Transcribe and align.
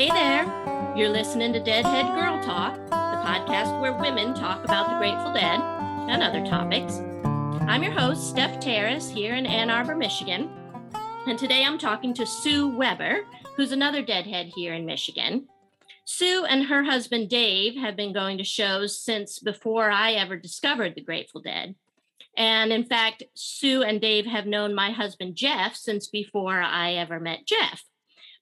Hey 0.00 0.08
there. 0.08 0.94
You're 0.96 1.10
listening 1.10 1.52
to 1.52 1.60
Deadhead 1.60 2.06
Girl 2.14 2.42
Talk, 2.42 2.74
the 2.86 3.20
podcast 3.22 3.82
where 3.82 3.92
women 3.92 4.32
talk 4.32 4.64
about 4.64 4.88
the 4.88 4.96
Grateful 4.96 5.30
Dead 5.30 5.60
and 5.60 6.22
other 6.22 6.42
topics. 6.42 7.02
I'm 7.68 7.82
your 7.82 7.92
host, 7.92 8.34
Stef 8.34 8.58
Taras, 8.62 9.10
here 9.10 9.34
in 9.34 9.44
Ann 9.44 9.68
Arbor, 9.68 9.94
Michigan. 9.94 10.48
And 11.26 11.38
today 11.38 11.66
I'm 11.66 11.76
talking 11.76 12.14
to 12.14 12.24
Sue 12.24 12.74
Weber, 12.74 13.26
who's 13.58 13.72
another 13.72 14.00
Deadhead 14.00 14.46
here 14.56 14.72
in 14.72 14.86
Michigan. 14.86 15.48
Sue 16.06 16.46
and 16.46 16.64
her 16.64 16.82
husband 16.82 17.28
Dave 17.28 17.76
have 17.76 17.94
been 17.94 18.14
going 18.14 18.38
to 18.38 18.44
shows 18.44 18.98
since 18.98 19.38
before 19.38 19.90
I 19.90 20.12
ever 20.12 20.38
discovered 20.38 20.94
the 20.94 21.04
Grateful 21.04 21.42
Dead. 21.42 21.74
And 22.38 22.72
in 22.72 22.84
fact, 22.84 23.24
Sue 23.34 23.82
and 23.82 24.00
Dave 24.00 24.24
have 24.24 24.46
known 24.46 24.74
my 24.74 24.92
husband 24.92 25.36
Jeff 25.36 25.76
since 25.76 26.08
before 26.08 26.58
I 26.58 26.94
ever 26.94 27.20
met 27.20 27.44
Jeff. 27.44 27.84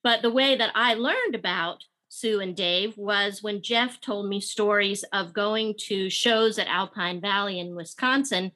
But 0.02 0.22
the 0.22 0.30
way 0.30 0.56
that 0.56 0.72
I 0.74 0.94
learned 0.94 1.34
about 1.34 1.84
Sue 2.08 2.40
and 2.40 2.56
Dave 2.56 2.96
was 2.96 3.42
when 3.42 3.62
Jeff 3.62 4.00
told 4.00 4.28
me 4.28 4.40
stories 4.40 5.04
of 5.12 5.34
going 5.34 5.74
to 5.86 6.08
shows 6.08 6.58
at 6.58 6.66
Alpine 6.66 7.20
Valley 7.20 7.58
in 7.58 7.74
Wisconsin. 7.74 8.52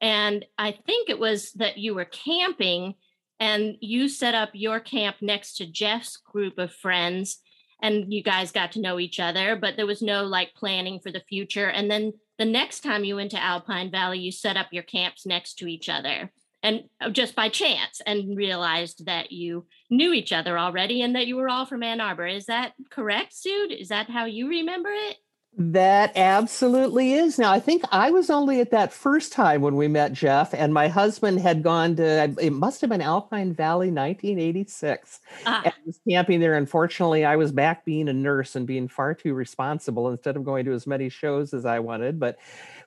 And 0.00 0.44
I 0.58 0.72
think 0.72 1.08
it 1.08 1.18
was 1.18 1.52
that 1.52 1.78
you 1.78 1.94
were 1.94 2.04
camping 2.04 2.94
and 3.40 3.76
you 3.80 4.08
set 4.08 4.34
up 4.34 4.50
your 4.52 4.80
camp 4.80 5.16
next 5.20 5.56
to 5.56 5.66
Jeff's 5.66 6.16
group 6.16 6.58
of 6.58 6.72
friends 6.72 7.38
and 7.82 8.12
you 8.12 8.22
guys 8.22 8.52
got 8.52 8.72
to 8.72 8.80
know 8.80 9.00
each 9.00 9.18
other, 9.18 9.56
but 9.56 9.76
there 9.76 9.86
was 9.86 10.02
no 10.02 10.22
like 10.22 10.54
planning 10.54 11.00
for 11.00 11.10
the 11.10 11.24
future. 11.28 11.68
And 11.68 11.90
then 11.90 12.12
the 12.38 12.44
next 12.44 12.80
time 12.80 13.02
you 13.02 13.16
went 13.16 13.32
to 13.32 13.42
Alpine 13.42 13.90
Valley, 13.90 14.20
you 14.20 14.30
set 14.30 14.56
up 14.56 14.68
your 14.70 14.84
camps 14.84 15.26
next 15.26 15.54
to 15.54 15.66
each 15.66 15.88
other 15.88 16.30
and 16.62 16.84
uh, 17.00 17.10
just 17.10 17.34
by 17.34 17.48
chance 17.48 18.00
and 18.06 18.36
realized 18.36 19.06
that 19.06 19.32
you 19.32 19.66
knew 19.90 20.12
each 20.12 20.32
other 20.32 20.58
already 20.58 21.02
and 21.02 21.14
that 21.16 21.26
you 21.26 21.36
were 21.36 21.48
all 21.48 21.66
from 21.66 21.82
Ann 21.82 22.00
Arbor. 22.00 22.26
Is 22.26 22.46
that 22.46 22.72
correct, 22.90 23.34
Sue? 23.34 23.68
Is 23.70 23.88
that 23.88 24.08
how 24.08 24.26
you 24.26 24.48
remember 24.48 24.90
it? 24.90 25.16
That 25.54 26.16
absolutely 26.16 27.12
is. 27.12 27.38
Now, 27.38 27.52
I 27.52 27.60
think 27.60 27.82
I 27.92 28.10
was 28.10 28.30
only 28.30 28.60
at 28.60 28.70
that 28.70 28.90
first 28.90 29.34
time 29.34 29.60
when 29.60 29.76
we 29.76 29.86
met 29.86 30.14
Jeff, 30.14 30.54
and 30.54 30.72
my 30.72 30.88
husband 30.88 31.40
had 31.40 31.62
gone 31.62 31.94
to, 31.96 32.34
it 32.40 32.54
must 32.54 32.80
have 32.80 32.88
been 32.88 33.02
Alpine 33.02 33.52
Valley 33.52 33.88
1986. 33.88 35.20
Ah. 35.44 35.60
And 35.62 35.74
I 35.74 35.76
was 35.84 36.00
camping 36.08 36.40
there. 36.40 36.54
Unfortunately, 36.54 37.26
I 37.26 37.36
was 37.36 37.52
back 37.52 37.84
being 37.84 38.08
a 38.08 38.14
nurse 38.14 38.56
and 38.56 38.66
being 38.66 38.88
far 38.88 39.12
too 39.12 39.34
responsible 39.34 40.08
instead 40.08 40.36
of 40.36 40.44
going 40.44 40.64
to 40.64 40.72
as 40.72 40.86
many 40.86 41.10
shows 41.10 41.52
as 41.52 41.66
I 41.66 41.80
wanted. 41.80 42.18
But 42.18 42.38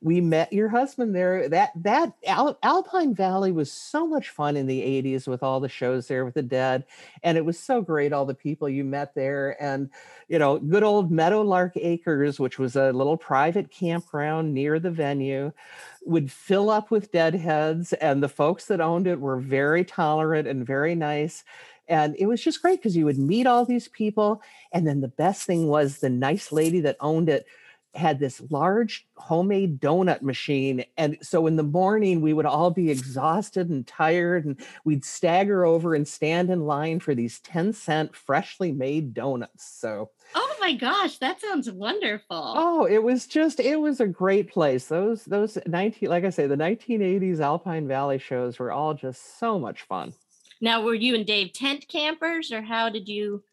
we 0.01 0.21
met 0.21 0.51
your 0.53 0.69
husband 0.69 1.15
there. 1.15 1.49
That 1.49 1.71
that 1.75 2.13
Al- 2.25 2.57
Alpine 2.63 3.13
Valley 3.13 3.51
was 3.51 3.71
so 3.71 4.07
much 4.07 4.29
fun 4.29 4.57
in 4.57 4.67
the 4.67 4.81
80s 4.81 5.27
with 5.27 5.43
all 5.43 5.59
the 5.59 5.69
shows 5.69 6.07
there 6.07 6.25
with 6.25 6.33
the 6.33 6.43
dead. 6.43 6.85
And 7.23 7.37
it 7.37 7.45
was 7.45 7.59
so 7.59 7.81
great, 7.81 8.13
all 8.13 8.25
the 8.25 8.33
people 8.33 8.69
you 8.69 8.83
met 8.83 9.15
there. 9.15 9.61
And, 9.61 9.89
you 10.27 10.39
know, 10.39 10.59
good 10.59 10.83
old 10.83 11.11
Meadowlark 11.11 11.73
Acres, 11.75 12.39
which 12.39 12.59
was 12.59 12.75
a 12.75 12.91
little 12.91 13.17
private 13.17 13.71
campground 13.71 14.53
near 14.53 14.79
the 14.79 14.91
venue, 14.91 15.51
would 16.05 16.31
fill 16.31 16.69
up 16.69 16.91
with 16.91 17.11
deadheads. 17.11 17.93
And 17.93 18.21
the 18.21 18.29
folks 18.29 18.65
that 18.65 18.81
owned 18.81 19.07
it 19.07 19.19
were 19.19 19.37
very 19.37 19.83
tolerant 19.83 20.47
and 20.47 20.65
very 20.65 20.95
nice 20.95 21.43
and 21.87 22.15
it 22.17 22.25
was 22.25 22.41
just 22.41 22.61
great 22.61 22.79
because 22.79 22.97
you 22.97 23.05
would 23.05 23.17
meet 23.17 23.45
all 23.45 23.65
these 23.65 23.87
people 23.89 24.41
and 24.71 24.87
then 24.87 25.01
the 25.01 25.07
best 25.07 25.45
thing 25.45 25.67
was 25.67 25.99
the 25.99 26.09
nice 26.09 26.51
lady 26.51 26.79
that 26.79 26.97
owned 26.99 27.29
it 27.29 27.45
had 27.95 28.19
this 28.19 28.41
large 28.49 29.07
homemade 29.15 29.79
donut 29.79 30.21
machine. 30.21 30.83
And 30.97 31.17
so 31.21 31.47
in 31.47 31.55
the 31.55 31.63
morning, 31.63 32.21
we 32.21 32.33
would 32.33 32.45
all 32.45 32.71
be 32.71 32.91
exhausted 32.91 33.69
and 33.69 33.87
tired, 33.87 34.45
and 34.45 34.59
we'd 34.83 35.05
stagger 35.05 35.65
over 35.65 35.95
and 35.95 36.07
stand 36.07 36.49
in 36.49 36.65
line 36.65 36.99
for 36.99 37.15
these 37.15 37.39
10 37.39 37.73
cent 37.73 38.15
freshly 38.15 38.71
made 38.71 39.13
donuts. 39.13 39.65
So, 39.65 40.11
oh 40.33 40.55
my 40.59 40.73
gosh, 40.73 41.17
that 41.19 41.39
sounds 41.41 41.71
wonderful. 41.71 42.25
Oh, 42.57 42.85
it 42.85 43.01
was 43.01 43.27
just, 43.27 43.59
it 43.59 43.79
was 43.79 43.99
a 43.99 44.07
great 44.07 44.51
place. 44.51 44.87
Those, 44.87 45.25
those 45.25 45.57
19, 45.65 46.09
like 46.09 46.25
I 46.25 46.29
say, 46.29 46.47
the 46.47 46.55
1980s 46.55 47.39
Alpine 47.39 47.87
Valley 47.87 48.19
shows 48.19 48.59
were 48.59 48.71
all 48.71 48.93
just 48.93 49.39
so 49.39 49.57
much 49.57 49.83
fun. 49.83 50.13
Now, 50.61 50.81
were 50.81 50.95
you 50.95 51.15
and 51.15 51.25
Dave 51.25 51.53
tent 51.53 51.87
campers, 51.87 52.51
or 52.51 52.61
how 52.61 52.89
did 52.89 53.07
you? 53.07 53.43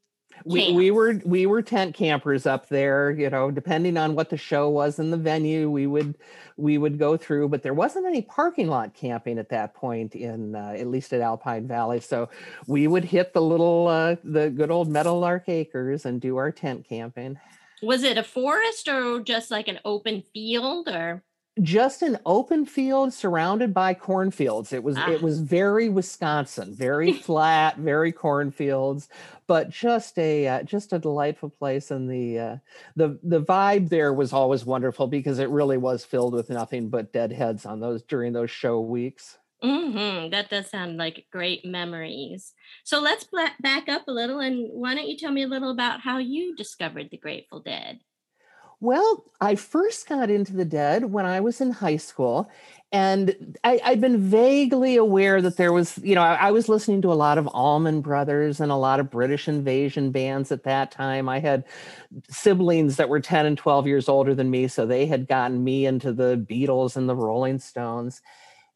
We, 0.44 0.72
we 0.72 0.90
were 0.90 1.20
we 1.24 1.46
were 1.46 1.62
tent 1.62 1.94
campers 1.94 2.46
up 2.46 2.68
there 2.68 3.10
you 3.10 3.30
know 3.30 3.50
depending 3.50 3.96
on 3.96 4.14
what 4.14 4.30
the 4.30 4.36
show 4.36 4.68
was 4.68 4.98
in 4.98 5.10
the 5.10 5.16
venue 5.16 5.70
we 5.70 5.86
would 5.86 6.16
we 6.56 6.78
would 6.78 6.98
go 6.98 7.16
through 7.16 7.48
but 7.48 7.62
there 7.62 7.74
wasn't 7.74 8.06
any 8.06 8.22
parking 8.22 8.68
lot 8.68 8.94
camping 8.94 9.38
at 9.38 9.48
that 9.48 9.74
point 9.74 10.14
in 10.14 10.54
uh, 10.54 10.74
at 10.76 10.86
least 10.86 11.12
at 11.12 11.20
alpine 11.20 11.66
valley. 11.66 12.00
So 12.00 12.28
we 12.66 12.86
would 12.86 13.04
hit 13.04 13.32
the 13.32 13.42
little 13.42 13.88
uh, 13.88 14.16
the 14.24 14.50
good 14.50 14.70
old 14.70 14.88
meadowlark 14.88 15.48
acres 15.48 16.04
and 16.04 16.20
do 16.20 16.36
our 16.36 16.50
tent 16.50 16.86
camping. 16.88 17.38
Was 17.82 18.02
it 18.04 18.18
a 18.18 18.22
forest 18.22 18.88
or 18.88 19.20
just 19.20 19.50
like 19.50 19.68
an 19.68 19.80
open 19.84 20.22
field 20.32 20.88
or 20.88 21.22
just 21.60 22.00
an 22.00 22.18
open 22.24 22.64
field 22.64 23.12
surrounded 23.12 23.74
by 23.74 23.92
cornfields. 23.92 24.72
It 24.72 24.82
was 24.82 24.96
ah. 24.96 25.10
it 25.10 25.20
was 25.20 25.40
very 25.40 25.88
Wisconsin, 25.88 26.74
very 26.74 27.12
flat, 27.24 27.76
very 27.76 28.10
cornfields, 28.12 29.08
but 29.46 29.68
just 29.68 30.18
a 30.18 30.48
uh, 30.48 30.62
just 30.62 30.92
a 30.92 30.98
delightful 30.98 31.50
place. 31.50 31.90
And 31.90 32.10
the 32.10 32.38
uh, 32.38 32.56
the 32.96 33.18
the 33.22 33.42
vibe 33.42 33.90
there 33.90 34.14
was 34.14 34.32
always 34.32 34.64
wonderful 34.64 35.08
because 35.08 35.38
it 35.38 35.50
really 35.50 35.76
was 35.76 36.04
filled 36.04 36.34
with 36.34 36.48
nothing 36.48 36.88
but 36.88 37.12
deadheads 37.12 37.66
on 37.66 37.80
those 37.80 38.02
during 38.02 38.32
those 38.32 38.50
show 38.50 38.80
weeks. 38.80 39.38
Mm-hmm. 39.62 40.30
That 40.30 40.50
does 40.50 40.70
sound 40.70 40.96
like 40.96 41.26
great 41.30 41.64
memories. 41.64 42.52
So 42.82 43.00
let's 43.00 43.28
back 43.60 43.88
up 43.88 44.08
a 44.08 44.12
little, 44.12 44.40
and 44.40 44.68
why 44.72 44.94
don't 44.94 45.06
you 45.06 45.16
tell 45.16 45.30
me 45.30 45.44
a 45.44 45.48
little 45.48 45.70
about 45.70 46.00
how 46.00 46.18
you 46.18 46.56
discovered 46.56 47.10
the 47.10 47.16
Grateful 47.16 47.60
Dead? 47.60 48.00
Well, 48.82 49.22
I 49.40 49.54
first 49.54 50.08
got 50.08 50.28
into 50.28 50.54
the 50.54 50.64
dead 50.64 51.04
when 51.04 51.24
I 51.24 51.38
was 51.38 51.60
in 51.60 51.70
high 51.70 51.98
school. 51.98 52.50
And 52.90 53.56
I, 53.62 53.80
had 53.84 54.00
been 54.00 54.18
vaguely 54.18 54.96
aware 54.96 55.40
that 55.40 55.56
there 55.56 55.72
was, 55.72 55.98
you 56.02 56.16
know, 56.16 56.20
I, 56.20 56.34
I, 56.34 56.50
was 56.50 56.68
listening 56.68 57.00
to 57.02 57.12
a 57.12 57.14
lot 57.14 57.38
of 57.38 57.46
Allman 57.46 58.00
Brothers 58.00 58.58
and 58.58 58.72
a 58.72 58.76
lot 58.76 58.98
of 58.98 59.08
British 59.08 59.46
invasion 59.46 60.10
bands 60.10 60.50
at 60.50 60.64
that 60.64 60.90
time. 60.90 61.28
I 61.28 61.38
had 61.38 61.62
siblings 62.28 62.96
that 62.96 63.08
were 63.08 63.20
10 63.20 63.46
and 63.46 63.56
12 63.56 63.86
years 63.86 64.08
older 64.08 64.34
than 64.34 64.50
me. 64.50 64.66
So 64.66 64.84
they 64.84 65.06
had 65.06 65.28
gotten 65.28 65.62
me 65.62 65.86
into 65.86 66.12
the 66.12 66.36
Beatles 66.36 66.96
and 66.96 67.08
the 67.08 67.14
Rolling 67.14 67.60
Stones. 67.60 68.20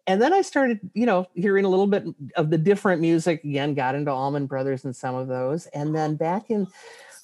And 0.07 0.23
then 0.23 0.33
I 0.33 0.43
started, 0.43 0.79
you 0.95 1.05
know, 1.05 1.27
hearing 1.35 1.65
a 1.65 1.69
little 1.69 1.89
bit 1.89 2.05
of 2.37 2.51
the 2.51 2.59
different 2.59 3.01
music 3.01 3.43
again, 3.43 3.75
got 3.75 3.97
into 3.97 4.13
Allman 4.13 4.47
Brothers 4.47 4.85
and 4.85 4.95
some 4.95 5.17
of 5.17 5.27
those. 5.27 5.67
And 5.67 5.97
then 5.97 6.15
back 6.15 6.49
in 6.49 6.69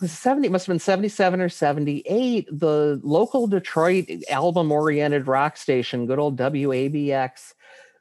was 0.03 0.13
70 0.13 0.49
must 0.51 0.67
have 0.67 0.73
been 0.73 0.81
77 0.81 1.41
or 1.41 1.49
78 1.49 2.49
the 2.51 3.01
local 3.03 3.47
detroit 3.47 4.07
album 4.29 4.71
oriented 4.71 5.27
rock 5.27 5.57
station 5.57 6.07
good 6.07 6.19
old 6.19 6.37
wabx 6.37 7.55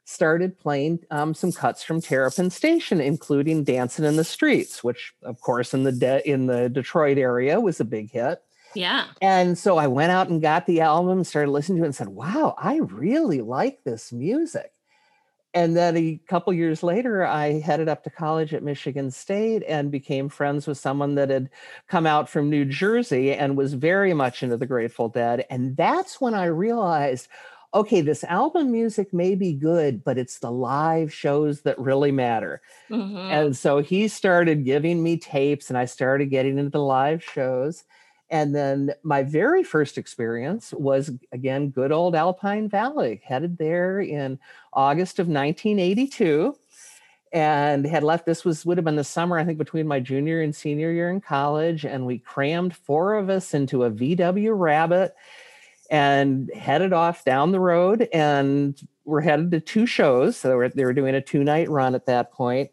started 0.04 0.58
playing 0.58 0.98
um, 1.10 1.32
some 1.32 1.52
cuts 1.52 1.82
from 1.82 2.00
terrapin 2.00 2.50
station 2.50 3.00
including 3.00 3.64
dancing 3.64 4.04
in 4.04 4.16
the 4.16 4.24
streets 4.24 4.82
which 4.84 5.14
of 5.22 5.40
course 5.40 5.72
in 5.72 5.84
the 5.84 5.92
de- 5.92 6.28
in 6.28 6.46
the 6.46 6.68
detroit 6.68 7.16
area 7.16 7.58
was 7.60 7.80
a 7.80 7.84
big 7.84 8.10
hit. 8.10 8.42
Yeah. 8.74 9.06
And 9.20 9.56
so 9.56 9.78
i 9.78 9.86
went 9.86 10.12
out 10.12 10.28
and 10.28 10.42
got 10.42 10.66
the 10.66 10.80
album 10.80 11.24
started 11.24 11.50
listening 11.50 11.78
to 11.78 11.84
it 11.84 11.86
and 11.86 11.94
said 11.94 12.08
wow 12.08 12.54
i 12.58 12.76
really 12.78 13.40
like 13.40 13.84
this 13.84 14.12
music 14.12 14.72
and 15.54 15.76
then 15.76 15.96
a 15.96 16.20
couple 16.28 16.52
years 16.52 16.82
later 16.82 17.24
i 17.24 17.60
headed 17.60 17.88
up 17.88 18.02
to 18.04 18.10
college 18.10 18.54
at 18.54 18.62
michigan 18.62 19.10
state 19.10 19.62
and 19.68 19.90
became 19.90 20.28
friends 20.28 20.66
with 20.66 20.78
someone 20.78 21.14
that 21.14 21.30
had 21.30 21.50
come 21.88 22.06
out 22.06 22.28
from 22.28 22.50
new 22.50 22.64
jersey 22.64 23.32
and 23.32 23.56
was 23.56 23.74
very 23.74 24.14
much 24.14 24.42
into 24.42 24.56
the 24.56 24.66
grateful 24.66 25.08
dead. 25.08 25.44
And 25.50 25.76
that's 25.76 26.20
when 26.20 26.34
i 26.34 26.44
realized 26.44 27.28
okay 27.74 28.00
this 28.02 28.24
album 28.24 28.70
music 28.70 29.12
may 29.14 29.34
be 29.34 29.52
good 29.52 30.04
but 30.04 30.18
it's 30.18 30.38
the 30.40 30.50
live 30.50 31.12
shows 31.12 31.62
that 31.62 31.78
really 31.78 32.12
matter. 32.12 32.60
Mm-hmm. 32.90 33.16
and 33.16 33.56
so 33.56 33.78
he 33.80 34.08
started 34.08 34.64
giving 34.64 35.02
me 35.02 35.16
tapes 35.16 35.68
and 35.68 35.78
i 35.78 35.84
started 35.84 36.26
getting 36.26 36.58
into 36.58 36.70
the 36.70 36.82
live 36.82 37.22
shows 37.22 37.84
and 38.32 38.54
then 38.54 38.92
my 39.04 39.22
very 39.22 39.62
first 39.62 39.96
experience 39.96 40.72
was 40.72 41.12
again 41.30 41.70
good 41.70 41.92
old 41.92 42.16
Alpine 42.16 42.68
Valley, 42.68 43.22
headed 43.24 43.58
there 43.58 44.00
in 44.00 44.40
August 44.72 45.20
of 45.20 45.28
1982 45.28 46.56
and 47.32 47.86
had 47.86 48.02
left 48.02 48.26
this 48.26 48.44
was 48.44 48.66
would 48.66 48.76
have 48.76 48.84
been 48.84 48.96
the 48.96 49.02
summer 49.02 49.38
i 49.38 49.44
think 49.44 49.56
between 49.56 49.88
my 49.88 49.98
junior 49.98 50.42
and 50.42 50.54
senior 50.54 50.92
year 50.92 51.08
in 51.08 51.18
college 51.18 51.86
and 51.86 52.04
we 52.04 52.18
crammed 52.18 52.76
four 52.76 53.14
of 53.14 53.30
us 53.30 53.54
into 53.54 53.84
a 53.84 53.90
vw 53.90 54.52
rabbit 54.54 55.14
and 55.90 56.50
headed 56.54 56.92
off 56.92 57.24
down 57.24 57.52
the 57.52 57.60
road 57.60 58.08
and 58.12 58.86
we're 59.04 59.20
headed 59.20 59.50
to 59.50 59.60
two 59.60 59.86
shows. 59.86 60.36
So 60.36 60.48
they 60.48 60.54
were, 60.54 60.68
they 60.68 60.84
were 60.84 60.94
doing 60.94 61.14
a 61.14 61.20
two 61.20 61.44
night 61.44 61.68
run 61.68 61.94
at 61.94 62.06
that 62.06 62.32
point 62.32 62.70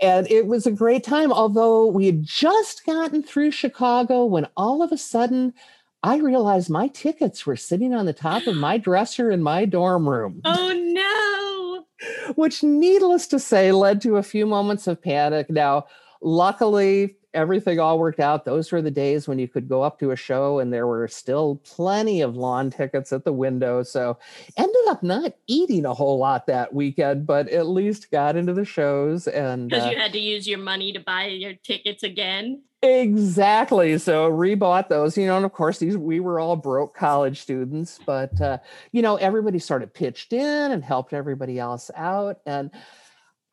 and 0.00 0.30
it 0.30 0.46
was 0.46 0.66
a 0.66 0.72
great 0.72 1.04
time. 1.04 1.32
Although 1.32 1.86
we 1.86 2.06
had 2.06 2.22
just 2.22 2.84
gotten 2.84 3.22
through 3.22 3.50
Chicago 3.52 4.24
when 4.24 4.48
all 4.56 4.82
of 4.82 4.92
a 4.92 4.98
sudden 4.98 5.54
I 6.02 6.16
realized 6.18 6.68
my 6.68 6.88
tickets 6.88 7.46
were 7.46 7.56
sitting 7.56 7.94
on 7.94 8.06
the 8.06 8.12
top 8.12 8.46
of 8.46 8.56
my 8.56 8.76
dresser 8.78 9.30
in 9.30 9.42
my 9.42 9.64
dorm 9.64 10.08
room. 10.08 10.42
Oh 10.44 10.72
no. 10.72 12.32
Which, 12.34 12.62
needless 12.62 13.26
to 13.28 13.38
say, 13.38 13.72
led 13.72 14.02
to 14.02 14.16
a 14.16 14.22
few 14.22 14.46
moments 14.46 14.86
of 14.86 15.00
panic. 15.00 15.48
Now, 15.48 15.86
luckily, 16.20 17.16
everything 17.34 17.78
all 17.80 17.98
worked 17.98 18.20
out. 18.20 18.44
Those 18.44 18.70
were 18.72 18.80
the 18.80 18.90
days 18.90 19.28
when 19.28 19.38
you 19.38 19.48
could 19.48 19.68
go 19.68 19.82
up 19.82 19.98
to 19.98 20.12
a 20.12 20.16
show 20.16 20.58
and 20.60 20.72
there 20.72 20.86
were 20.86 21.08
still 21.08 21.60
plenty 21.64 22.20
of 22.20 22.36
lawn 22.36 22.70
tickets 22.70 23.12
at 23.12 23.24
the 23.24 23.32
window. 23.32 23.82
So 23.82 24.18
ended 24.56 24.88
up 24.88 25.02
not 25.02 25.34
eating 25.46 25.84
a 25.84 25.94
whole 25.94 26.18
lot 26.18 26.46
that 26.46 26.72
weekend, 26.72 27.26
but 27.26 27.48
at 27.48 27.66
least 27.66 28.10
got 28.10 28.36
into 28.36 28.52
the 28.52 28.64
shows 28.64 29.26
and 29.26 29.68
because 29.68 29.86
uh, 29.86 29.90
you 29.90 29.96
had 29.96 30.12
to 30.12 30.20
use 30.20 30.48
your 30.48 30.58
money 30.58 30.92
to 30.92 31.00
buy 31.00 31.26
your 31.26 31.54
tickets 31.54 32.02
again. 32.02 32.62
Exactly. 32.82 33.96
So 33.96 34.30
rebought 34.30 34.88
those, 34.88 35.16
you 35.16 35.26
know, 35.26 35.36
and 35.36 35.46
of 35.46 35.52
course 35.52 35.78
these 35.78 35.96
we 35.96 36.20
were 36.20 36.38
all 36.38 36.54
broke 36.54 36.94
college 36.94 37.40
students, 37.40 37.98
but 38.04 38.38
uh, 38.40 38.58
you 38.92 39.00
know, 39.00 39.16
everybody 39.16 39.58
sort 39.58 39.82
of 39.82 39.92
pitched 39.94 40.34
in 40.34 40.70
and 40.70 40.84
helped 40.84 41.14
everybody 41.14 41.58
else 41.58 41.90
out. 41.96 42.40
And 42.44 42.70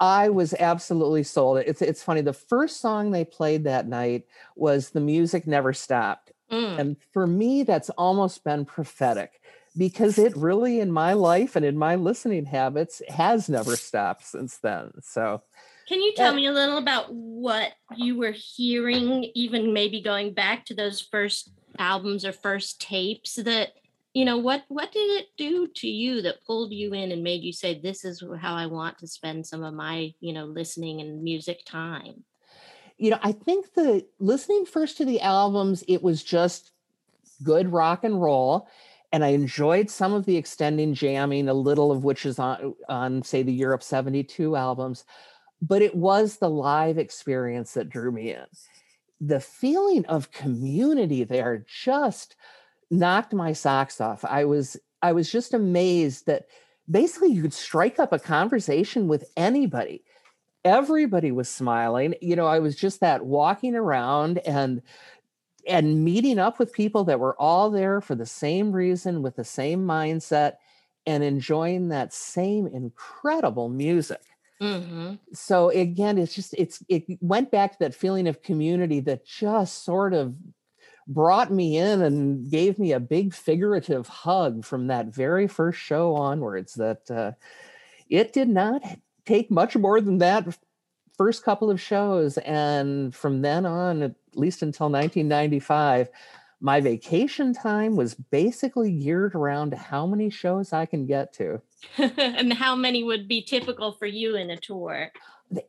I 0.01 0.29
was 0.29 0.55
absolutely 0.55 1.21
sold. 1.21 1.59
It's 1.59 1.81
it's 1.81 2.01
funny. 2.01 2.21
The 2.21 2.33
first 2.33 2.81
song 2.81 3.11
they 3.11 3.23
played 3.23 3.63
that 3.65 3.87
night 3.87 4.25
was 4.55 4.89
"The 4.89 4.99
Music 4.99 5.45
Never 5.45 5.73
Stopped," 5.73 6.31
mm. 6.51 6.79
and 6.79 6.97
for 7.13 7.27
me, 7.27 7.61
that's 7.61 7.91
almost 7.91 8.43
been 8.43 8.65
prophetic 8.65 9.39
because 9.77 10.17
it 10.17 10.35
really, 10.35 10.79
in 10.79 10.91
my 10.91 11.13
life 11.13 11.55
and 11.55 11.63
in 11.63 11.77
my 11.77 11.95
listening 11.95 12.45
habits, 12.45 13.03
has 13.09 13.47
never 13.47 13.75
stopped 13.75 14.25
since 14.25 14.57
then. 14.57 14.91
So, 15.01 15.43
can 15.87 16.01
you 16.01 16.13
tell 16.15 16.33
me 16.33 16.47
a 16.47 16.51
little 16.51 16.79
about 16.79 17.13
what 17.13 17.73
you 17.95 18.17
were 18.17 18.33
hearing, 18.35 19.29
even 19.35 19.71
maybe 19.71 20.01
going 20.01 20.33
back 20.33 20.65
to 20.65 20.73
those 20.73 20.99
first 20.99 21.51
albums 21.77 22.25
or 22.25 22.31
first 22.31 22.81
tapes 22.81 23.35
that 23.35 23.73
you 24.13 24.25
know 24.25 24.37
what 24.37 24.63
what 24.67 24.91
did 24.91 25.09
it 25.21 25.27
do 25.37 25.67
to 25.67 25.87
you 25.87 26.21
that 26.21 26.43
pulled 26.45 26.71
you 26.71 26.93
in 26.93 27.11
and 27.11 27.23
made 27.23 27.41
you 27.41 27.53
say 27.53 27.79
this 27.79 28.03
is 28.05 28.23
how 28.39 28.55
i 28.55 28.65
want 28.65 28.97
to 28.97 29.07
spend 29.07 29.45
some 29.45 29.63
of 29.63 29.73
my 29.73 30.13
you 30.19 30.33
know 30.33 30.45
listening 30.45 31.01
and 31.01 31.23
music 31.23 31.61
time 31.65 32.23
you 32.97 33.09
know 33.09 33.19
i 33.23 33.31
think 33.31 33.73
the 33.73 34.05
listening 34.19 34.65
first 34.65 34.97
to 34.97 35.05
the 35.05 35.21
albums 35.21 35.83
it 35.87 36.01
was 36.01 36.23
just 36.23 36.71
good 37.43 37.71
rock 37.71 38.03
and 38.03 38.21
roll 38.21 38.67
and 39.11 39.23
i 39.23 39.29
enjoyed 39.29 39.89
some 39.89 40.13
of 40.13 40.25
the 40.25 40.37
extending 40.37 40.93
jamming 40.93 41.47
a 41.47 41.53
little 41.53 41.91
of 41.91 42.03
which 42.03 42.25
is 42.25 42.37
on 42.37 42.75
on 42.89 43.23
say 43.23 43.43
the 43.43 43.53
europe 43.53 43.83
72 43.83 44.55
albums 44.55 45.05
but 45.61 45.81
it 45.81 45.95
was 45.95 46.37
the 46.37 46.49
live 46.49 46.97
experience 46.97 47.73
that 47.73 47.89
drew 47.89 48.11
me 48.11 48.31
in. 48.31 48.45
The 49.19 49.39
feeling 49.39 50.05
of 50.07 50.31
community 50.31 51.23
there 51.23 51.63
just 51.67 52.35
knocked 52.91 53.33
my 53.33 53.53
socks 53.53 53.99
off. 53.99 54.23
I 54.25 54.45
was 54.45 54.77
I 55.01 55.13
was 55.13 55.31
just 55.31 55.53
amazed 55.53 56.27
that 56.27 56.45
basically 56.89 57.31
you 57.31 57.41
could 57.41 57.53
strike 57.53 57.99
up 57.99 58.13
a 58.13 58.19
conversation 58.19 59.07
with 59.07 59.25
anybody. 59.35 60.03
Everybody 60.63 61.31
was 61.31 61.49
smiling. 61.49 62.13
You 62.21 62.35
know, 62.35 62.45
I 62.45 62.59
was 62.59 62.75
just 62.75 62.99
that 62.99 63.25
walking 63.25 63.75
around 63.75 64.39
and 64.39 64.81
and 65.67 66.03
meeting 66.03 66.39
up 66.39 66.59
with 66.59 66.73
people 66.73 67.03
that 67.05 67.19
were 67.19 67.39
all 67.39 67.69
there 67.69 68.01
for 68.01 68.15
the 68.15 68.25
same 68.25 68.71
reason 68.71 69.21
with 69.21 69.35
the 69.35 69.43
same 69.43 69.85
mindset 69.85 70.53
and 71.05 71.23
enjoying 71.23 71.89
that 71.89 72.13
same 72.13 72.67
incredible 72.67 73.69
music. 73.69 74.21
Mm-hmm. 74.61 75.15
So 75.33 75.69
again, 75.69 76.17
it's 76.17 76.35
just 76.35 76.53
it's 76.55 76.83
it 76.87 77.03
went 77.21 77.49
back 77.49 77.73
to 77.73 77.79
that 77.79 77.95
feeling 77.95 78.27
of 78.27 78.43
community 78.43 78.99
that 79.01 79.25
just 79.25 79.83
sort 79.83 80.13
of 80.13 80.35
brought 81.07 81.51
me 81.51 81.77
in 81.77 82.01
and 82.01 82.49
gave 82.49 82.77
me 82.79 82.91
a 82.91 82.99
big 82.99 83.33
figurative 83.33 84.07
hug 84.07 84.63
from 84.63 84.87
that 84.87 85.07
very 85.07 85.47
first 85.47 85.79
show 85.79 86.15
onwards 86.15 86.75
that 86.75 87.09
uh, 87.09 87.31
it 88.09 88.33
did 88.33 88.49
not 88.49 88.81
take 89.25 89.49
much 89.51 89.75
more 89.75 89.99
than 90.01 90.19
that 90.19 90.57
first 91.17 91.43
couple 91.43 91.69
of 91.69 91.81
shows 91.81 92.37
and 92.39 93.13
from 93.15 93.41
then 93.41 93.65
on 93.65 94.01
at 94.01 94.15
least 94.35 94.61
until 94.61 94.89
1995 94.89 96.09
my 96.61 96.79
vacation 96.79 97.53
time 97.53 97.95
was 97.95 98.13
basically 98.13 98.91
geared 98.91 99.33
around 99.33 99.73
how 99.73 100.05
many 100.05 100.29
shows 100.29 100.71
I 100.71 100.85
can 100.85 101.07
get 101.07 101.33
to. 101.33 101.59
and 101.97 102.53
how 102.53 102.75
many 102.75 103.03
would 103.03 103.27
be 103.27 103.41
typical 103.41 103.93
for 103.93 104.05
you 104.05 104.35
in 104.35 104.51
a 104.51 104.57
tour? 104.57 105.11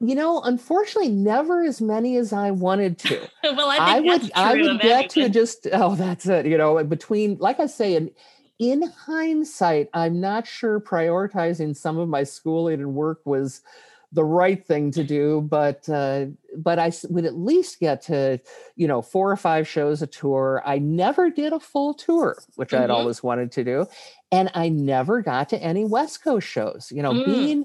You 0.01 0.15
know 0.15 0.41
unfortunately 0.43 1.11
never 1.11 1.63
as 1.63 1.81
many 1.81 2.17
as 2.17 2.33
i 2.33 2.51
wanted 2.51 2.99
to 2.99 3.29
well 3.45 3.69
i, 3.71 3.97
I 3.97 4.01
would 4.01 4.33
i 4.35 4.55
would 4.55 4.81
get 4.81 5.11
to 5.11 5.29
just 5.29 5.67
oh 5.73 5.95
that's 5.95 6.27
it 6.27 6.47
you 6.47 6.57
know 6.57 6.83
between 6.85 7.37
like 7.39 7.61
i 7.61 7.67
say 7.67 7.97
in 7.97 8.11
in 8.59 8.83
hindsight 8.83 9.89
i'm 9.95 10.21
not 10.21 10.47
sure 10.47 10.81
prioritizing 10.81 11.77
some 11.77 11.99
of 11.99 12.09
my 12.09 12.23
schooling 12.23 12.81
and 12.81 12.95
work 12.95 13.21
was 13.25 13.61
the 14.13 14.25
right 14.25 14.65
thing 14.65 14.91
to 14.91 15.03
do 15.03 15.41
but 15.41 15.89
uh, 15.89 16.27
but 16.57 16.79
i 16.79 16.93
would 17.09 17.25
at 17.25 17.35
least 17.35 17.81
get 17.81 18.03
to 18.03 18.39
you 18.77 18.87
know 18.87 19.03
four 19.03 19.33
or 19.33 19.37
five 19.37 19.67
shows 19.67 20.03
a 20.03 20.07
tour 20.07 20.63
i 20.65 20.79
never 20.79 21.31
did 21.31 21.53
a 21.53 21.59
full 21.59 21.95
tour 21.95 22.37
which 22.57 22.71
mm-hmm. 22.71 22.85
i'd 22.85 22.91
always 22.91 23.23
wanted 23.23 23.51
to 23.51 23.65
do 23.65 23.87
and 24.31 24.51
i 24.55 24.69
never 24.69 25.23
got 25.23 25.49
to 25.49 25.61
any 25.63 25.85
west 25.85 26.23
coast 26.23 26.47
shows 26.47 26.93
you 26.95 27.03
know 27.03 27.13
mm. 27.13 27.25
being 27.25 27.65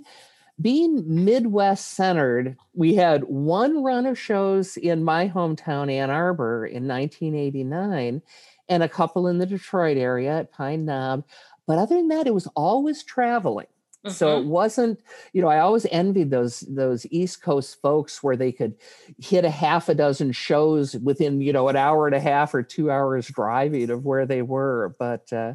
being 0.60 1.04
Midwest 1.24 1.94
centered, 1.94 2.58
we 2.74 2.96
had 2.96 3.24
one 3.26 3.84
run 3.84 4.06
of 4.06 4.18
shows 4.18 4.76
in 4.78 5.04
my 5.04 5.30
hometown, 5.30 5.92
Ann 5.92 6.10
Arbor, 6.10 6.66
in 6.66 6.88
1989, 6.88 8.22
and 8.70 8.84
a 8.84 8.90
couple 8.90 9.28
in 9.28 9.38
the 9.38 9.46
Detroit 9.46 9.98
area 9.98 10.40
at 10.40 10.52
Pine 10.52 10.86
Knob. 10.86 11.24
But 11.68 11.78
other 11.78 11.96
than 11.96 12.08
that, 12.08 12.28
it 12.28 12.34
was 12.34 12.48
always 12.56 13.04
traveling. 13.04 13.68
Mm-hmm. 14.06 14.14
So 14.14 14.38
it 14.38 14.42
mm-hmm. 14.42 14.50
wasn't, 14.50 15.00
you 15.34 15.42
know, 15.42 15.48
I 15.48 15.60
always 15.60 15.86
envied 15.92 16.32
those 16.32 16.62
those 16.62 17.06
East 17.12 17.42
Coast 17.42 17.80
folks 17.82 18.24
where 18.24 18.36
they 18.36 18.52
could 18.52 18.76
hit 19.20 19.46
a 19.46 19.50
half 19.50 19.90
a 19.90 19.96
dozen 19.96 20.32
shows 20.32 20.96
within, 20.96 21.42
you 21.42 21.54
know, 21.54 21.68
an 21.68 21.76
hour 21.76 22.08
and 22.08 22.16
a 22.16 22.20
half 22.20 22.54
or 22.54 22.64
two 22.64 22.90
hours 22.90 23.28
driving 23.28 23.90
of 23.90 24.06
where 24.06 24.26
they 24.26 24.42
were. 24.42 24.96
But 24.98 25.32
uh, 25.34 25.54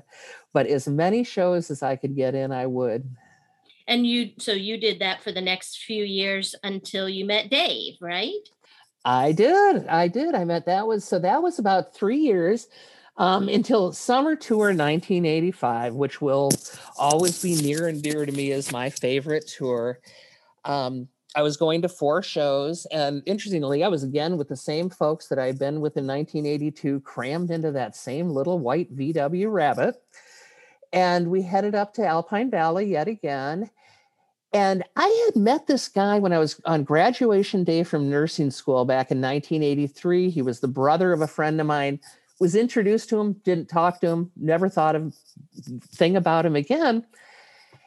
but 0.52 0.66
as 0.66 0.87
many 0.87 1.25
shows 1.25 1.70
as 1.70 1.82
I 1.82 1.96
could 1.96 2.14
get 2.14 2.34
in, 2.34 2.52
I 2.52 2.66
would 2.66 3.16
and 3.87 4.06
you 4.06 4.31
so 4.38 4.52
you 4.52 4.76
did 4.79 4.99
that 5.00 5.23
for 5.23 5.32
the 5.32 5.40
next 5.40 5.79
few 5.79 6.05
years 6.05 6.55
until 6.62 7.08
you 7.08 7.25
met 7.25 7.50
dave 7.50 7.94
right? 8.00 8.32
I 9.05 9.32
did 9.32 9.87
i 9.88 10.08
did 10.08 10.34
i 10.34 10.44
met 10.44 10.67
that 10.67 10.87
was 10.87 11.05
so 11.05 11.19
that 11.19 11.43
was 11.43 11.58
about 11.58 11.94
three 11.94 12.19
years 12.19 12.69
um, 13.17 13.49
until 13.49 13.93
summer 13.93 14.37
tour 14.37 14.69
1985 14.69 15.94
which 15.94 16.20
will 16.20 16.50
always 16.96 17.43
be 17.43 17.56
near 17.56 17.88
and 17.88 18.02
dear 18.02 18.25
to 18.25 18.32
me 18.32 18.52
as 18.52 18.73
my 18.73 18.88
favorite 18.88 19.46
tour. 19.46 19.99
Um, 20.64 21.08
i 21.34 21.43
was 21.43 21.56
going 21.56 21.82
to 21.82 21.88
four 21.88 22.23
shows 22.23 22.87
and 22.93 23.22
interestingly 23.27 23.82
i 23.82 23.89
was 23.89 24.05
again 24.05 24.36
with 24.36 24.48
the 24.48 24.56
same 24.56 24.89
folks 24.89 25.29
that 25.29 25.39
i'd 25.39 25.58
been 25.58 25.81
with 25.81 25.96
in 25.96 26.06
1982 26.06 27.01
crammed 27.01 27.51
into 27.51 27.72
that 27.72 27.96
same 27.96 28.29
little 28.29 28.58
white 28.58 28.94
vw 28.94 29.53
rabbit 29.53 29.96
and 30.93 31.29
we 31.29 31.43
headed 31.43 31.75
up 31.75 31.94
to 31.94 32.06
Alpine 32.06 32.51
Valley 32.51 32.87
yet 32.87 33.08
again. 33.08 33.70
And 34.53 34.84
I 34.96 35.25
had 35.27 35.41
met 35.41 35.67
this 35.67 35.89
guy 35.89 36.19
when 36.19 36.32
I 36.32 36.39
was 36.39 36.61
on 36.67 36.84
graduation 36.84 37.65
day 37.65 37.84
from 37.84 38.11
nursing 38.11 38.51
school 38.51 38.84
back 38.84 39.11
in 39.11 39.20
1983. 39.20 40.29
He 40.29 40.43
was 40.43 40.61
the 40.61 40.69
brother 40.69 41.13
of 41.13 41.22
a 41.22 41.27
friend 41.27 41.61
of 41.61 41.67
mine. 41.67 42.01
Was 42.39 42.55
introduced 42.55 43.08
to 43.11 43.20
him, 43.20 43.34
didn't 43.44 43.69
talk 43.69 44.01
to 44.01 44.08
him, 44.08 44.31
never 44.37 44.69
thought 44.69 44.96
of 44.96 45.15
thing 45.81 46.17
about 46.17 46.44
him 46.44 46.56
again. 46.56 47.06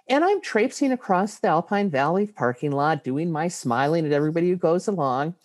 And 0.08 0.24
I'm 0.24 0.42
traipsing 0.42 0.92
across 0.92 1.40
the 1.40 1.50
Alpine 1.50 1.90
Valley 1.90 2.28
parking 2.28 2.72
lot, 2.72 3.04
doing 3.04 3.32
my 3.32 3.48
smiling 3.48 4.06
at 4.06 4.14
everybody 4.14 4.50
who 4.50 4.56
goes 4.56 4.88
along. 4.88 5.36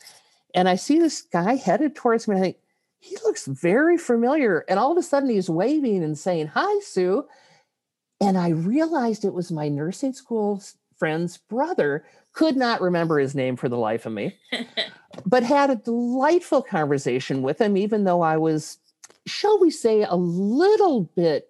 And 0.54 0.68
I 0.68 0.76
see 0.76 0.98
this 0.98 1.22
guy 1.22 1.56
headed 1.56 1.96
towards 1.96 2.28
me. 2.28 2.36
I 2.36 2.40
think, 2.40 2.56
he 3.00 3.16
looks 3.24 3.46
very 3.46 3.96
familiar. 3.96 4.64
And 4.68 4.78
all 4.78 4.92
of 4.92 4.98
a 4.98 5.02
sudden, 5.02 5.30
he's 5.30 5.50
waving 5.50 6.04
and 6.04 6.16
saying, 6.18 6.48
Hi, 6.48 6.80
Sue. 6.80 7.26
And 8.20 8.36
I 8.36 8.50
realized 8.50 9.24
it 9.24 9.32
was 9.32 9.50
my 9.50 9.68
nursing 9.68 10.12
school 10.12 10.62
friend's 11.00 11.38
brother, 11.38 12.04
could 12.32 12.56
not 12.56 12.80
remember 12.80 13.18
his 13.18 13.34
name 13.34 13.56
for 13.56 13.68
the 13.68 13.78
life 13.78 14.06
of 14.06 14.12
me, 14.12 14.38
but 15.26 15.42
had 15.42 15.70
a 15.70 15.76
delightful 15.76 16.62
conversation 16.62 17.42
with 17.42 17.60
him, 17.60 17.76
even 17.76 18.04
though 18.04 18.20
I 18.20 18.36
was, 18.36 18.78
shall 19.26 19.58
we 19.58 19.70
say, 19.70 20.02
a 20.02 20.14
little 20.14 21.04
bit 21.16 21.48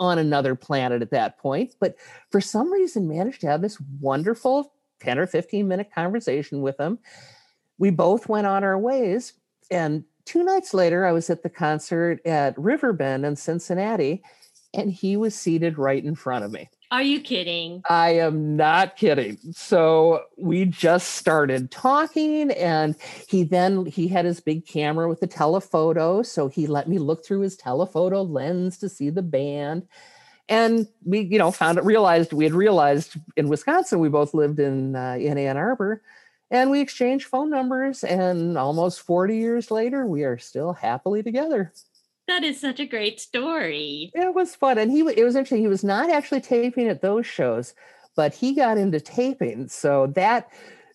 on 0.00 0.18
another 0.18 0.54
planet 0.54 1.02
at 1.02 1.10
that 1.10 1.36
point. 1.38 1.74
But 1.80 1.96
for 2.30 2.40
some 2.40 2.72
reason, 2.72 3.08
managed 3.08 3.40
to 3.42 3.48
have 3.48 3.60
this 3.60 3.78
wonderful 4.00 4.72
10 5.00 5.18
or 5.18 5.26
15 5.26 5.66
minute 5.68 5.90
conversation 5.92 6.62
with 6.62 6.78
him. 6.78 6.98
We 7.78 7.90
both 7.90 8.28
went 8.28 8.46
on 8.46 8.64
our 8.64 8.78
ways. 8.78 9.34
And 9.70 10.04
two 10.24 10.44
nights 10.44 10.72
later, 10.72 11.04
I 11.04 11.12
was 11.12 11.28
at 11.28 11.42
the 11.42 11.50
concert 11.50 12.24
at 12.24 12.56
Riverbend 12.56 13.26
in 13.26 13.36
Cincinnati 13.36 14.22
and 14.74 14.90
he 14.90 15.16
was 15.16 15.34
seated 15.34 15.78
right 15.78 16.02
in 16.04 16.14
front 16.14 16.44
of 16.44 16.52
me. 16.52 16.68
Are 16.90 17.02
you 17.02 17.20
kidding? 17.20 17.82
I 17.88 18.10
am 18.16 18.56
not 18.56 18.96
kidding. 18.96 19.38
So 19.52 20.24
we 20.36 20.66
just 20.66 21.14
started 21.14 21.70
talking 21.70 22.50
and 22.52 22.94
he 23.28 23.44
then 23.44 23.86
he 23.86 24.08
had 24.08 24.26
his 24.26 24.40
big 24.40 24.66
camera 24.66 25.08
with 25.08 25.20
the 25.20 25.26
telephoto 25.26 26.22
so 26.22 26.48
he 26.48 26.66
let 26.66 26.88
me 26.88 26.98
look 26.98 27.24
through 27.24 27.40
his 27.40 27.56
telephoto 27.56 28.22
lens 28.22 28.76
to 28.78 28.90
see 28.90 29.08
the 29.08 29.22
band. 29.22 29.88
And 30.48 30.86
we 31.04 31.20
you 31.20 31.38
know 31.38 31.50
found 31.50 31.78
it 31.78 31.84
realized 31.84 32.34
we 32.34 32.44
had 32.44 32.52
realized 32.52 33.16
in 33.36 33.48
Wisconsin 33.48 33.98
we 33.98 34.10
both 34.10 34.34
lived 34.34 34.58
in 34.58 34.94
uh, 34.94 35.16
in 35.18 35.38
Ann 35.38 35.56
Arbor 35.56 36.02
and 36.52 36.70
we 36.70 36.80
exchanged 36.80 37.26
phone 37.26 37.48
numbers. 37.48 38.04
And 38.04 38.58
almost 38.58 39.00
40 39.00 39.38
years 39.38 39.70
later, 39.70 40.04
we 40.04 40.22
are 40.24 40.36
still 40.36 40.74
happily 40.74 41.22
together. 41.22 41.72
That 42.28 42.44
is 42.44 42.60
such 42.60 42.80
a 42.80 42.86
great 42.86 43.20
story. 43.20 44.10
It 44.14 44.34
was 44.34 44.54
fun. 44.54 44.78
And 44.78 44.90
he, 44.90 45.00
it 45.00 45.24
was 45.24 45.34
interesting. 45.34 45.60
He 45.60 45.68
was 45.68 45.84
not 45.84 46.10
actually 46.10 46.40
taping 46.40 46.88
at 46.88 47.02
those 47.02 47.26
shows, 47.26 47.74
but 48.14 48.34
he 48.34 48.54
got 48.54 48.78
into 48.78 49.00
taping. 49.00 49.68
So 49.68 50.06
that, 50.14 50.48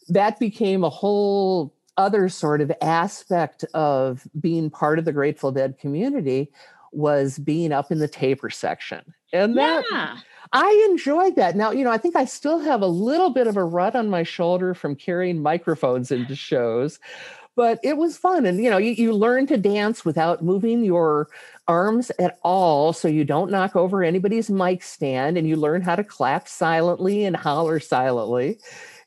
that 0.07 0.39
became 0.39 0.83
a 0.83 0.89
whole 0.89 1.73
other 1.97 2.29
sort 2.29 2.61
of 2.61 2.71
aspect 2.81 3.65
of 3.73 4.27
being 4.39 4.69
part 4.69 4.99
of 4.99 5.05
the 5.05 5.11
Grateful 5.11 5.51
Dead 5.51 5.77
community 5.79 6.51
was 6.91 7.37
being 7.39 7.71
up 7.71 7.91
in 7.91 7.99
the 7.99 8.07
taper 8.07 8.49
section. 8.49 9.13
And 9.33 9.57
that 9.57 9.83
yeah. 9.91 10.17
I 10.53 10.87
enjoyed 10.89 11.35
that. 11.35 11.55
Now, 11.55 11.71
you 11.71 11.83
know, 11.83 11.91
I 11.91 11.97
think 11.97 12.15
I 12.15 12.25
still 12.25 12.59
have 12.59 12.81
a 12.81 12.87
little 12.87 13.31
bit 13.31 13.47
of 13.47 13.57
a 13.57 13.63
rut 13.63 13.95
on 13.95 14.09
my 14.09 14.23
shoulder 14.23 14.73
from 14.73 14.95
carrying 14.95 15.41
microphones 15.41 16.11
into 16.11 16.35
shows, 16.35 16.99
but 17.57 17.79
it 17.83 17.97
was 17.97 18.17
fun. 18.17 18.45
And, 18.45 18.63
you 18.63 18.69
know, 18.69 18.77
you, 18.77 18.91
you 18.91 19.11
learn 19.11 19.47
to 19.47 19.57
dance 19.57 20.05
without 20.05 20.43
moving 20.43 20.85
your 20.85 21.27
arms 21.67 22.11
at 22.19 22.37
all 22.43 22.93
so 22.93 23.07
you 23.07 23.25
don't 23.25 23.51
knock 23.51 23.75
over 23.75 24.03
anybody's 24.03 24.49
mic 24.49 24.83
stand 24.83 25.37
and 25.37 25.49
you 25.49 25.55
learn 25.57 25.81
how 25.81 25.95
to 25.95 26.03
clap 26.03 26.47
silently 26.47 27.25
and 27.25 27.35
holler 27.35 27.79
silently 27.79 28.59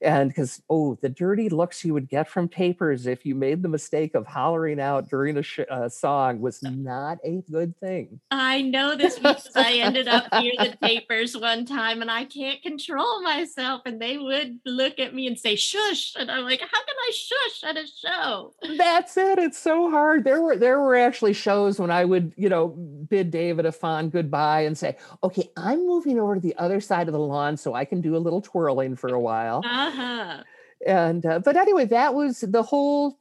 and 0.03 0.31
because 0.31 0.63
oh 0.71 0.99
the 1.03 1.09
dirty 1.09 1.49
looks 1.49 1.85
you 1.85 1.93
would 1.93 2.09
get 2.09 2.29
from 2.29 2.49
tapers 2.49 3.07
if 3.07 3.27
you 3.27 3.35
made 3.35 3.63
the 3.63 3.69
mistake 3.69 4.15
of 4.15 4.27
hollering 4.27 4.81
out 4.81 5.09
during 5.09 5.37
a 5.37 5.43
sh- 5.43 5.61
uh, 5.71 5.89
song 5.89 6.41
was 6.41 6.63
uh 6.65 6.71
not 6.71 7.19
a 7.25 7.43
good 7.51 7.77
thing. 7.79 8.21
I 8.31 8.63
know 8.63 8.97
this 8.97 9.19
because 9.19 9.49
i 9.55 9.75
ended 9.75 10.09
up 10.09 10.27
near 10.41 10.53
the 10.59 10.77
tapers 10.83 11.37
one 11.37 11.67
time 11.67 12.01
and 12.01 12.11
i 12.11 12.25
can't 12.25 12.63
control 12.63 13.23
myself 13.23 13.83
and 13.85 14.01
they 14.01 14.17
would 14.19 14.59
look 14.65 14.99
at 14.99 15.15
me 15.15 15.27
and 15.27 15.39
say 15.39 15.57
shush 15.57 16.15
and 16.19 16.31
i'm 16.31 16.45
like 16.45 16.61
how 16.61 16.67
can 16.67 16.97
i 16.99 17.13
shush 17.13 17.65
at 17.65 17.77
a 17.77 17.87
show? 17.87 18.55
That's 18.79 19.17
it 19.17 19.39
it's 19.39 19.59
so 19.59 19.91
hard. 19.91 20.25
There 20.25 20.43
were 20.43 20.57
there 20.57 20.81
were 20.81 20.97
actually 20.97 21.33
shows 21.33 21.79
when 21.79 21.91
i 21.91 22.05
would 22.05 22.33
you 22.37 22.49
know 22.49 22.69
bid 22.69 23.31
david 23.31 23.67
a 23.67 23.73
fond 23.73 24.13
goodbye 24.13 24.63
and 24.63 24.77
say 24.77 24.97
okay 25.23 25.51
i'm 25.57 25.87
moving 25.87 26.19
over 26.19 26.35
to 26.35 26.41
the 26.41 26.55
other 26.57 26.81
side 26.81 27.09
of 27.09 27.13
the 27.13 27.19
lawn 27.19 27.57
so 27.57 27.75
i 27.75 27.85
can 27.85 28.01
do 28.01 28.17
a 28.17 28.19
little 28.19 28.41
twirling 28.41 28.97
for 28.97 29.09
a 29.09 29.21
while. 29.21 29.63
uh-huh 29.65 29.90
uh-huh. 29.91 30.43
And 30.87 31.27
uh, 31.27 31.41
but 31.41 31.57
anyway, 31.57 31.85
that 31.87 32.15
was 32.15 32.41
the 32.41 32.63
whole 32.63 33.19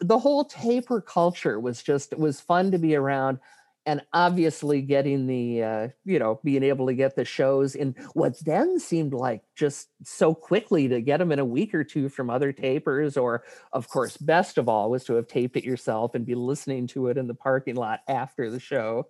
the 0.00 0.18
whole 0.18 0.44
taper 0.44 1.00
culture 1.00 1.58
was 1.60 1.82
just 1.82 2.16
was 2.16 2.40
fun 2.40 2.70
to 2.70 2.78
be 2.78 2.94
around 2.94 3.38
and 3.86 4.02
obviously 4.12 4.82
getting 4.82 5.26
the 5.26 5.62
uh, 5.62 5.88
you 6.04 6.18
know 6.18 6.40
being 6.44 6.62
able 6.62 6.86
to 6.86 6.94
get 6.94 7.16
the 7.16 7.24
shows 7.24 7.74
in 7.74 7.94
what 8.14 8.38
then 8.44 8.78
seemed 8.78 9.12
like 9.12 9.42
just 9.54 9.88
so 10.04 10.34
quickly 10.34 10.88
to 10.88 11.00
get 11.00 11.18
them 11.18 11.32
in 11.32 11.38
a 11.38 11.44
week 11.44 11.74
or 11.74 11.84
two 11.84 12.08
from 12.08 12.30
other 12.30 12.52
tapers 12.52 13.16
or 13.16 13.42
of 13.72 13.88
course 13.88 14.16
best 14.16 14.58
of 14.58 14.68
all 14.68 14.90
was 14.90 15.04
to 15.04 15.14
have 15.14 15.26
taped 15.26 15.56
it 15.56 15.64
yourself 15.64 16.14
and 16.14 16.26
be 16.26 16.34
listening 16.34 16.86
to 16.86 17.08
it 17.08 17.16
in 17.16 17.26
the 17.26 17.34
parking 17.34 17.76
lot 17.76 18.00
after 18.08 18.50
the 18.50 18.60
show 18.60 19.06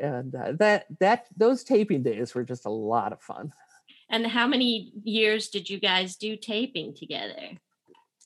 and 0.00 0.34
uh, 0.34 0.52
that 0.52 0.86
that 0.98 1.26
those 1.36 1.62
taping 1.62 2.02
days 2.02 2.34
were 2.34 2.44
just 2.44 2.66
a 2.66 2.70
lot 2.70 3.12
of 3.12 3.20
fun 3.20 3.52
and 4.10 4.26
how 4.26 4.46
many 4.46 4.92
years 5.02 5.48
did 5.48 5.68
you 5.68 5.78
guys 5.78 6.16
do 6.16 6.36
taping 6.36 6.94
together? 6.94 7.50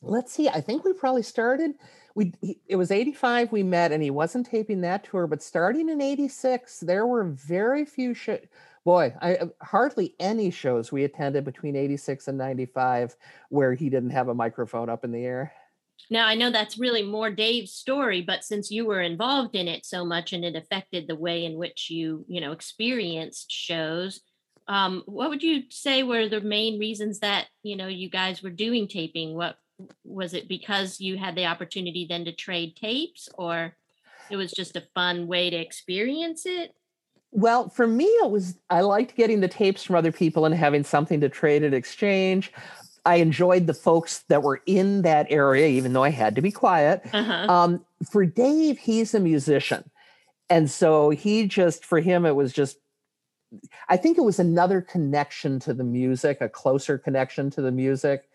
Let's 0.03 0.33
see. 0.33 0.49
I 0.49 0.61
think 0.61 0.85
we 0.85 0.93
probably 0.93 1.23
started. 1.23 1.73
We 2.15 2.33
it 2.67 2.77
was 2.77 2.91
85 2.91 3.53
we 3.53 3.63
met 3.63 3.93
and 3.93 4.03
he 4.03 4.11
wasn't 4.11 4.47
taping 4.47 4.83
that 4.83 5.05
tour, 5.05 5.27
but 5.27 5.43
starting 5.43 5.89
in 5.89 6.03
86, 6.03 6.81
there 6.81 7.07
were 7.07 7.25
very 7.25 7.85
few 7.85 8.13
sh- 8.13 8.29
boy, 8.85 9.15
I 9.21 9.37
uh, 9.37 9.47
hardly 9.63 10.15
any 10.19 10.51
shows 10.51 10.93
we 10.93 11.05
attended 11.05 11.45
between 11.45 11.77
86 11.77 12.29
and 12.29 12.39
95 12.39 13.17
where 13.49 13.75
he 13.75 13.89
didn't 13.89 14.11
have 14.11 14.29
a 14.29 14.35
microphone 14.35 14.89
up 14.89 15.05
in 15.05 15.13
the 15.13 15.25
air. 15.25 15.53
Now, 16.11 16.27
I 16.27 16.35
know 16.35 16.51
that's 16.51 16.79
really 16.79 17.03
more 17.03 17.31
Dave's 17.31 17.73
story, 17.73 18.23
but 18.23 18.45
since 18.45 18.71
you 18.71 18.85
were 18.85 19.01
involved 19.01 19.55
in 19.55 19.69
it 19.69 19.87
so 19.87 20.05
much 20.05 20.33
and 20.33 20.45
it 20.45 20.57
affected 20.57 21.07
the 21.07 21.17
way 21.17 21.45
in 21.45 21.57
which 21.57 21.91
you, 21.91 22.25
you 22.29 22.41
know, 22.41 22.53
experienced 22.53 23.51
shows, 23.51 24.21
um, 24.69 25.03
what 25.07 25.31
would 25.31 25.43
you 25.43 25.65
say 25.71 26.03
were 26.03 26.29
the 26.29 26.41
main 26.41 26.79
reasons 26.79 27.21
that 27.21 27.47
you 27.63 27.77
know 27.77 27.89
you 27.89 28.09
guys 28.09 28.43
were 28.43 28.51
doing 28.51 28.89
taping? 28.89 29.35
What 29.35 29.57
was 30.05 30.35
it 30.35 30.49
because 30.49 31.01
you 31.01 31.17
had 31.17 31.35
the 31.35 31.47
opportunity 31.47 32.07
then 32.09 32.25
to 32.25 32.33
trade 32.33 32.77
tapes 32.77 33.29
or 33.37 33.75
it 34.31 34.37
was 34.37 34.53
just 34.53 34.77
a 34.77 34.85
fun 34.95 35.27
way 35.27 35.51
to 35.51 35.57
experience 35.57 36.47
it? 36.47 36.75
Well 37.31 37.69
for 37.69 37.87
me 37.87 38.05
it 38.05 38.31
was 38.31 38.59
i 38.71 38.83
liked 38.83 39.17
getting 39.17 39.41
the 39.41 39.49
tapes 39.49 39.83
from 39.83 39.97
other 39.97 40.13
people 40.13 40.45
and 40.45 40.55
having 40.55 40.85
something 40.85 41.21
to 41.21 41.29
trade 41.29 41.63
and 41.63 41.75
exchange. 41.75 42.53
I 43.05 43.17
enjoyed 43.17 43.67
the 43.67 43.75
folks 43.75 44.21
that 44.29 44.45
were 44.45 44.63
in 44.67 45.03
that 45.03 45.27
area 45.31 45.67
even 45.67 45.93
though 45.93 46.05
i 46.05 46.11
had 46.11 46.37
to 46.37 46.43
be 46.43 46.53
quiet. 46.53 47.03
Uh-huh. 47.13 47.53
um, 47.53 47.85
for 48.11 48.25
dave 48.27 48.79
he's 48.79 49.15
a 49.15 49.21
musician. 49.21 49.89
And 50.51 50.71
so 50.71 51.09
he 51.11 51.47
just 51.47 51.85
for 51.85 52.01
him 52.01 52.27
it 52.27 52.37
was 52.37 52.53
just 52.53 52.77
I 53.89 53.97
think 53.97 54.19
it 54.19 54.23
was 54.23 54.39
another 54.39 54.81
connection 54.81 55.59
to 55.61 55.75
the 55.75 55.85
music, 55.85 56.39
a 56.41 56.49
closer 56.49 56.99
connection 56.99 57.51
to 57.51 57.63
the 57.63 57.73
music. 57.73 58.29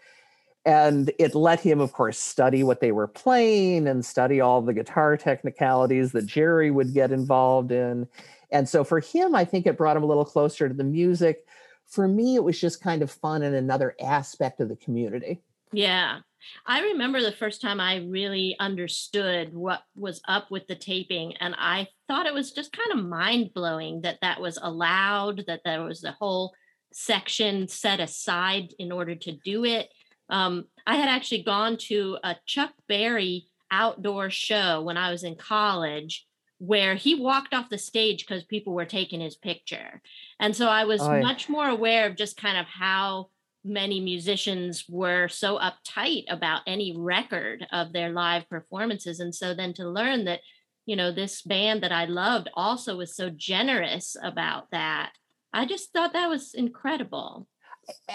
And 0.65 1.12
it 1.17 1.33
let 1.33 1.62
him, 1.62 1.79
of 1.79 1.93
course, 1.93 2.19
study 2.19 2.62
what 2.62 2.81
they 2.81 2.91
were 2.91 3.07
playing 3.07 3.88
and 3.88 4.05
study 4.05 4.41
all 4.41 4.62
the 4.62 4.74
guitar 4.74 5.15
technicalities 5.15 6.12
that 6.12 6.25
Jerry 6.25 6.71
would 6.71 6.93
get 6.93 7.12
involved 7.12 7.71
in. 7.71 8.07
And 8.51 8.67
so 8.67 8.83
for 8.83 9.00
him, 9.00 9.33
I 9.33 9.45
think 9.45 9.65
it 9.65 9.77
brought 9.77 9.95
him 9.95 10.03
a 10.03 10.07
little 10.07 10.25
closer 10.25 10.67
to 10.67 10.74
the 10.74 10.83
music. 10.83 11.45
For 11.86 12.07
me, 12.07 12.36
it 12.36 12.43
was 12.43 12.59
just 12.59 12.81
kind 12.81 13.01
of 13.01 13.09
fun 13.09 13.43
and 13.43 13.55
another 13.55 13.95
aspect 14.01 14.59
of 14.59 14.67
the 14.67 14.75
community. 14.75 15.41
Yeah. 15.71 16.19
I 16.65 16.82
remember 16.82 17.22
the 17.22 17.32
first 17.32 17.62
time 17.62 17.79
I 17.79 17.98
really 17.98 18.56
understood 18.60 19.53
what 19.53 19.82
was 19.96 20.22
up 20.27 20.51
with 20.51 20.67
the 20.67 20.75
taping, 20.75 21.36
and 21.38 21.56
I 21.58 21.88
thought 22.08 22.25
it 22.25 22.34
was 22.34 22.51
just 22.51 22.72
kind 22.72 23.00
of 23.00 23.06
mind 23.06 23.51
blowing 23.53 24.01
that 24.01 24.20
that 24.22 24.41
was 24.41 24.58
allowed, 24.62 25.44
that 25.48 25.62
there 25.65 25.84
was 25.84 26.03
a 26.03 26.12
whole 26.12 26.53
section 26.94 27.67
set 27.67 28.00
aside 28.00 28.74
in 28.79 28.91
order 28.91 29.15
to 29.15 29.32
do 29.44 29.65
it. 29.65 29.89
Um, 30.29 30.65
I 30.86 30.96
had 30.96 31.10
actually 31.10 31.44
gone 31.44 31.77
to 31.88 32.17
a 32.24 32.36
Chuck 32.46 32.72
Berry 32.88 33.48
outdoor 33.72 34.29
show 34.29 34.82
when 34.82 34.98
I 34.98 35.12
was 35.12 35.24
in 35.24 35.36
college 35.36 36.25
where 36.60 36.96
he 36.96 37.15
walked 37.15 37.53
off 37.53 37.70
the 37.70 37.77
stage 37.77 38.25
because 38.25 38.44
people 38.44 38.74
were 38.74 38.86
taking 38.86 39.22
his 39.22 39.36
picture. 39.36 40.01
And 40.39 40.56
so 40.56 40.67
I 40.67 40.86
was 40.86 41.01
oh, 41.01 41.13
yeah. 41.13 41.22
much 41.22 41.50
more 41.50 41.67
aware 41.67 42.08
of 42.08 42.15
just 42.15 42.38
kind 42.38 42.58
of 42.58 42.65
how 42.65 43.29
many 43.64 44.00
musicians 44.00 44.86
were 44.88 45.28
so 45.28 45.60
uptight 45.60 46.24
about 46.30 46.62
any 46.68 46.96
record 46.98 47.66
of 47.72 47.94
their 47.94 48.10
live 48.10 48.48
performances. 48.50 49.20
And 49.20 49.34
so 49.34 49.54
then 49.54 49.74
to 49.74 49.90
learn 49.90 50.26
that 50.26 50.40
you 50.88 50.96
know 50.96 51.12
this 51.12 51.44
band 51.44 51.84
that 51.84 51.92
i 51.92 52.06
loved 52.06 52.50
also 52.56 52.98
was 52.98 53.16
so 53.16 53.30
generous 53.30 54.16
about 54.24 54.72
that 54.72 55.12
i 55.54 55.66
just 55.66 55.94
thought 55.94 56.14
that 56.14 56.30
was 56.30 56.54
incredible. 56.56 57.48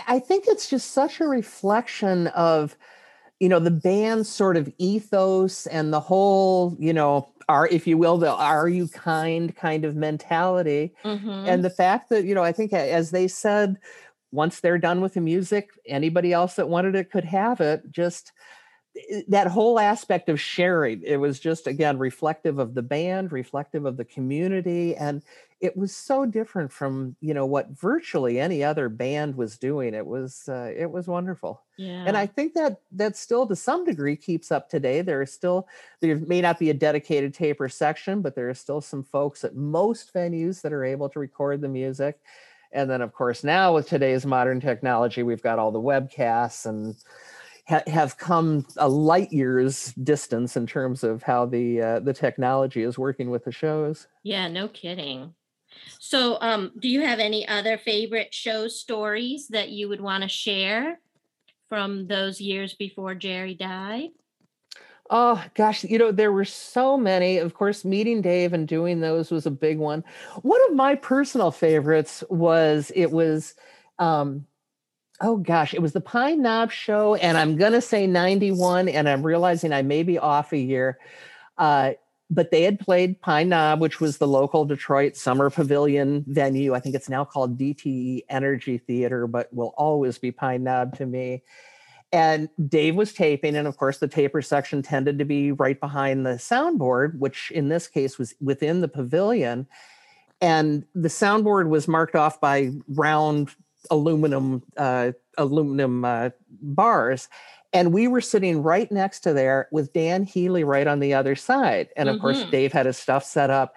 I 0.07 0.19
think 0.19 0.45
it's 0.47 0.69
just 0.69 0.91
such 0.91 1.21
a 1.21 1.27
reflection 1.27 2.27
of 2.29 2.77
you 3.41 3.49
know 3.49 3.59
the 3.59 3.71
band's 3.71 4.29
sort 4.29 4.57
of 4.57 4.73
ethos 4.79 5.67
and 5.67 5.93
the 5.93 6.01
whole 6.01 6.77
you 6.79 6.93
know 6.93 7.29
are 7.49 7.67
if 7.69 7.87
you 7.87 7.99
will 7.99 8.19
the 8.19 8.31
are 8.31 8.69
you 8.69 8.89
kind? 8.89 9.55
kind 9.57 9.85
of 9.85 9.97
mentality. 9.97 10.95
Mm-hmm. 11.05 11.29
and 11.29 11.65
the 11.65 11.71
fact 11.71 12.11
that 12.11 12.25
you 12.25 12.35
know 12.35 12.45
i 12.45 12.53
think 12.53 12.73
as 12.73 13.11
they 13.11 13.29
said 13.29 13.79
once 14.33 14.61
they're 14.61 14.79
done 14.79 15.01
with 15.01 15.15
the 15.15 15.21
music, 15.21 15.71
anybody 15.87 16.33
else 16.33 16.55
that 16.55 16.69
wanted 16.69 16.95
it 16.95 17.11
could 17.11 17.25
have 17.25 17.61
it. 17.61 17.91
Just 17.91 18.33
eh, 19.11 19.21
that 19.29 19.47
whole 19.47 19.79
aspect 19.79 20.29
of 20.31 20.41
sharing, 20.41 21.03
it 21.03 21.19
was 21.19 21.39
just 21.39 21.67
again 21.67 21.99
reflective 21.99 22.59
of 22.59 22.75
the 22.75 22.83
band, 22.83 23.31
reflective 23.31 23.85
of 23.85 23.99
the 23.99 24.07
community, 24.07 24.97
and 24.97 25.23
it 25.61 25.77
was 25.77 25.95
so 25.95 26.25
different 26.25 26.73
from 26.73 27.15
you 27.21 27.35
know 27.35 27.47
what 27.47 27.79
virtually 27.79 28.41
any 28.41 28.65
other 28.65 28.89
band 28.89 29.37
was 29.37 29.59
doing. 29.59 29.93
It 29.93 30.07
was 30.07 30.49
uh, 30.49 30.73
it 30.75 30.91
was 30.91 31.07
wonderful, 31.07 31.63
yeah. 31.77 32.05
and 32.07 32.17
I 32.17 32.27
think 32.27 32.55
that 32.55 32.81
that 32.93 33.19
still 33.19 33.47
to 33.47 33.55
some 33.55 33.85
degree 33.85 34.17
keeps 34.17 34.51
up 34.51 34.71
today. 34.71 35.03
There 35.03 35.21
is 35.21 35.33
still 35.33 35.69
there 36.01 36.17
may 36.17 36.41
not 36.41 36.59
be 36.59 36.71
a 36.71 36.75
dedicated 36.75 37.35
taper 37.35 37.69
section, 37.69 38.23
but 38.23 38.35
there 38.35 38.49
are 38.49 38.55
still 38.55 38.81
some 38.81 39.05
folks 39.05 39.45
at 39.45 39.55
most 39.55 40.15
venues 40.15 40.63
that 40.63 40.73
are 40.73 40.85
able 40.85 41.11
to 41.11 41.21
record 41.21 41.61
the 41.61 41.69
music 41.69 42.19
and 42.73 42.91
then, 42.91 43.01
of 43.03 43.13
course, 43.13 43.45
now 43.45 43.75
with 43.75 43.89
today's 43.89 44.27
modern 44.27 44.61
technology, 44.61 45.23
we've 45.23 45.43
got 45.43 45.59
all 45.59 45.71
the 45.71 45.81
webcasts 45.81 46.67
and 46.67 46.97
ha- 47.69 47.83
have 47.87 48.17
come 48.19 48.67
a 48.77 48.89
light 48.89 49.33
years 49.33 49.93
distance 50.03 50.57
in 50.57 50.67
terms 50.67 51.05
of 51.05 51.23
how 51.23 51.47
the 51.47 51.81
uh, 51.81 52.01
the 52.01 52.13
technology 52.15 52.83
is 52.83 52.99
working 52.99 53.31
with 53.31 53.45
the 53.45 53.53
shows. 53.53 54.07
Yeah, 54.23 54.49
no 54.49 54.69
kidding. 54.69 55.35
So, 55.99 56.39
um, 56.41 56.73
do 56.79 56.89
you 56.89 57.01
have 57.03 57.19
any 57.19 57.47
other 57.49 57.79
favorite 57.79 58.33
show 58.35 58.69
stories 58.69 59.49
that 59.49 59.71
you 59.71 59.89
would 59.89 60.01
want 60.01 60.23
to 60.23 60.29
share 60.29 61.01
from 61.69 62.07
those 62.07 62.41
years 62.41 62.75
before 62.75 63.15
Jerry 63.15 63.55
died? 63.55 64.11
Oh 65.15 65.45
gosh, 65.55 65.85
you 65.85 65.99
know, 65.99 66.11
there 66.11 66.33
were 66.33 66.47
so 66.47 66.97
many. 66.97 67.37
Of 67.37 67.53
course, 67.53 67.85
meeting 67.85 68.23
Dave 68.23 68.55
and 68.55 68.67
doing 68.67 69.01
those 69.01 69.31
was 69.31 69.45
a 69.45 69.51
big 69.51 69.79
one. 69.79 70.03
One 70.41 70.61
of 70.71 70.75
my 70.75 70.95
personal 70.95 71.51
favorites 71.51 72.25
was 72.31 72.91
it 72.95 73.13
was 73.13 73.55
um 73.99 74.47
oh 75.21 75.37
gosh, 75.37 75.75
it 75.75 75.83
was 75.83 75.93
the 75.93 76.01
Pine 76.01 76.43
Knob 76.43 76.73
show, 76.73 77.15
and 77.17 77.39
I'm 77.39 77.57
gonna 77.57 77.83
say 77.83 78.07
91, 78.07 78.89
and 78.89 79.09
I'm 79.09 79.23
realizing 79.23 79.73
I 79.73 79.83
may 79.83 80.03
be 80.03 80.19
off 80.19 80.53
a 80.53 80.59
year. 80.59 80.99
Uh, 81.59 81.93
but 82.31 82.51
they 82.51 82.63
had 82.63 82.81
played 82.81 83.21
Pine 83.21 83.51
Knob, 83.51 83.81
which 83.83 84.01
was 84.01 84.19
the 84.19 84.27
local 84.27 84.65
Detroit 84.65 85.17
summer 85.17 85.51
pavilion 85.51 86.25
venue. 86.29 86.75
I 86.75 86.81
think 86.81 86.95
it's 86.95 87.11
now 87.11 87.25
called 87.27 87.59
DTE 87.59 88.23
Energy 88.31 88.79
Theater, 88.79 89.27
but 89.27 89.53
will 89.53 89.75
always 89.77 90.19
be 90.19 90.33
Pine 90.33 90.65
Knob 90.65 90.97
to 90.97 91.07
me. 91.07 91.43
And 92.13 92.51
Dave 92.69 92.95
was 92.95 93.15
taping, 93.15 93.57
and 93.57 93.67
of 93.67 93.79
course, 93.79 93.99
the 93.99 94.09
taper 94.09 94.43
section 94.43 94.83
tended 94.83 95.19
to 95.19 95.25
be 95.25 95.53
right 95.53 95.81
behind 95.81 96.27
the 96.27 96.33
soundboard, 96.33 97.19
which 97.19 97.51
in 97.53 97.69
this 97.69 97.89
case 97.89 98.19
was 98.19 98.35
within 98.41 98.83
the 98.83 98.89
pavilion. 98.89 99.67
And 100.43 100.85
the 100.95 101.09
soundboard 101.09 101.69
was 101.69 101.89
marked 101.89 102.15
off 102.15 102.39
by 102.39 102.73
round 102.89 103.55
aluminum 103.91 104.63
uh, 104.77 105.13
aluminum 105.39 106.05
uh, 106.05 106.31
bars, 106.61 107.29
and 107.73 107.95
we 107.95 108.07
were 108.07 108.21
sitting 108.21 108.63
right 108.63 108.91
next 108.93 109.21
to 109.21 109.33
there 109.33 109.69
with 109.73 109.93
Dan 109.93 110.25
Healy 110.25 110.65
right 110.65 110.87
on 110.87 111.01
the 111.01 111.15
other 111.15 111.35
side. 111.35 111.89
And 111.97 112.09
of 112.09 112.17
mm-hmm. 112.17 112.23
course, 112.23 112.45
Dave 112.51 112.73
had 112.73 112.87
his 112.87 112.99
stuff 112.99 113.25
set 113.25 113.49
up. 113.49 113.75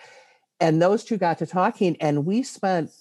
And 0.61 0.81
those 0.81 1.03
two 1.03 1.17
got 1.17 1.37
to 1.39 1.45
talking, 1.45 1.97
and 1.99 2.25
we 2.25 2.41
spent 2.41 2.91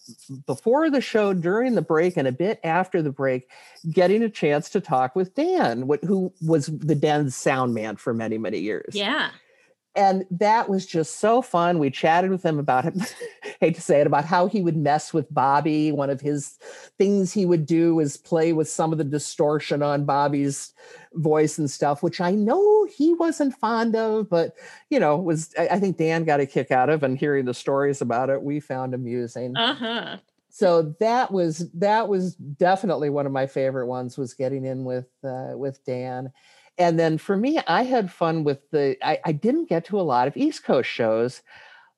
before 0.44 0.90
the 0.90 1.00
show, 1.00 1.32
during 1.32 1.76
the 1.76 1.82
break, 1.82 2.16
and 2.16 2.26
a 2.26 2.32
bit 2.32 2.58
after 2.64 3.00
the 3.00 3.12
break, 3.12 3.48
getting 3.92 4.24
a 4.24 4.28
chance 4.28 4.68
to 4.70 4.80
talk 4.80 5.14
with 5.14 5.34
Dan, 5.34 5.88
who 6.02 6.32
was 6.42 6.66
the 6.66 6.96
Dead's 6.96 7.36
sound 7.36 7.72
man 7.72 7.94
for 7.96 8.12
many, 8.12 8.38
many 8.38 8.58
years. 8.58 8.94
Yeah 8.94 9.30
and 9.96 10.24
that 10.30 10.68
was 10.68 10.86
just 10.86 11.20
so 11.20 11.40
fun. 11.40 11.78
We 11.78 11.90
chatted 11.90 12.30
with 12.30 12.44
him 12.44 12.58
about 12.58 12.84
him, 12.84 13.00
hate 13.60 13.76
to 13.76 13.80
say 13.80 14.00
it, 14.00 14.06
about 14.06 14.24
how 14.24 14.46
he 14.46 14.60
would 14.60 14.76
mess 14.76 15.14
with 15.14 15.32
Bobby. 15.32 15.92
One 15.92 16.10
of 16.10 16.20
his 16.20 16.58
things 16.98 17.32
he 17.32 17.46
would 17.46 17.64
do 17.64 18.00
is 18.00 18.16
play 18.16 18.52
with 18.52 18.68
some 18.68 18.92
of 18.92 18.98
the 18.98 19.04
distortion 19.04 19.82
on 19.82 20.04
Bobby's 20.04 20.72
voice 21.14 21.58
and 21.58 21.70
stuff, 21.70 22.02
which 22.02 22.20
I 22.20 22.32
know 22.32 22.86
he 22.86 23.14
wasn't 23.14 23.54
fond 23.54 23.94
of, 23.94 24.28
but 24.28 24.54
you 24.90 24.98
know, 24.98 25.16
was 25.16 25.54
I 25.58 25.78
think 25.78 25.96
Dan 25.96 26.24
got 26.24 26.40
a 26.40 26.46
kick 26.46 26.70
out 26.70 26.90
of 26.90 27.02
and 27.02 27.16
hearing 27.16 27.44
the 27.44 27.54
stories 27.54 28.00
about 28.00 28.30
it, 28.30 28.42
we 28.42 28.60
found 28.60 28.94
amusing. 28.94 29.56
Uh-huh. 29.56 30.18
So 30.50 30.94
that 31.00 31.32
was 31.32 31.68
that 31.74 32.08
was 32.08 32.36
definitely 32.36 33.10
one 33.10 33.26
of 33.26 33.32
my 33.32 33.46
favorite 33.46 33.88
ones 33.88 34.16
was 34.16 34.34
getting 34.34 34.64
in 34.64 34.84
with 34.84 35.08
uh, 35.24 35.52
with 35.54 35.84
Dan 35.84 36.32
and 36.78 36.98
then 36.98 37.18
for 37.18 37.36
me, 37.36 37.60
I 37.66 37.82
had 37.82 38.12
fun 38.12 38.44
with 38.44 38.70
the, 38.70 38.96
I, 39.06 39.18
I 39.24 39.32
didn't 39.32 39.68
get 39.68 39.84
to 39.86 40.00
a 40.00 40.02
lot 40.02 40.26
of 40.26 40.36
East 40.36 40.64
Coast 40.64 40.88
shows, 40.88 41.42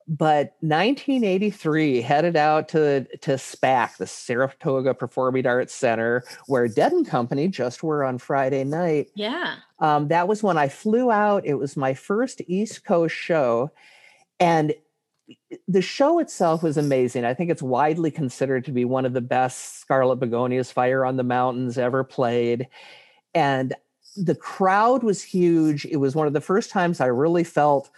but 0.07 0.55
1983 0.61 2.01
headed 2.01 2.35
out 2.35 2.69
to, 2.69 3.05
to 3.17 3.31
SPAC, 3.31 3.97
the 3.97 4.07
Saratoga 4.07 4.93
Performing 4.93 5.47
Arts 5.47 5.73
Center, 5.73 6.23
where 6.45 6.67
Dead 6.67 6.91
and 6.91 7.07
Company 7.07 7.47
just 7.47 7.83
were 7.83 8.03
on 8.03 8.17
Friday 8.19 8.63
night. 8.63 9.09
Yeah. 9.15 9.55
Um, 9.79 10.07
that 10.09 10.27
was 10.27 10.43
when 10.43 10.57
I 10.57 10.69
flew 10.69 11.11
out. 11.11 11.45
It 11.45 11.55
was 11.55 11.75
my 11.75 11.93
first 11.93 12.41
East 12.47 12.85
Coast 12.85 13.15
show. 13.15 13.71
And 14.39 14.75
the 15.67 15.81
show 15.81 16.19
itself 16.19 16.63
was 16.63 16.77
amazing. 16.77 17.25
I 17.25 17.33
think 17.33 17.49
it's 17.49 17.63
widely 17.63 18.11
considered 18.11 18.63
to 18.65 18.71
be 18.71 18.85
one 18.85 19.05
of 19.05 19.13
the 19.13 19.21
best 19.21 19.79
Scarlet 19.79 20.19
Begonias 20.19 20.71
Fire 20.71 21.03
on 21.03 21.17
the 21.17 21.23
Mountains 21.23 21.77
ever 21.77 22.03
played. 22.03 22.67
And 23.33 23.73
the 24.17 24.35
crowd 24.35 25.03
was 25.03 25.23
huge. 25.23 25.85
It 25.85 25.97
was 25.97 26.15
one 26.15 26.27
of 26.27 26.33
the 26.33 26.41
first 26.41 26.69
times 26.69 26.99
I 26.99 27.05
really 27.07 27.43
felt 27.43 27.89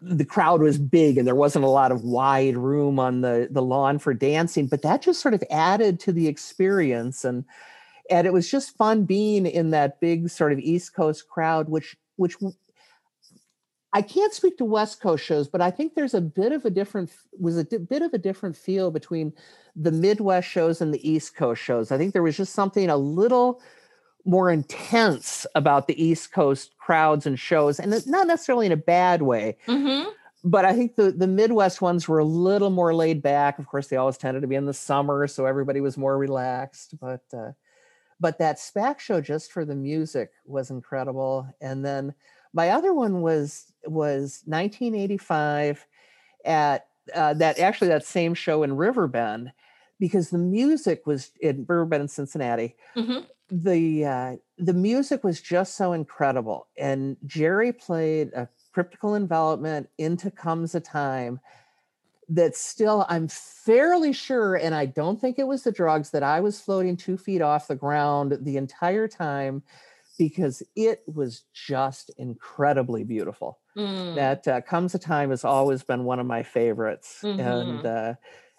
the 0.00 0.24
crowd 0.24 0.60
was 0.60 0.78
big 0.78 1.18
and 1.18 1.26
there 1.26 1.34
wasn't 1.34 1.64
a 1.64 1.68
lot 1.68 1.90
of 1.90 2.04
wide 2.04 2.56
room 2.56 3.00
on 3.00 3.20
the 3.20 3.48
the 3.50 3.62
lawn 3.62 3.98
for 3.98 4.14
dancing 4.14 4.68
but 4.68 4.82
that 4.82 5.02
just 5.02 5.20
sort 5.20 5.34
of 5.34 5.42
added 5.50 5.98
to 5.98 6.12
the 6.12 6.28
experience 6.28 7.24
and 7.24 7.44
and 8.08 8.24
it 8.26 8.32
was 8.32 8.48
just 8.48 8.76
fun 8.76 9.04
being 9.04 9.44
in 9.44 9.70
that 9.70 10.00
big 10.00 10.28
sort 10.30 10.52
of 10.52 10.58
east 10.60 10.94
coast 10.94 11.28
crowd 11.28 11.68
which 11.68 11.96
which 12.14 12.36
I 13.92 14.02
can't 14.02 14.34
speak 14.34 14.58
to 14.58 14.66
West 14.66 15.00
Coast 15.00 15.24
shows, 15.24 15.48
but 15.48 15.62
I 15.62 15.70
think 15.70 15.94
there's 15.94 16.12
a 16.12 16.20
bit 16.20 16.52
of 16.52 16.66
a 16.66 16.70
different 16.70 17.10
was 17.38 17.56
a 17.56 17.64
di- 17.64 17.78
bit 17.78 18.02
of 18.02 18.12
a 18.12 18.18
different 18.18 18.54
feel 18.54 18.90
between 18.90 19.32
the 19.74 19.90
Midwest 19.90 20.46
shows 20.46 20.82
and 20.82 20.92
the 20.92 21.10
East 21.10 21.34
Coast 21.34 21.62
shows. 21.62 21.90
I 21.90 21.96
think 21.96 22.12
there 22.12 22.22
was 22.22 22.36
just 22.36 22.52
something 22.52 22.90
a 22.90 22.96
little 22.96 23.62
more 24.28 24.50
intense 24.50 25.46
about 25.54 25.86
the 25.88 26.02
East 26.02 26.32
Coast 26.32 26.76
crowds 26.78 27.26
and 27.26 27.38
shows, 27.38 27.80
and 27.80 27.90
not 28.06 28.26
necessarily 28.26 28.66
in 28.66 28.72
a 28.72 28.76
bad 28.76 29.22
way. 29.22 29.56
Mm-hmm. 29.66 30.10
But 30.44 30.66
I 30.66 30.74
think 30.74 30.96
the, 30.96 31.10
the 31.10 31.26
Midwest 31.26 31.80
ones 31.80 32.06
were 32.06 32.18
a 32.18 32.24
little 32.24 32.70
more 32.70 32.94
laid 32.94 33.22
back. 33.22 33.58
Of 33.58 33.66
course, 33.66 33.88
they 33.88 33.96
always 33.96 34.18
tended 34.18 34.42
to 34.42 34.48
be 34.48 34.54
in 34.54 34.66
the 34.66 34.74
summer, 34.74 35.26
so 35.26 35.46
everybody 35.46 35.80
was 35.80 35.96
more 35.96 36.16
relaxed. 36.18 36.94
But 37.00 37.22
uh, 37.32 37.52
but 38.20 38.38
that 38.38 38.58
SPAC 38.58 38.98
show 38.98 39.20
just 39.20 39.50
for 39.50 39.64
the 39.64 39.74
music 39.74 40.30
was 40.44 40.70
incredible. 40.70 41.48
And 41.60 41.84
then 41.84 42.14
my 42.52 42.70
other 42.70 42.92
one 42.92 43.22
was 43.22 43.72
was 43.86 44.42
1985 44.44 45.86
at 46.44 46.86
uh, 47.14 47.32
that 47.34 47.58
actually 47.58 47.88
that 47.88 48.04
same 48.04 48.34
show 48.34 48.62
in 48.62 48.76
Riverbend 48.76 49.52
because 49.98 50.30
the 50.30 50.38
music 50.38 51.06
was 51.06 51.30
in 51.40 51.64
Riverbend 51.68 52.02
in 52.02 52.08
Cincinnati. 52.08 52.76
Mm-hmm 52.96 53.20
the 53.50 54.04
uh, 54.04 54.36
the 54.58 54.74
music 54.74 55.24
was 55.24 55.40
just 55.40 55.76
so 55.76 55.92
incredible, 55.92 56.68
and 56.76 57.16
Jerry 57.26 57.72
played 57.72 58.32
a 58.34 58.48
cryptical 58.72 59.14
envelopment 59.14 59.88
into 59.98 60.30
comes 60.30 60.74
a 60.74 60.80
time 60.80 61.40
that 62.28 62.54
still 62.54 63.06
I'm 63.08 63.28
fairly 63.28 64.12
sure, 64.12 64.56
and 64.56 64.74
I 64.74 64.86
don't 64.86 65.20
think 65.20 65.38
it 65.38 65.46
was 65.46 65.62
the 65.62 65.72
drugs 65.72 66.10
that 66.10 66.22
I 66.22 66.40
was 66.40 66.60
floating 66.60 66.96
two 66.96 67.16
feet 67.16 67.40
off 67.40 67.68
the 67.68 67.74
ground 67.74 68.36
the 68.42 68.58
entire 68.58 69.08
time 69.08 69.62
because 70.18 70.62
it 70.76 71.02
was 71.06 71.44
just 71.54 72.10
incredibly 72.18 73.04
beautiful. 73.04 73.60
Mm. 73.76 74.16
That 74.16 74.48
uh, 74.48 74.60
comes 74.60 74.94
a 74.94 74.98
time 74.98 75.30
has 75.30 75.44
always 75.44 75.82
been 75.82 76.04
one 76.04 76.18
of 76.18 76.26
my 76.26 76.42
favorites, 76.42 77.20
mm-hmm. 77.22 77.40
and 77.40 77.86
uh, 77.86 78.14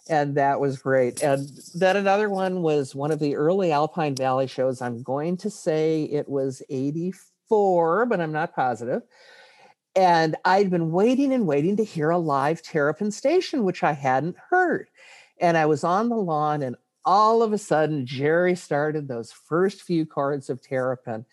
and 0.09 0.35
that 0.35 0.59
was 0.59 0.79
great. 0.79 1.21
And 1.21 1.47
then 1.75 1.95
another 1.95 2.29
one 2.29 2.63
was 2.63 2.95
one 2.95 3.11
of 3.11 3.19
the 3.19 3.35
early 3.35 3.71
Alpine 3.71 4.15
Valley 4.15 4.47
shows. 4.47 4.81
I'm 4.81 5.03
going 5.03 5.37
to 5.37 5.51
say 5.51 6.03
it 6.05 6.27
was 6.27 6.63
84, 6.69 8.07
but 8.07 8.19
I'm 8.19 8.31
not 8.31 8.55
positive. 8.55 9.03
And 9.95 10.35
I'd 10.45 10.71
been 10.71 10.91
waiting 10.91 11.31
and 11.31 11.45
waiting 11.45 11.77
to 11.77 11.83
hear 11.83 12.09
a 12.09 12.17
live 12.17 12.63
Terrapin 12.63 13.11
station, 13.11 13.63
which 13.63 13.83
I 13.83 13.93
hadn't 13.93 14.35
heard. 14.49 14.87
And 15.39 15.57
I 15.57 15.67
was 15.67 15.83
on 15.83 16.09
the 16.09 16.15
lawn, 16.15 16.63
and 16.63 16.75
all 17.05 17.43
of 17.43 17.53
a 17.53 17.57
sudden, 17.57 18.05
Jerry 18.05 18.55
started 18.55 19.07
those 19.07 19.31
first 19.31 19.83
few 19.83 20.05
chords 20.05 20.49
of 20.49 20.61
Terrapin. 20.61 21.25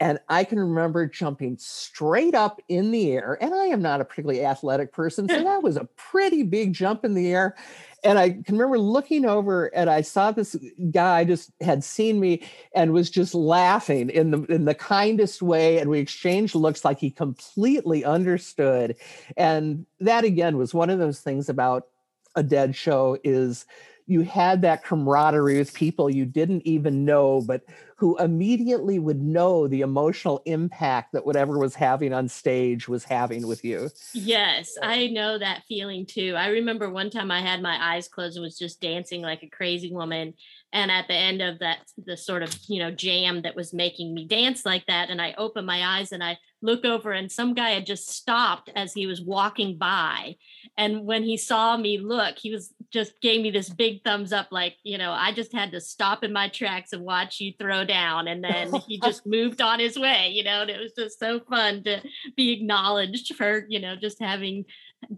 And 0.00 0.18
I 0.28 0.44
can 0.44 0.60
remember 0.60 1.06
jumping 1.06 1.56
straight 1.58 2.34
up 2.34 2.60
in 2.68 2.90
the 2.92 3.12
air. 3.12 3.36
And 3.40 3.52
I 3.52 3.66
am 3.66 3.82
not 3.82 4.00
a 4.00 4.04
particularly 4.04 4.44
athletic 4.44 4.92
person. 4.92 5.28
So 5.28 5.42
that 5.44 5.62
was 5.62 5.76
a 5.76 5.88
pretty 5.96 6.42
big 6.44 6.72
jump 6.72 7.04
in 7.04 7.14
the 7.14 7.32
air 7.32 7.56
and 8.04 8.18
I 8.18 8.30
can 8.30 8.56
remember 8.56 8.78
looking 8.78 9.24
over 9.24 9.66
and 9.66 9.90
I 9.90 10.02
saw 10.02 10.30
this 10.30 10.56
guy 10.90 11.24
just 11.24 11.50
had 11.60 11.82
seen 11.82 12.20
me 12.20 12.42
and 12.74 12.92
was 12.92 13.10
just 13.10 13.34
laughing 13.34 14.10
in 14.10 14.30
the 14.30 14.42
in 14.44 14.64
the 14.64 14.74
kindest 14.74 15.42
way. 15.42 15.78
And 15.78 15.90
we 15.90 15.98
exchanged 15.98 16.54
looks 16.54 16.84
like 16.84 16.98
he 16.98 17.10
completely 17.10 18.04
understood. 18.04 18.96
And 19.36 19.86
that 20.00 20.24
again 20.24 20.56
was 20.56 20.74
one 20.74 20.90
of 20.90 20.98
those 20.98 21.20
things 21.20 21.48
about 21.48 21.88
a 22.36 22.42
dead 22.42 22.76
show 22.76 23.18
is 23.24 23.66
you 24.08 24.22
had 24.22 24.62
that 24.62 24.82
camaraderie 24.82 25.58
with 25.58 25.74
people 25.74 26.08
you 26.08 26.24
didn't 26.24 26.62
even 26.66 27.04
know, 27.04 27.42
but 27.42 27.62
who 27.96 28.16
immediately 28.18 28.98
would 28.98 29.20
know 29.20 29.68
the 29.68 29.82
emotional 29.82 30.40
impact 30.46 31.12
that 31.12 31.26
whatever 31.26 31.58
was 31.58 31.74
having 31.74 32.14
on 32.14 32.26
stage 32.26 32.88
was 32.88 33.04
having 33.04 33.46
with 33.46 33.64
you. 33.64 33.90
Yes, 34.14 34.78
I 34.82 35.08
know 35.08 35.38
that 35.38 35.64
feeling 35.68 36.06
too. 36.06 36.34
I 36.36 36.48
remember 36.48 36.88
one 36.88 37.10
time 37.10 37.30
I 37.30 37.42
had 37.42 37.60
my 37.60 37.76
eyes 37.80 38.08
closed 38.08 38.36
and 38.36 38.44
was 38.44 38.58
just 38.58 38.80
dancing 38.80 39.20
like 39.20 39.42
a 39.42 39.48
crazy 39.48 39.92
woman. 39.92 40.34
And 40.72 40.90
at 40.90 41.08
the 41.08 41.14
end 41.14 41.40
of 41.40 41.60
that, 41.60 41.78
the 41.96 42.16
sort 42.16 42.42
of, 42.42 42.56
you 42.68 42.78
know, 42.78 42.90
jam 42.90 43.42
that 43.42 43.56
was 43.56 43.72
making 43.72 44.14
me 44.14 44.26
dance 44.26 44.66
like 44.66 44.84
that, 44.86 45.08
and 45.08 45.20
I 45.20 45.34
open 45.38 45.64
my 45.64 45.98
eyes 45.98 46.12
and 46.12 46.22
I 46.22 46.38
look 46.60 46.84
over 46.84 47.12
and 47.12 47.30
some 47.30 47.54
guy 47.54 47.70
had 47.70 47.86
just 47.86 48.08
stopped 48.10 48.70
as 48.74 48.92
he 48.92 49.06
was 49.06 49.20
walking 49.20 49.78
by. 49.78 50.36
And 50.76 51.04
when 51.04 51.22
he 51.22 51.36
saw 51.36 51.76
me 51.76 51.98
look 51.98 52.36
he 52.38 52.50
was 52.50 52.72
just 52.92 53.20
gave 53.20 53.42
me 53.42 53.50
this 53.50 53.68
big 53.68 54.02
thumbs 54.02 54.32
up 54.32 54.48
like 54.50 54.74
you 54.82 54.96
know 54.96 55.12
i 55.12 55.30
just 55.30 55.52
had 55.52 55.70
to 55.72 55.80
stop 55.80 56.24
in 56.24 56.32
my 56.32 56.48
tracks 56.48 56.92
and 56.92 57.04
watch 57.04 57.40
you 57.40 57.52
throw 57.58 57.84
down. 57.84 58.28
And 58.28 58.42
then 58.42 58.72
he 58.88 58.98
just 59.00 59.26
moved 59.26 59.60
on 59.60 59.78
his 59.78 59.98
way 59.98 60.30
you 60.30 60.42
know 60.42 60.62
and 60.62 60.70
it 60.70 60.80
was 60.80 60.92
just 60.92 61.18
so 61.18 61.40
fun 61.40 61.84
to 61.84 62.00
be 62.36 62.52
acknowledged 62.52 63.34
for 63.36 63.64
you 63.68 63.80
know 63.80 63.94
just 63.96 64.20
having 64.20 64.64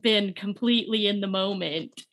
been 0.02 0.32
completely 0.34 1.06
in 1.06 1.20
the 1.20 1.26
moment 1.26 2.04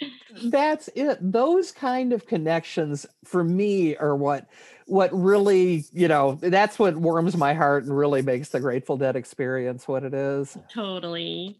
that's 0.45 0.89
it 0.95 1.17
those 1.21 1.71
kind 1.71 2.13
of 2.13 2.25
connections 2.25 3.05
for 3.25 3.43
me 3.43 3.95
are 3.97 4.15
what 4.15 4.47
what 4.87 5.13
really, 5.13 5.85
you 5.91 6.07
know, 6.07 6.39
that's 6.41 6.79
what 6.79 6.95
warms 6.95 7.35
my 7.35 7.53
heart 7.53 7.83
and 7.83 7.95
really 7.95 8.21
makes 8.21 8.49
the 8.49 8.59
Grateful 8.59 8.97
Dead 8.97 9.15
experience 9.15 9.87
what 9.87 10.03
it 10.03 10.13
is. 10.13 10.57
Totally. 10.73 11.59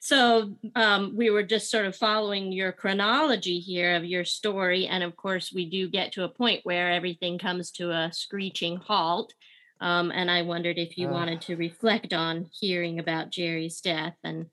so 0.00 0.56
um, 0.74 1.14
we 1.14 1.30
were 1.30 1.42
just 1.42 1.70
sort 1.70 1.84
of 1.84 1.94
following 1.94 2.50
your 2.50 2.72
chronology 2.72 3.60
here 3.60 3.94
of 3.94 4.04
your 4.04 4.24
story. 4.24 4.86
And 4.86 5.04
of 5.04 5.16
course, 5.16 5.52
we 5.54 5.68
do 5.68 5.88
get 5.88 6.12
to 6.12 6.24
a 6.24 6.28
point 6.28 6.60
where 6.64 6.90
everything 6.90 7.38
comes 7.38 7.70
to 7.72 7.90
a 7.90 8.10
screeching 8.12 8.78
halt. 8.78 9.32
Um, 9.80 10.10
and 10.12 10.30
I 10.30 10.42
wondered 10.42 10.78
if 10.78 10.96
you 10.96 11.08
uh, 11.08 11.12
wanted 11.12 11.42
to 11.42 11.56
reflect 11.56 12.12
on 12.12 12.46
hearing 12.58 12.98
about 12.98 13.30
Jerry's 13.30 13.80
death 13.80 14.16
and 14.24 14.46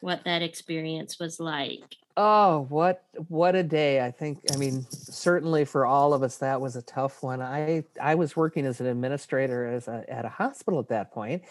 what 0.00 0.24
that 0.24 0.42
experience 0.42 1.18
was 1.18 1.40
like. 1.40 1.96
Oh, 2.16 2.66
what 2.68 3.04
what 3.28 3.54
a 3.54 3.62
day. 3.62 4.04
I 4.04 4.10
think 4.10 4.40
I 4.52 4.56
mean 4.56 4.86
certainly 4.90 5.64
for 5.64 5.86
all 5.86 6.12
of 6.12 6.22
us 6.22 6.38
that 6.38 6.60
was 6.60 6.76
a 6.76 6.82
tough 6.82 7.22
one. 7.22 7.40
I 7.40 7.84
I 8.00 8.14
was 8.16 8.36
working 8.36 8.66
as 8.66 8.80
an 8.80 8.86
administrator 8.86 9.66
as 9.66 9.88
a, 9.88 10.04
at 10.08 10.24
a 10.24 10.28
hospital 10.28 10.80
at 10.80 10.88
that 10.88 11.12
point 11.12 11.42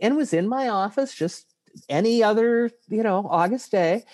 and 0.00 0.16
was 0.16 0.32
in 0.32 0.48
my 0.48 0.68
office 0.68 1.14
just 1.14 1.46
any 1.88 2.22
other, 2.22 2.70
you 2.88 3.02
know, 3.02 3.26
August 3.30 3.70
day. 3.70 4.04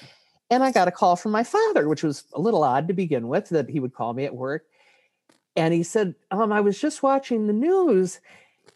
And 0.51 0.63
I 0.63 0.73
got 0.73 0.89
a 0.89 0.93
call 0.93 1.17
from 1.17 1.33
my 1.33 1.45
father, 1.45 1.89
which 1.89 2.03
was 2.03 2.25
a 2.35 2.41
little 2.41 2.63
odd 2.63 2.89
to 2.89 2.95
begin 2.95 3.29
with 3.29 3.49
that 3.51 3.71
he 3.71 3.81
would 3.81 3.95
call 3.95 4.13
me 4.13 4.25
at 4.25 4.35
work. 4.35 4.65
And 5.57 5.73
he 5.73 5.83
said, 5.83 6.15
um, 6.31 6.53
I 6.53 6.61
was 6.61 6.81
just 6.81 7.03
watching 7.03 7.47
the 7.47 7.53
news 7.53 8.21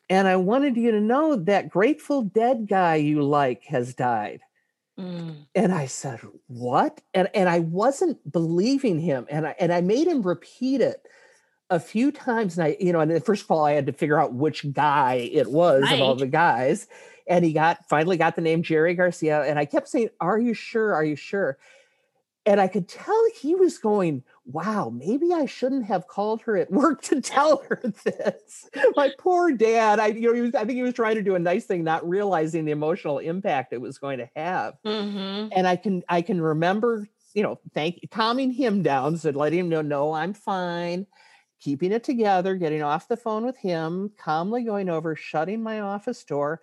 and 0.08 0.28
I 0.28 0.36
wanted 0.36 0.76
you 0.76 0.92
to 0.92 1.00
know 1.00 1.36
that 1.36 1.68
Grateful 1.68 2.22
Dead 2.22 2.66
guy 2.68 2.96
you 2.96 3.22
like 3.22 3.64
has 3.64 3.94
died. 3.94 4.40
Mm. 4.98 5.46
And 5.54 5.72
I 5.72 5.86
said, 5.86 6.20
"What?" 6.46 7.02
And 7.12 7.28
and 7.34 7.48
I 7.48 7.60
wasn't 7.60 8.30
believing 8.30 8.98
him, 8.98 9.26
and 9.30 9.46
I 9.46 9.54
and 9.58 9.72
I 9.72 9.80
made 9.82 10.06
him 10.06 10.22
repeat 10.22 10.80
it 10.80 11.06
a 11.68 11.78
few 11.78 12.12
times. 12.12 12.56
And 12.56 12.68
I, 12.68 12.76
you 12.80 12.92
know, 12.92 13.00
and 13.00 13.24
first 13.24 13.44
of 13.44 13.50
all, 13.50 13.64
I 13.64 13.72
had 13.72 13.86
to 13.86 13.92
figure 13.92 14.20
out 14.20 14.32
which 14.32 14.72
guy 14.72 15.28
it 15.32 15.50
was 15.50 15.82
right. 15.82 15.94
of 15.94 16.00
all 16.00 16.14
the 16.14 16.26
guys 16.26 16.86
and 17.26 17.44
he 17.44 17.52
got 17.52 17.88
finally 17.88 18.16
got 18.16 18.36
the 18.36 18.42
name 18.42 18.62
Jerry 18.62 18.94
Garcia. 18.94 19.42
And 19.42 19.58
I 19.58 19.64
kept 19.64 19.88
saying, 19.88 20.10
Are 20.20 20.38
you 20.38 20.54
sure? 20.54 20.94
Are 20.94 21.04
you 21.04 21.16
sure? 21.16 21.58
And 22.44 22.60
I 22.60 22.68
could 22.68 22.88
tell 22.88 23.20
he 23.40 23.54
was 23.54 23.78
going, 23.78 24.22
Wow, 24.46 24.90
maybe 24.90 25.32
I 25.32 25.46
shouldn't 25.46 25.86
have 25.86 26.06
called 26.06 26.40
her 26.42 26.56
at 26.56 26.70
work 26.70 27.02
to 27.02 27.20
tell 27.20 27.64
her 27.68 27.80
this. 28.04 28.68
My 28.94 29.10
poor 29.18 29.52
dad. 29.52 29.98
I, 29.98 30.08
you 30.08 30.32
know, 30.32 30.40
was, 30.40 30.54
I 30.54 30.64
think 30.64 30.76
he 30.76 30.82
was 30.82 30.94
trying 30.94 31.16
to 31.16 31.22
do 31.22 31.34
a 31.34 31.38
nice 31.38 31.64
thing, 31.64 31.84
not 31.84 32.08
realizing 32.08 32.64
the 32.64 32.72
emotional 32.72 33.18
impact 33.18 33.72
it 33.72 33.80
was 33.80 33.98
going 33.98 34.18
to 34.18 34.30
have. 34.36 34.74
Mm-hmm. 34.84 35.48
And 35.56 35.66
I 35.66 35.76
can 35.76 36.02
I 36.08 36.22
can 36.22 36.40
remember, 36.40 37.08
you 37.34 37.42
know, 37.42 37.58
thank 37.74 37.98
calming 38.10 38.52
him 38.52 38.82
down, 38.82 39.16
said, 39.16 39.36
letting 39.36 39.58
him 39.58 39.68
know, 39.68 39.82
no, 39.82 40.12
I'm 40.12 40.32
fine 40.32 41.06
keeping 41.60 41.92
it 41.92 42.04
together, 42.04 42.54
getting 42.54 42.82
off 42.82 43.08
the 43.08 43.16
phone 43.16 43.44
with 43.44 43.56
him, 43.56 44.10
calmly 44.18 44.62
going 44.62 44.88
over, 44.88 45.16
shutting 45.16 45.62
my 45.62 45.80
office 45.80 46.22
door, 46.24 46.62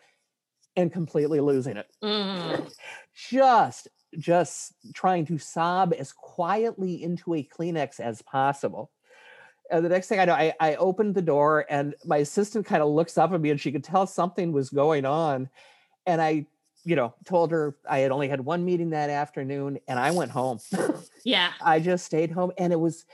and 0.76 0.92
completely 0.92 1.40
losing 1.40 1.78
it. 1.78 1.88
Mm. 2.04 2.72
Just 3.14 3.88
just 4.18 4.74
trying 4.94 5.26
to 5.28 5.38
sob 5.38 5.94
as 5.98 6.12
quietly 6.12 7.04
into 7.04 7.34
a 7.34 7.44
Kleenex 7.44 8.00
as 8.00 8.22
possible. 8.22 8.92
And 9.72 9.84
the 9.84 9.90
next 9.90 10.08
thing 10.08 10.20
I 10.20 10.26
know, 10.26 10.34
I, 10.34 10.54
I 10.60 10.76
opened 10.76 11.16
the 11.16 11.22
door 11.22 11.66
and 11.70 11.96
my 12.06 12.18
assistant 12.18 12.66
kind 12.66 12.84
of 12.84 12.90
looks 12.90 13.18
up 13.18 13.32
at 13.32 13.42
me 13.42 13.50
and 13.50 13.60
she 13.60 13.72
could 13.72 13.84
tell 13.84 14.06
something 14.06 14.52
was 14.52 14.70
going 14.70 15.06
on. 15.06 15.50
And 16.06 16.22
I, 16.22 16.46
you 16.84 16.96
know, 16.96 17.14
told 17.26 17.52
her 17.52 17.76
I 17.90 18.00
had 18.00 18.12
only 18.12 18.28
had 18.28 18.42
one 18.42 18.66
meeting 18.66 18.92
that 18.92 19.10
afternoon 19.10 19.80
and 19.88 20.00
I 20.00 20.12
went 20.12 20.32
home. 20.32 20.60
Yeah. 21.26 21.54
I 21.62 21.80
just 21.80 22.06
stayed 22.06 22.32
home. 22.32 22.52
And 22.58 22.74
it 22.74 22.80
was, 22.80 23.06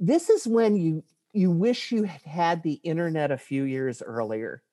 this 0.00 0.30
is 0.30 0.48
when 0.48 0.74
you, 0.74 1.04
you 1.32 1.52
wish 1.52 1.92
you 1.92 2.02
had 2.02 2.22
had 2.22 2.62
the 2.64 2.80
internet 2.82 3.30
a 3.30 3.38
few 3.38 3.62
years 3.62 4.02
earlier 4.02 4.64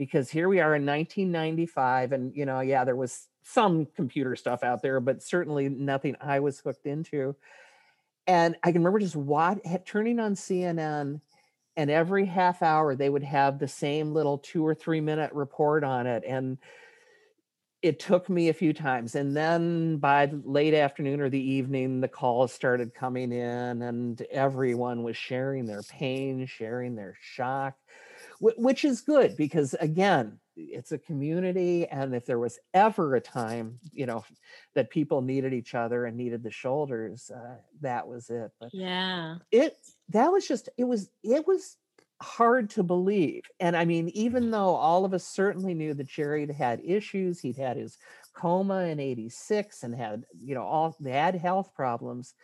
because 0.00 0.30
here 0.30 0.48
we 0.48 0.60
are 0.60 0.74
in 0.74 0.86
1995 0.86 2.12
and 2.12 2.34
you 2.34 2.46
know 2.46 2.60
yeah 2.60 2.84
there 2.84 2.96
was 2.96 3.28
some 3.42 3.86
computer 3.96 4.36
stuff 4.36 4.62
out 4.62 4.82
there 4.82 5.00
but 5.00 5.22
certainly 5.22 5.68
nothing 5.68 6.16
i 6.20 6.40
was 6.40 6.60
hooked 6.60 6.86
into. 6.86 7.34
And 8.26 8.56
i 8.62 8.70
can 8.70 8.80
remember 8.80 8.98
just 8.98 9.16
what 9.16 9.58
turning 9.86 10.20
on 10.20 10.34
cnn 10.34 11.20
and 11.76 11.90
every 11.90 12.26
half 12.26 12.62
hour 12.62 12.94
they 12.94 13.08
would 13.08 13.22
have 13.22 13.58
the 13.58 13.68
same 13.68 14.12
little 14.12 14.38
two 14.38 14.66
or 14.66 14.74
three 14.74 15.00
minute 15.00 15.32
report 15.32 15.84
on 15.84 16.06
it 16.06 16.22
and 16.26 16.58
it 17.82 17.98
took 17.98 18.28
me 18.28 18.50
a 18.50 18.54
few 18.54 18.74
times 18.74 19.14
and 19.14 19.34
then 19.34 19.96
by 19.96 20.30
late 20.44 20.74
afternoon 20.74 21.20
or 21.20 21.30
the 21.30 21.40
evening 21.40 22.00
the 22.00 22.08
calls 22.08 22.52
started 22.52 22.94
coming 22.94 23.32
in 23.32 23.82
and 23.82 24.20
everyone 24.30 25.02
was 25.02 25.16
sharing 25.16 25.64
their 25.64 25.82
pain 25.84 26.44
sharing 26.46 26.94
their 26.94 27.16
shock 27.20 27.74
which 28.40 28.84
is 28.84 29.00
good 29.00 29.36
because 29.36 29.74
again 29.80 30.38
it's 30.56 30.92
a 30.92 30.98
community 30.98 31.86
and 31.86 32.14
if 32.14 32.26
there 32.26 32.38
was 32.38 32.58
ever 32.74 33.14
a 33.14 33.20
time 33.20 33.78
you 33.92 34.06
know 34.06 34.24
that 34.74 34.90
people 34.90 35.20
needed 35.20 35.52
each 35.52 35.74
other 35.74 36.06
and 36.06 36.16
needed 36.16 36.42
the 36.42 36.50
shoulders 36.50 37.30
uh, 37.34 37.56
that 37.80 38.06
was 38.06 38.30
it 38.30 38.50
but 38.58 38.70
yeah. 38.72 39.36
it 39.52 39.76
that 40.08 40.32
was 40.32 40.46
just 40.46 40.68
it 40.76 40.84
was 40.84 41.10
it 41.22 41.46
was 41.46 41.76
hard 42.22 42.68
to 42.68 42.82
believe 42.82 43.44
and 43.60 43.74
i 43.74 43.84
mean 43.84 44.10
even 44.10 44.50
though 44.50 44.74
all 44.74 45.06
of 45.06 45.14
us 45.14 45.24
certainly 45.24 45.72
knew 45.72 45.94
that 45.94 46.06
jerry 46.06 46.42
had 46.42 46.50
had 46.50 46.80
issues 46.84 47.40
he'd 47.40 47.56
had 47.56 47.78
his 47.78 47.96
coma 48.34 48.84
in 48.84 49.00
86 49.00 49.82
and 49.82 49.94
had 49.94 50.24
you 50.42 50.54
know 50.54 50.62
all 50.62 50.96
they 51.00 51.12
had 51.12 51.34
health 51.34 51.74
problems 51.74 52.34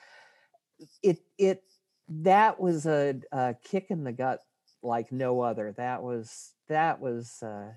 it 1.03 1.21
it 1.37 1.63
that 2.09 2.61
was 2.61 2.87
a, 2.87 3.21
a 3.33 3.55
kick 3.65 3.87
in 3.91 4.05
the 4.05 4.13
gut 4.13 4.46
like 4.87 5.13
no 5.13 5.41
other. 5.41 5.73
That 5.77 6.03
was 6.03 6.53
that 6.69 7.01
was 7.01 7.43
uh, 7.43 7.73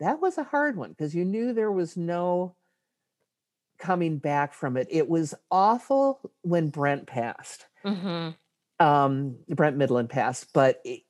that 0.00 0.20
was 0.20 0.38
a 0.38 0.44
hard 0.44 0.76
one 0.76 0.90
because 0.90 1.14
you 1.14 1.24
knew 1.24 1.52
there 1.52 1.72
was 1.72 1.96
no 1.96 2.56
coming 3.78 4.18
back 4.18 4.54
from 4.54 4.76
it. 4.76 4.88
It 4.90 5.08
was 5.08 5.34
awful 5.50 6.20
when 6.42 6.68
Brent 6.68 7.06
passed. 7.06 7.66
Mm-hmm. 7.84 8.30
Um, 8.84 9.36
Brent 9.48 9.78
Mydland 9.78 10.10
passed, 10.10 10.52
but 10.52 10.80
it, 10.84 11.02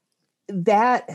that 0.48 1.08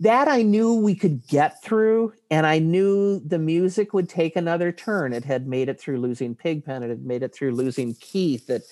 that 0.00 0.28
I 0.28 0.40
knew 0.40 0.74
we 0.74 0.94
could 0.94 1.26
get 1.26 1.62
through, 1.62 2.14
and 2.30 2.46
I 2.46 2.58
knew 2.58 3.20
the 3.20 3.38
music 3.38 3.92
would 3.92 4.08
take 4.08 4.34
another 4.34 4.72
turn. 4.72 5.12
It 5.12 5.26
had 5.26 5.46
made 5.46 5.68
it 5.68 5.78
through 5.78 5.98
losing 5.98 6.34
Pigpen, 6.34 6.82
it 6.82 6.88
had 6.88 7.04
made 7.04 7.22
it 7.22 7.34
through 7.34 7.52
losing 7.52 7.94
Keith. 7.96 8.46
That 8.46 8.62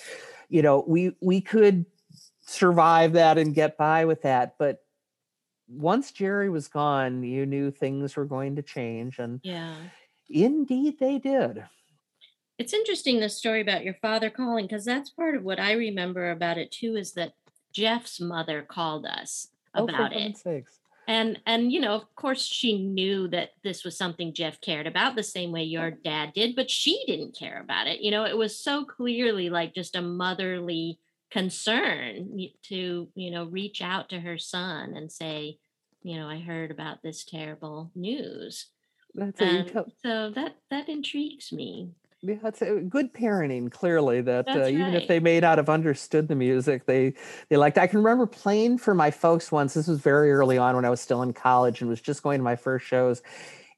you 0.49 0.63
know 0.63 0.85
we 0.87 1.15
we 1.21 1.41
could 1.43 1.85
survive 2.49 3.13
that 3.13 3.39
and 3.39 3.55
get 3.55 3.77
by 3.77 4.05
with 4.05 4.23
that. 4.23 4.55
But 4.59 4.83
once 5.69 6.13
Jerry 6.13 6.49
was 6.49 6.67
gone, 6.67 7.23
you 7.23 7.45
knew 7.45 7.71
things 7.71 8.17
were 8.17 8.25
going 8.25 8.57
to 8.57 8.63
change. 8.63 9.19
And 9.19 9.41
yeah, 9.43 9.75
indeed 10.29 10.99
they 10.99 11.19
did. 11.19 11.65
It's 12.59 12.73
interesting 12.73 13.21
the 13.21 13.29
story 13.29 13.61
about 13.61 13.85
your 13.85 13.95
father 13.95 14.31
calling 14.31 14.67
because 14.67 14.85
that's 14.85 15.11
part 15.11 15.37
of 15.37 15.45
what 15.45 15.61
I 15.61 15.73
remember 15.73 16.31
about 16.31 16.59
it 16.59 16.73
too 16.73 16.97
is 16.97 17.13
that 17.13 17.35
Jeff's 17.73 18.19
mother 18.19 18.63
called 18.63 19.07
us 19.07 19.49
oh, 19.75 19.85
about 19.85 20.13
it. 20.13 20.37
Sakes. 20.37 20.81
And 21.07 21.41
and 21.47 21.73
you 21.73 21.81
know, 21.81 21.95
of 21.95 22.15
course 22.17 22.45
she 22.45 22.79
knew 22.79 23.29
that 23.29 23.51
this 23.63 23.85
was 23.85 23.97
something 23.97 24.35
Jeff 24.35 24.61
cared 24.61 24.87
about 24.87 25.15
the 25.15 25.23
same 25.23 25.53
way 25.53 25.63
your 25.63 25.91
dad 25.91 26.33
did, 26.35 26.57
but 26.57 26.71
she 26.71 27.05
didn't 27.07 27.39
care 27.39 27.61
about 27.61 27.87
it. 27.87 28.01
You 28.01 28.11
know, 28.11 28.25
it 28.25 28.37
was 28.37 28.59
so 28.59 28.85
clearly 28.85 29.51
like 29.51 29.75
just 29.75 29.97
a 29.97 30.03
motherly 30.03 30.99
concern 31.31 32.39
to 32.63 33.09
you 33.15 33.31
know 33.31 33.45
reach 33.45 33.83
out 33.83 34.09
to 34.09 34.21
her 34.21 34.39
son 34.39 34.95
and 34.97 35.13
say 35.13 35.59
you 36.03 36.17
know 36.17 36.27
i 36.29 36.39
heard 36.39 36.71
about 36.71 37.03
this 37.03 37.25
terrible 37.25 37.91
news. 37.95 38.67
That's 39.15 39.41
and 39.41 39.71
so 40.03 40.31
that 40.31 40.57
that 40.71 40.89
intrigues 40.89 41.53
me. 41.53 41.91
Yeah 42.21 42.37
it's 42.45 42.63
a 42.63 42.81
good 42.81 43.13
parenting 43.15 43.71
clearly 43.71 44.21
that 44.23 44.49
uh, 44.49 44.67
even 44.67 44.95
if 44.95 45.07
they 45.07 45.21
may 45.21 45.39
not 45.39 45.59
have 45.59 45.69
understood 45.69 46.27
the 46.27 46.35
music 46.35 46.85
they 46.85 47.15
they 47.49 47.57
liked 47.57 47.79
i 47.79 47.87
can 47.87 47.99
remember 48.01 48.27
playing 48.27 48.77
for 48.77 48.93
my 48.93 49.09
folks 49.09 49.53
once 49.53 49.75
this 49.75 49.87
was 49.87 50.01
very 50.01 50.33
early 50.33 50.59
on 50.59 50.75
when 50.75 50.85
i 50.85 50.91
was 50.91 51.01
still 51.01 51.23
in 51.23 51.33
college 51.33 51.81
and 51.81 51.89
was 51.89 52.01
just 52.01 52.25
going 52.25 52.41
to 52.41 52.43
my 52.43 52.57
first 52.57 52.85
shows 52.85 53.23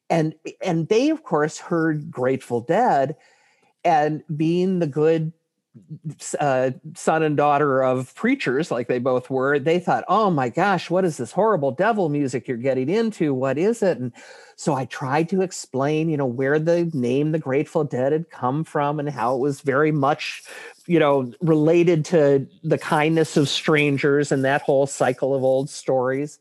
and 0.08 0.34
and 0.62 0.88
they 0.88 1.10
of 1.10 1.22
course 1.22 1.58
heard 1.58 2.10
grateful 2.10 2.62
dead 2.62 3.14
and 3.84 4.22
being 4.34 4.78
the 4.78 4.86
good 4.86 5.34
uh, 6.40 6.70
son 6.94 7.22
and 7.22 7.36
daughter 7.36 7.82
of 7.82 8.14
preachers, 8.14 8.70
like 8.70 8.88
they 8.88 8.98
both 8.98 9.30
were, 9.30 9.58
they 9.58 9.78
thought, 9.78 10.04
oh 10.08 10.30
my 10.30 10.48
gosh, 10.48 10.90
what 10.90 11.04
is 11.04 11.16
this 11.16 11.32
horrible 11.32 11.70
devil 11.70 12.08
music 12.08 12.48
you're 12.48 12.56
getting 12.56 12.88
into? 12.88 13.32
What 13.32 13.56
is 13.56 13.82
it? 13.82 13.98
And 13.98 14.12
so 14.56 14.74
I 14.74 14.84
tried 14.86 15.28
to 15.28 15.42
explain, 15.42 16.10
you 16.10 16.16
know, 16.16 16.26
where 16.26 16.58
the 16.58 16.90
name 16.92 17.32
the 17.32 17.38
Grateful 17.38 17.84
Dead 17.84 18.12
had 18.12 18.30
come 18.30 18.64
from 18.64 18.98
and 18.98 19.08
how 19.08 19.36
it 19.36 19.38
was 19.38 19.60
very 19.60 19.92
much, 19.92 20.42
you 20.86 20.98
know, 20.98 21.32
related 21.40 22.04
to 22.06 22.46
the 22.64 22.78
kindness 22.78 23.36
of 23.36 23.48
strangers 23.48 24.32
and 24.32 24.44
that 24.44 24.62
whole 24.62 24.86
cycle 24.86 25.34
of 25.34 25.44
old 25.44 25.70
stories. 25.70 26.40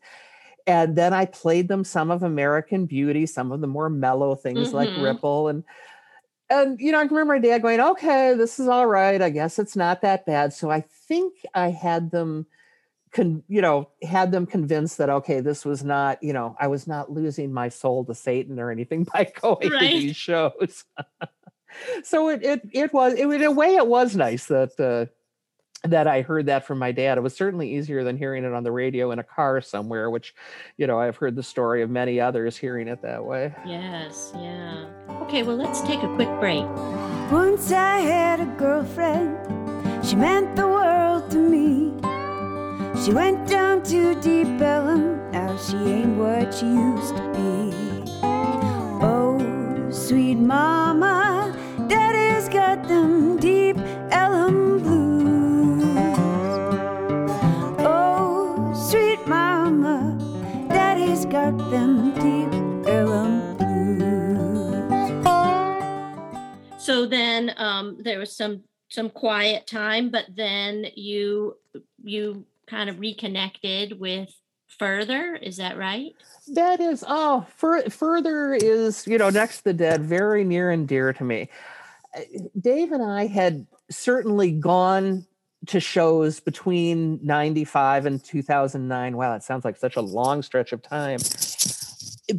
And 0.66 0.96
then 0.96 1.14
I 1.14 1.26
played 1.26 1.68
them 1.68 1.84
some 1.84 2.12
of 2.12 2.24
American 2.24 2.86
Beauty, 2.86 3.26
some 3.26 3.52
of 3.52 3.62
the 3.62 3.68
more 3.68 3.90
mellow 3.90 4.36
things 4.36 4.68
mm-hmm. 4.68 4.76
like 4.76 4.90
Ripple 5.00 5.48
and 5.48 5.64
and 6.50 6.80
you 6.80 6.92
know, 6.92 7.00
I 7.00 7.08
can 7.08 7.16
remember 7.16 7.36
my 7.36 7.40
dad 7.40 7.62
going, 7.62 7.80
"Okay, 7.80 8.34
this 8.34 8.60
is 8.60 8.68
all 8.68 8.88
right. 8.88 9.22
I 9.22 9.30
guess 9.30 9.60
it's 9.60 9.76
not 9.76 10.02
that 10.02 10.26
bad." 10.26 10.54
So 10.54 10.70
I 10.70 10.82
think 10.82 11.34
I 11.54 11.70
had 11.70 12.12
them 12.12 12.48
con, 13.12 13.44
you 13.48 13.62
know 13.62 13.90
had 14.04 14.32
them 14.32 14.46
convinced 14.46 14.98
that 14.98 15.10
okay 15.10 15.40
this 15.40 15.66
was 15.66 15.84
not 15.84 16.22
you 16.22 16.34
know 16.34 16.56
i 16.60 16.68
was 16.68 16.88
not 16.88 17.12
losing 17.12 17.52
my 17.52 17.70
soul 17.70 18.06
to 18.06 18.14
satan 18.14 18.60
or 18.60 18.72
anything 18.72 19.04
by 19.14 19.32
going 19.42 19.72
right. 19.72 19.80
to 19.80 20.00
these 20.00 20.16
shows 20.16 20.86
so 22.04 22.30
it 22.30 22.44
it 22.44 22.62
it 22.72 22.94
was 22.94 23.14
it, 23.14 23.28
in 23.28 23.44
a 23.44 23.52
way 23.52 23.76
it 23.76 23.88
was 23.88 24.16
nice 24.16 24.46
that 24.46 24.80
uh, 24.80 25.06
that 25.84 26.08
I 26.08 26.22
heard 26.22 26.48
that 26.48 26.66
from 26.66 26.78
my 26.78 26.92
dad. 26.92 27.18
It 27.18 27.22
was 27.22 27.36
certainly 27.36 27.76
easier 27.76 28.04
than 28.04 28.18
hearing 28.18 28.44
it 28.44 28.54
on 28.54 28.64
the 28.64 28.72
radio 28.72 29.12
in 29.12 29.20
a 29.20 29.24
car 29.24 29.62
somewhere, 29.62 30.10
which, 30.10 30.36
you 30.78 30.88
know, 30.88 31.00
I've 31.00 31.16
heard 31.16 31.36
the 31.36 31.44
story 31.44 31.82
of 31.82 31.90
many 31.90 32.20
others 32.20 32.58
hearing 32.58 32.88
it 32.88 33.02
that 33.02 33.24
way. 33.24 33.54
Yes, 33.66 34.34
yeah. 34.36 34.86
Okay, 35.22 35.44
well, 35.44 35.56
let's 35.56 35.82
take 35.82 36.04
a 36.04 36.16
quick 36.16 36.30
break. 36.40 36.66
Once 37.32 37.72
I 37.72 38.00
had 38.00 38.40
a 38.42 38.46
girlfriend, 38.58 39.38
she 40.06 40.16
meant 40.16 40.56
the 40.56 40.68
world 40.68 41.32
to 41.32 41.38
me. 41.38 41.94
She 43.04 43.14
went 43.14 43.48
down 43.48 43.84
to 43.84 44.20
Deep 44.20 44.60
Ellum, 44.62 45.32
now 45.32 45.56
she 45.58 45.78
ain't 45.78 46.18
what 46.18 46.54
she 46.54 46.66
used 46.66 47.16
to 47.16 47.24
be. 47.32 47.74
Oh, 49.02 49.88
sweet 49.90 50.36
mama, 50.36 51.29
So 67.00 67.06
then 67.06 67.54
um, 67.56 67.96
there 68.02 68.20
was 68.20 68.36
some 68.36 68.62
some 68.90 69.10
quiet 69.10 69.66
time, 69.66 70.10
but 70.10 70.26
then 70.36 70.88
you 70.96 71.56
you 72.04 72.46
kind 72.68 72.90
of 72.90 73.00
reconnected 73.00 73.98
with 73.98 74.30
further 74.68 75.36
is 75.36 75.56
that 75.58 75.78
right? 75.78 76.12
That 76.50 76.82
is 76.82 77.06
oh 77.08 77.48
further 77.56 78.54
is 78.54 79.08
you 79.08 79.18
know 79.18 79.30
next 79.30 79.60
to 79.60 79.64
the 79.64 79.74
dead 79.76 80.02
very 80.04 80.44
near 80.44 80.72
and 80.72 80.90
dear 80.90 81.14
to 81.14 81.24
me. 81.24 81.48
Dave 82.60 82.92
and 82.92 83.02
i 83.02 83.28
had 83.28 83.66
certainly 83.90 84.52
gone 84.52 85.26
to 85.68 85.80
shows 85.80 86.42
between 86.42 87.18
95 87.24 88.08
and 88.08 88.24
2009 88.24 89.16
wow 89.16 89.32
that 89.32 89.44
sounds 89.44 89.64
like 89.64 89.78
such 89.78 89.96
a 89.96 90.02
long 90.02 90.42
stretch 90.42 90.74
of 90.74 90.82
time. 90.82 91.20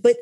But 0.02 0.16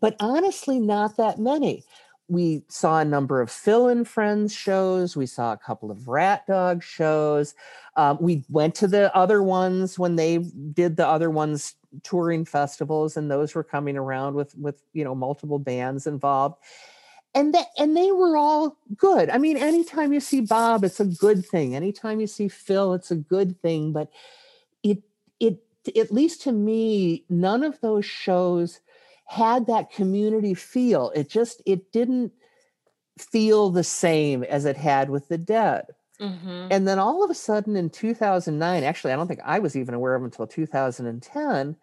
but 0.00 0.16
honestly 0.18 0.80
not 0.80 1.16
that 1.16 1.38
many 1.38 1.84
we 2.28 2.62
saw 2.68 3.00
a 3.00 3.04
number 3.04 3.40
of 3.40 3.50
Phil 3.50 3.88
and 3.88 4.08
Friends 4.08 4.54
shows. 4.54 5.16
We 5.16 5.26
saw 5.26 5.52
a 5.52 5.58
couple 5.58 5.90
of 5.90 6.08
Rat 6.08 6.46
Dog 6.46 6.82
shows. 6.82 7.54
Um, 7.96 8.18
we 8.20 8.44
went 8.48 8.74
to 8.76 8.88
the 8.88 9.14
other 9.14 9.42
ones 9.42 9.98
when 9.98 10.16
they 10.16 10.38
did 10.38 10.96
the 10.96 11.06
other 11.06 11.30
ones 11.30 11.74
touring 12.02 12.44
festivals, 12.44 13.16
and 13.16 13.30
those 13.30 13.54
were 13.54 13.64
coming 13.64 13.96
around 13.96 14.34
with 14.34 14.56
with 14.56 14.82
you 14.92 15.04
know 15.04 15.14
multiple 15.14 15.58
bands 15.58 16.06
involved. 16.06 16.56
And 17.34 17.52
that 17.52 17.66
and 17.78 17.96
they 17.96 18.10
were 18.12 18.36
all 18.36 18.78
good. 18.96 19.28
I 19.28 19.38
mean, 19.38 19.56
anytime 19.56 20.12
you 20.12 20.20
see 20.20 20.40
Bob, 20.40 20.84
it's 20.84 21.00
a 21.00 21.04
good 21.04 21.44
thing. 21.44 21.74
Anytime 21.74 22.20
you 22.20 22.26
see 22.26 22.48
Phil, 22.48 22.94
it's 22.94 23.10
a 23.10 23.16
good 23.16 23.60
thing. 23.60 23.92
But 23.92 24.10
it 24.82 25.02
it 25.40 25.58
at 25.96 26.10
least 26.10 26.42
to 26.42 26.52
me, 26.52 27.24
none 27.28 27.62
of 27.62 27.80
those 27.80 28.06
shows 28.06 28.80
had 29.26 29.66
that 29.66 29.90
community 29.90 30.54
feel. 30.54 31.10
It 31.14 31.28
just 31.28 31.62
it 31.66 31.92
didn't 31.92 32.32
feel 33.18 33.70
the 33.70 33.84
same 33.84 34.42
as 34.44 34.64
it 34.64 34.76
had 34.76 35.10
with 35.10 35.28
the 35.28 35.38
dead. 35.38 35.86
Mm-hmm. 36.20 36.68
And 36.70 36.86
then 36.86 36.98
all 36.98 37.24
of 37.24 37.30
a 37.30 37.34
sudden 37.34 37.76
in 37.76 37.90
2009, 37.90 38.84
actually, 38.84 39.12
I 39.12 39.16
don't 39.16 39.26
think 39.26 39.40
I 39.44 39.58
was 39.58 39.76
even 39.76 39.94
aware 39.94 40.14
of 40.14 40.22
until 40.22 40.46
2010, 40.46 41.76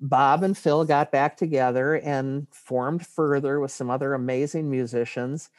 Bob 0.00 0.42
and 0.42 0.56
Phil 0.56 0.84
got 0.84 1.12
back 1.12 1.36
together 1.36 1.94
and 1.94 2.46
formed 2.50 3.06
further 3.06 3.60
with 3.60 3.70
some 3.70 3.90
other 3.90 4.14
amazing 4.14 4.70
musicians. 4.70 5.50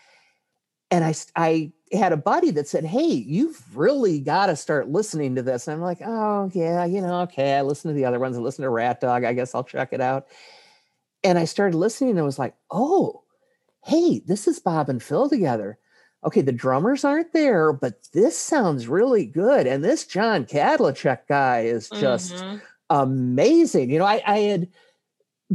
And 0.89 1.03
I, 1.03 1.13
I 1.35 1.71
had 1.91 2.13
a 2.13 2.17
buddy 2.17 2.51
that 2.51 2.67
said, 2.67 2.85
Hey, 2.85 3.07
you've 3.07 3.61
really 3.75 4.19
got 4.19 4.47
to 4.47 4.55
start 4.55 4.89
listening 4.89 5.35
to 5.35 5.41
this. 5.41 5.67
And 5.67 5.75
I'm 5.75 5.81
like, 5.81 6.01
Oh, 6.03 6.49
yeah, 6.53 6.85
you 6.85 7.01
know, 7.01 7.21
okay. 7.21 7.55
I 7.55 7.61
listen 7.61 7.89
to 7.89 7.95
the 7.95 8.05
other 8.05 8.19
ones. 8.19 8.37
I 8.37 8.39
listen 8.39 8.63
to 8.63 8.69
Rat 8.69 9.01
Dog. 9.01 9.23
I 9.23 9.33
guess 9.33 9.53
I'll 9.53 9.63
check 9.63 9.89
it 9.91 10.01
out 10.01 10.27
and 11.23 11.37
I 11.37 11.45
started 11.45 11.77
listening 11.77 12.11
and 12.11 12.19
I 12.19 12.23
was 12.23 12.39
like, 12.39 12.55
oh, 12.71 13.23
hey, 13.83 14.21
this 14.25 14.47
is 14.47 14.59
Bob 14.59 14.89
and 14.89 15.01
Phil 15.01 15.29
together. 15.29 15.77
Okay, 16.25 16.41
the 16.41 16.51
drummers 16.51 17.05
aren't 17.05 17.31
there, 17.33 17.71
but 17.71 18.07
this 18.13 18.37
sounds 18.37 18.87
really 18.87 19.25
good. 19.25 19.67
And 19.67 19.83
this 19.83 20.05
John 20.05 20.45
Kadlecik 20.45 21.19
guy 21.29 21.61
is 21.61 21.89
just 21.89 22.35
mm-hmm. 22.35 22.57
amazing. 22.89 23.91
You 23.91 23.99
know, 23.99 24.05
I, 24.05 24.21
I 24.25 24.39
had 24.39 24.67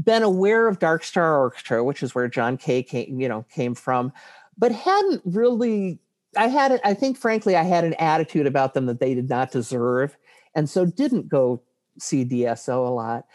been 0.02 0.22
aware 0.22 0.68
of 0.68 0.78
Dark 0.78 1.04
Star 1.04 1.38
Orchestra, 1.38 1.84
which 1.84 2.02
is 2.02 2.14
where 2.14 2.28
John 2.28 2.56
Kay 2.56 2.82
came, 2.82 3.20
you 3.20 3.28
know, 3.28 3.44
came 3.52 3.74
from, 3.74 4.12
but 4.56 4.72
hadn't 4.72 5.22
really. 5.24 5.98
I 6.34 6.46
had, 6.46 6.80
I 6.82 6.94
think, 6.94 7.18
frankly, 7.18 7.56
I 7.56 7.62
had 7.62 7.84
an 7.84 7.92
attitude 7.94 8.46
about 8.46 8.72
them 8.72 8.86
that 8.86 9.00
they 9.00 9.14
did 9.14 9.28
not 9.28 9.50
deserve, 9.50 10.16
and 10.54 10.70
so 10.70 10.86
didn't 10.86 11.28
go 11.28 11.60
see 11.98 12.24
DSO 12.24 12.86
a 12.86 12.90
lot 12.90 13.26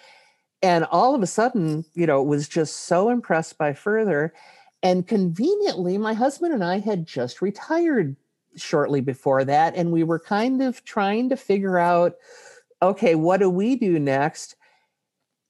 and 0.62 0.86
all 0.86 1.14
of 1.16 1.22
a 1.22 1.28
sudden 1.28 1.86
you 1.94 2.06
know 2.06 2.22
was 2.22 2.48
just 2.48 2.86
so 2.86 3.10
impressed 3.10 3.58
by 3.58 3.74
further 3.74 4.34
and 4.84 5.08
conveniently 5.08 5.98
my 5.98 6.14
husband 6.14 6.54
and 6.54 6.64
i 6.64 6.80
had 6.80 7.06
just 7.06 7.42
retired 7.42 8.16
shortly 8.56 9.02
before 9.02 9.44
that 9.44 9.76
and 9.76 9.92
we 9.92 10.04
were 10.04 10.20
kind 10.20 10.62
of 10.62 10.84
trying 10.84 11.30
to 11.30 11.38
figure 11.38 11.78
out 11.78 12.16
okay 12.82 13.16
what 13.16 13.40
do 13.40 13.50
we 13.50 13.76
do 13.76 14.00
next 14.00 14.56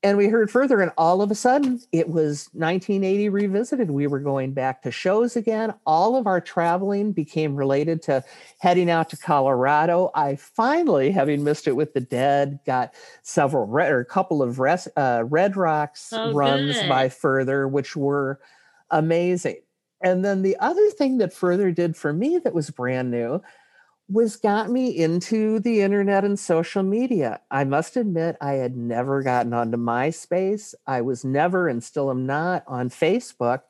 and 0.04 0.18
we 0.18 0.28
heard 0.28 0.52
further 0.52 0.80
and 0.80 0.92
all 0.98 1.22
of 1.22 1.32
a 1.32 1.36
sudden 1.36 1.82
it 1.92 2.08
was 2.10 2.50
1980 2.54 3.30
revisited. 3.30 3.90
We 3.90 4.06
were 4.06 4.20
going 4.20 4.54
back 4.54 4.84
to 4.84 4.92
shows 4.92 5.36
again. 5.36 5.74
All 5.86 6.16
of 6.16 6.28
our 6.28 6.40
traveling 6.40 7.14
became 7.14 7.56
related 7.56 8.04
to 8.04 8.24
heading 8.60 8.92
out 8.92 9.10
to 9.10 9.18
colorado. 9.18 10.12
I 10.14 10.36
finally 10.36 11.12
having 11.12 11.44
missed 11.44 11.68
it 11.68 11.76
with 11.76 11.94
the 11.94 12.00
dead 12.00 12.60
got 12.66 12.94
several 13.24 13.66
red, 13.66 13.92
or 13.92 14.00
a 14.00 14.06
couple 14.06 14.44
of 14.44 14.60
res, 14.60 14.88
uh, 14.96 15.24
red 15.26 15.58
rocks 15.58 16.14
oh, 16.14 16.32
runs 16.32 16.76
good. 16.76 16.90
by 16.90 17.10
further 17.10 17.68
which 17.68 17.96
were 17.96 18.40
amazing. 18.92 19.58
And 20.02 20.24
then 20.24 20.44
the 20.44 20.58
other 20.58 20.90
thing 20.92 21.18
that 21.18 21.34
further 21.34 21.72
did 21.72 21.98
for 21.98 22.14
me 22.14 22.38
that 22.44 22.54
was 22.54 22.70
brand 22.70 23.10
new 23.10 23.42
was 24.10 24.38
got 24.38 24.70
me 24.70 24.88
into 24.88 25.60
the 25.60 25.82
internet 25.82 26.24
and 26.24 26.40
social 26.40 26.84
media. 26.84 27.42
I 27.52 27.66
must 27.66 27.98
admit, 27.98 28.38
I 28.40 28.54
had 28.54 28.78
never 28.78 29.22
gotten 29.22 29.54
onto 29.54 29.78
MySpace. 29.78 30.74
I 30.86 31.02
was 31.02 31.26
never 31.26 31.68
and 31.68 31.84
still 31.84 32.10
am 32.10 32.26
not 32.26 32.64
on 32.68 32.90
Facebook. 32.90 33.62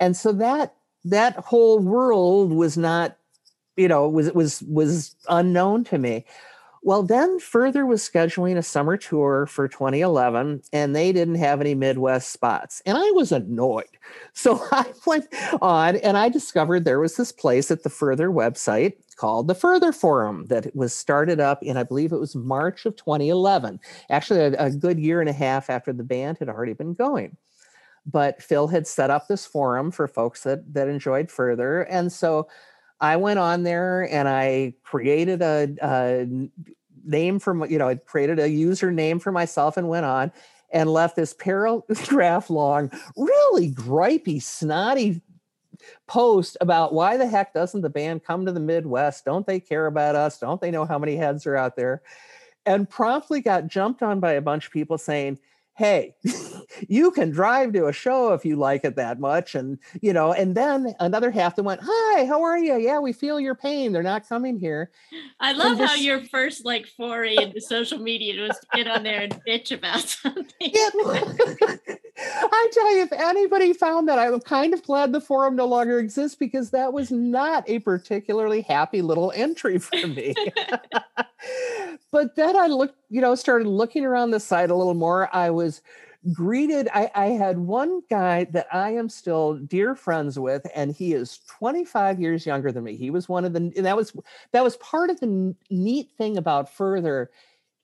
And 0.00 0.16
so 0.16 0.32
that 0.32 0.74
that 1.04 1.36
whole 1.36 1.78
world 1.78 2.52
was 2.52 2.76
not, 2.76 3.16
you 3.76 3.86
know, 3.86 4.08
was 4.08 4.32
was 4.32 4.62
was 4.62 5.14
unknown 5.28 5.84
to 5.84 5.98
me. 5.98 6.24
Well, 6.82 7.02
then 7.02 7.38
Further 7.40 7.84
was 7.84 8.02
scheduling 8.02 8.56
a 8.56 8.62
summer 8.62 8.96
tour 8.96 9.46
for 9.46 9.68
2011, 9.68 10.62
and 10.72 10.96
they 10.96 11.12
didn't 11.12 11.34
have 11.34 11.60
any 11.60 11.74
Midwest 11.74 12.30
spots. 12.30 12.80
And 12.86 12.96
I 12.96 13.10
was 13.10 13.32
annoyed. 13.32 13.84
So 14.32 14.60
I 14.72 14.86
went 15.06 15.26
on 15.60 15.96
and 15.96 16.16
I 16.16 16.28
discovered 16.30 16.84
there 16.84 16.98
was 16.98 17.16
this 17.16 17.30
place 17.30 17.70
at 17.70 17.82
the 17.82 17.90
Further 17.90 18.28
website 18.28 18.94
called 19.16 19.46
the 19.48 19.54
Further 19.54 19.92
Forum 19.92 20.46
that 20.46 20.74
was 20.74 20.94
started 20.94 21.38
up 21.40 21.62
in, 21.62 21.76
I 21.76 21.82
believe 21.82 22.12
it 22.12 22.18
was 22.18 22.34
March 22.34 22.86
of 22.86 22.96
2011, 22.96 23.78
actually, 24.08 24.40
a, 24.40 24.66
a 24.66 24.70
good 24.70 24.98
year 24.98 25.20
and 25.20 25.28
a 25.28 25.34
half 25.34 25.68
after 25.68 25.92
the 25.92 26.02
band 26.02 26.38
had 26.38 26.48
already 26.48 26.72
been 26.72 26.94
going. 26.94 27.36
But 28.06 28.42
Phil 28.42 28.68
had 28.68 28.86
set 28.86 29.10
up 29.10 29.28
this 29.28 29.46
forum 29.46 29.90
for 29.90 30.08
folks 30.08 30.42
that, 30.44 30.72
that 30.72 30.88
enjoyed 30.88 31.30
Further. 31.30 31.82
And 31.82 32.10
so 32.10 32.48
I 33.00 33.16
went 33.16 33.38
on 33.38 33.62
there 33.62 34.02
and 34.10 34.28
I 34.28 34.74
created 34.82 35.42
a, 35.42 35.74
a 35.82 36.26
name 37.04 37.38
for, 37.38 37.66
you 37.66 37.78
know, 37.78 37.88
I 37.88 37.94
created 37.96 38.38
a 38.38 38.48
username 38.48 39.22
for 39.22 39.32
myself 39.32 39.76
and 39.76 39.88
went 39.88 40.06
on 40.06 40.32
and 40.72 40.92
left 40.92 41.16
this 41.16 41.34
paragraph 41.34 42.50
long, 42.50 42.90
really 43.16 43.72
gripey, 43.72 44.40
snotty 44.42 45.22
post 46.06 46.56
about 46.60 46.92
why 46.92 47.16
the 47.16 47.26
heck 47.26 47.54
doesn't 47.54 47.80
the 47.80 47.90
band 47.90 48.22
come 48.22 48.44
to 48.46 48.52
the 48.52 48.60
Midwest? 48.60 49.24
Don't 49.24 49.46
they 49.46 49.60
care 49.60 49.86
about 49.86 50.14
us? 50.14 50.38
Don't 50.38 50.60
they 50.60 50.70
know 50.70 50.84
how 50.84 50.98
many 50.98 51.16
heads 51.16 51.46
are 51.46 51.56
out 51.56 51.76
there? 51.76 52.02
And 52.66 52.88
promptly 52.88 53.40
got 53.40 53.66
jumped 53.66 54.02
on 54.02 54.20
by 54.20 54.32
a 54.32 54.42
bunch 54.42 54.66
of 54.66 54.72
people 54.72 54.98
saying, 54.98 55.38
hey 55.80 56.14
you 56.88 57.10
can 57.10 57.30
drive 57.30 57.72
to 57.72 57.86
a 57.86 57.92
show 57.92 58.34
if 58.34 58.44
you 58.44 58.54
like 58.54 58.84
it 58.84 58.96
that 58.96 59.18
much 59.18 59.54
and 59.54 59.78
you 60.02 60.12
know 60.12 60.30
and 60.30 60.54
then 60.54 60.94
another 61.00 61.30
half 61.30 61.56
that 61.56 61.62
went 61.62 61.80
hi 61.82 62.26
how 62.26 62.42
are 62.42 62.58
you? 62.58 62.76
Yeah 62.76 62.98
we 62.98 63.14
feel 63.14 63.40
your 63.40 63.54
pain. 63.54 63.92
They're 63.92 64.02
not 64.02 64.28
coming 64.28 64.58
here. 64.58 64.90
I 65.40 65.52
love 65.52 65.78
this, 65.78 65.88
how 65.88 65.96
your 65.96 66.20
first 66.24 66.66
like 66.66 66.86
foray 66.86 67.34
into 67.36 67.62
social 67.62 67.98
media 67.98 68.42
was 68.42 68.58
to 68.58 68.66
get 68.74 68.88
on 68.88 69.04
there 69.04 69.22
and 69.22 69.40
bitch 69.48 69.72
about 69.72 70.00
something. 70.08 70.44
Yeah, 70.60 70.90
i 72.22 72.70
tell 72.72 72.94
you 72.94 73.02
if 73.02 73.12
anybody 73.12 73.72
found 73.72 74.08
that 74.08 74.18
i'm 74.18 74.40
kind 74.40 74.74
of 74.74 74.82
glad 74.82 75.12
the 75.12 75.20
forum 75.20 75.56
no 75.56 75.64
longer 75.64 75.98
exists 75.98 76.36
because 76.36 76.70
that 76.70 76.92
was 76.92 77.10
not 77.10 77.64
a 77.68 77.78
particularly 77.78 78.60
happy 78.60 79.00
little 79.00 79.32
entry 79.34 79.78
for 79.78 80.06
me 80.06 80.34
but 82.10 82.36
then 82.36 82.56
I 82.56 82.66
looked, 82.66 82.96
you 83.08 83.20
know, 83.20 83.34
started 83.34 83.66
looking 83.66 84.04
around 84.04 84.30
the 84.30 84.40
site 84.40 84.70
a 84.70 84.74
little 84.74 84.94
more. 84.94 85.28
I 85.34 85.50
was 85.50 85.82
greeted. 86.32 86.88
I, 86.92 87.10
I 87.14 87.26
had 87.26 87.58
one 87.58 88.02
guy 88.10 88.44
that 88.44 88.66
I 88.72 88.90
am 88.90 89.08
still 89.08 89.54
dear 89.54 89.94
friends 89.94 90.38
with, 90.38 90.66
and 90.74 90.92
he 90.92 91.14
is 91.14 91.38
25 91.58 92.20
years 92.20 92.46
younger 92.46 92.70
than 92.72 92.84
me. 92.84 92.96
He 92.96 93.10
was 93.10 93.28
one 93.28 93.44
of 93.44 93.52
the, 93.52 93.72
and 93.76 93.86
that 93.86 93.96
was 93.96 94.12
that 94.52 94.64
was 94.64 94.76
part 94.76 95.10
of 95.10 95.20
the 95.20 95.54
neat 95.70 96.10
thing 96.16 96.36
about 96.36 96.72
Further 96.74 97.30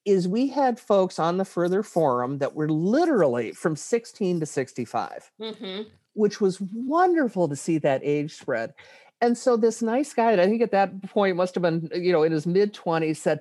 is 0.04 0.28
we 0.28 0.48
had 0.48 0.78
folks 0.78 1.18
on 1.18 1.36
the 1.36 1.44
Further 1.44 1.82
forum 1.82 2.38
that 2.38 2.54
were 2.54 2.68
literally 2.68 3.52
from 3.52 3.74
16 3.74 4.40
to 4.40 4.46
65, 4.46 5.30
mm-hmm. 5.40 5.82
which 6.12 6.40
was 6.40 6.60
wonderful 6.60 7.48
to 7.48 7.56
see 7.56 7.78
that 7.78 8.02
age 8.04 8.32
spread. 8.32 8.72
And 9.22 9.36
so 9.36 9.56
this 9.56 9.80
nice 9.80 10.12
guy, 10.12 10.32
I 10.32 10.46
think 10.46 10.60
at 10.60 10.72
that 10.72 11.02
point 11.04 11.36
must 11.36 11.54
have 11.54 11.62
been, 11.62 11.88
you 11.94 12.12
know, 12.12 12.22
in 12.22 12.32
his 12.32 12.46
mid 12.46 12.74
20s, 12.74 13.16
said, 13.16 13.40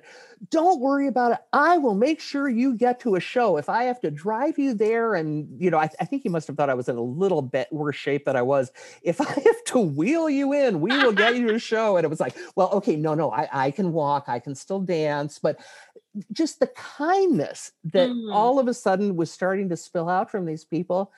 Don't 0.50 0.80
worry 0.80 1.06
about 1.06 1.32
it. 1.32 1.38
I 1.52 1.76
will 1.76 1.94
make 1.94 2.18
sure 2.18 2.48
you 2.48 2.74
get 2.74 2.98
to 3.00 3.14
a 3.14 3.20
show. 3.20 3.58
If 3.58 3.68
I 3.68 3.84
have 3.84 4.00
to 4.00 4.10
drive 4.10 4.58
you 4.58 4.72
there, 4.72 5.14
and, 5.14 5.46
you 5.60 5.70
know, 5.70 5.78
I, 5.78 5.90
I 6.00 6.06
think 6.06 6.22
he 6.22 6.30
must 6.30 6.46
have 6.46 6.56
thought 6.56 6.70
I 6.70 6.74
was 6.74 6.88
in 6.88 6.96
a 6.96 7.02
little 7.02 7.42
bit 7.42 7.68
worse 7.70 7.96
shape 7.96 8.24
than 8.24 8.36
I 8.36 8.42
was. 8.42 8.72
If 9.02 9.20
I 9.20 9.24
have 9.30 9.64
to 9.66 9.78
wheel 9.78 10.30
you 10.30 10.54
in, 10.54 10.80
we 10.80 10.96
will 10.96 11.12
get 11.12 11.36
you 11.36 11.54
a 11.54 11.58
show. 11.58 11.98
And 11.98 12.04
it 12.04 12.08
was 12.08 12.20
like, 12.20 12.36
Well, 12.56 12.70
okay, 12.70 12.96
no, 12.96 13.14
no, 13.14 13.30
I, 13.30 13.48
I 13.52 13.70
can 13.70 13.92
walk, 13.92 14.24
I 14.28 14.38
can 14.38 14.54
still 14.54 14.80
dance. 14.80 15.38
But 15.38 15.58
just 16.32 16.58
the 16.58 16.68
kindness 16.68 17.72
that 17.84 18.08
mm. 18.08 18.32
all 18.32 18.58
of 18.58 18.66
a 18.68 18.74
sudden 18.74 19.16
was 19.16 19.30
starting 19.30 19.68
to 19.68 19.76
spill 19.76 20.08
out 20.08 20.30
from 20.30 20.46
these 20.46 20.64
people 20.64 21.12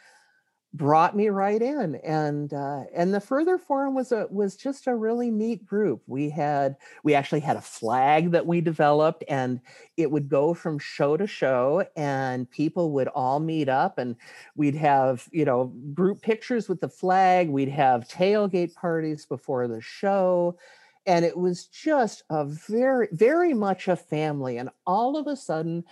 brought 0.74 1.16
me 1.16 1.28
right 1.28 1.62
in 1.62 1.94
and 1.96 2.52
uh, 2.52 2.82
and 2.94 3.14
the 3.14 3.20
further 3.20 3.56
forum 3.56 3.94
was 3.94 4.12
a 4.12 4.26
was 4.30 4.54
just 4.54 4.86
a 4.86 4.94
really 4.94 5.30
neat 5.30 5.64
group. 5.64 6.02
We 6.06 6.28
had 6.28 6.76
we 7.02 7.14
actually 7.14 7.40
had 7.40 7.56
a 7.56 7.62
flag 7.62 8.32
that 8.32 8.46
we 8.46 8.60
developed 8.60 9.24
and 9.28 9.60
it 9.96 10.10
would 10.10 10.28
go 10.28 10.52
from 10.52 10.78
show 10.78 11.16
to 11.16 11.26
show 11.26 11.86
and 11.96 12.50
people 12.50 12.92
would 12.92 13.08
all 13.08 13.40
meet 13.40 13.68
up 13.70 13.96
and 13.96 14.14
we'd 14.56 14.74
have 14.74 15.26
you 15.32 15.46
know 15.46 15.72
group 15.94 16.20
pictures 16.20 16.68
with 16.68 16.80
the 16.80 16.88
flag 16.88 17.48
we'd 17.48 17.70
have 17.70 18.06
tailgate 18.06 18.74
parties 18.74 19.24
before 19.24 19.68
the 19.68 19.80
show 19.80 20.58
and 21.06 21.24
it 21.24 21.36
was 21.38 21.66
just 21.66 22.22
a 22.28 22.44
very 22.44 23.08
very 23.12 23.54
much 23.54 23.88
a 23.88 23.96
family 23.96 24.58
and 24.58 24.68
all 24.86 25.16
of 25.16 25.26
a 25.26 25.34
sudden 25.34 25.82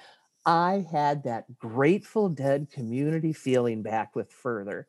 I 0.46 0.86
had 0.90 1.24
that 1.24 1.58
Grateful 1.58 2.28
Dead 2.28 2.68
community 2.72 3.32
feeling 3.32 3.82
back 3.82 4.14
with 4.14 4.32
Further. 4.32 4.86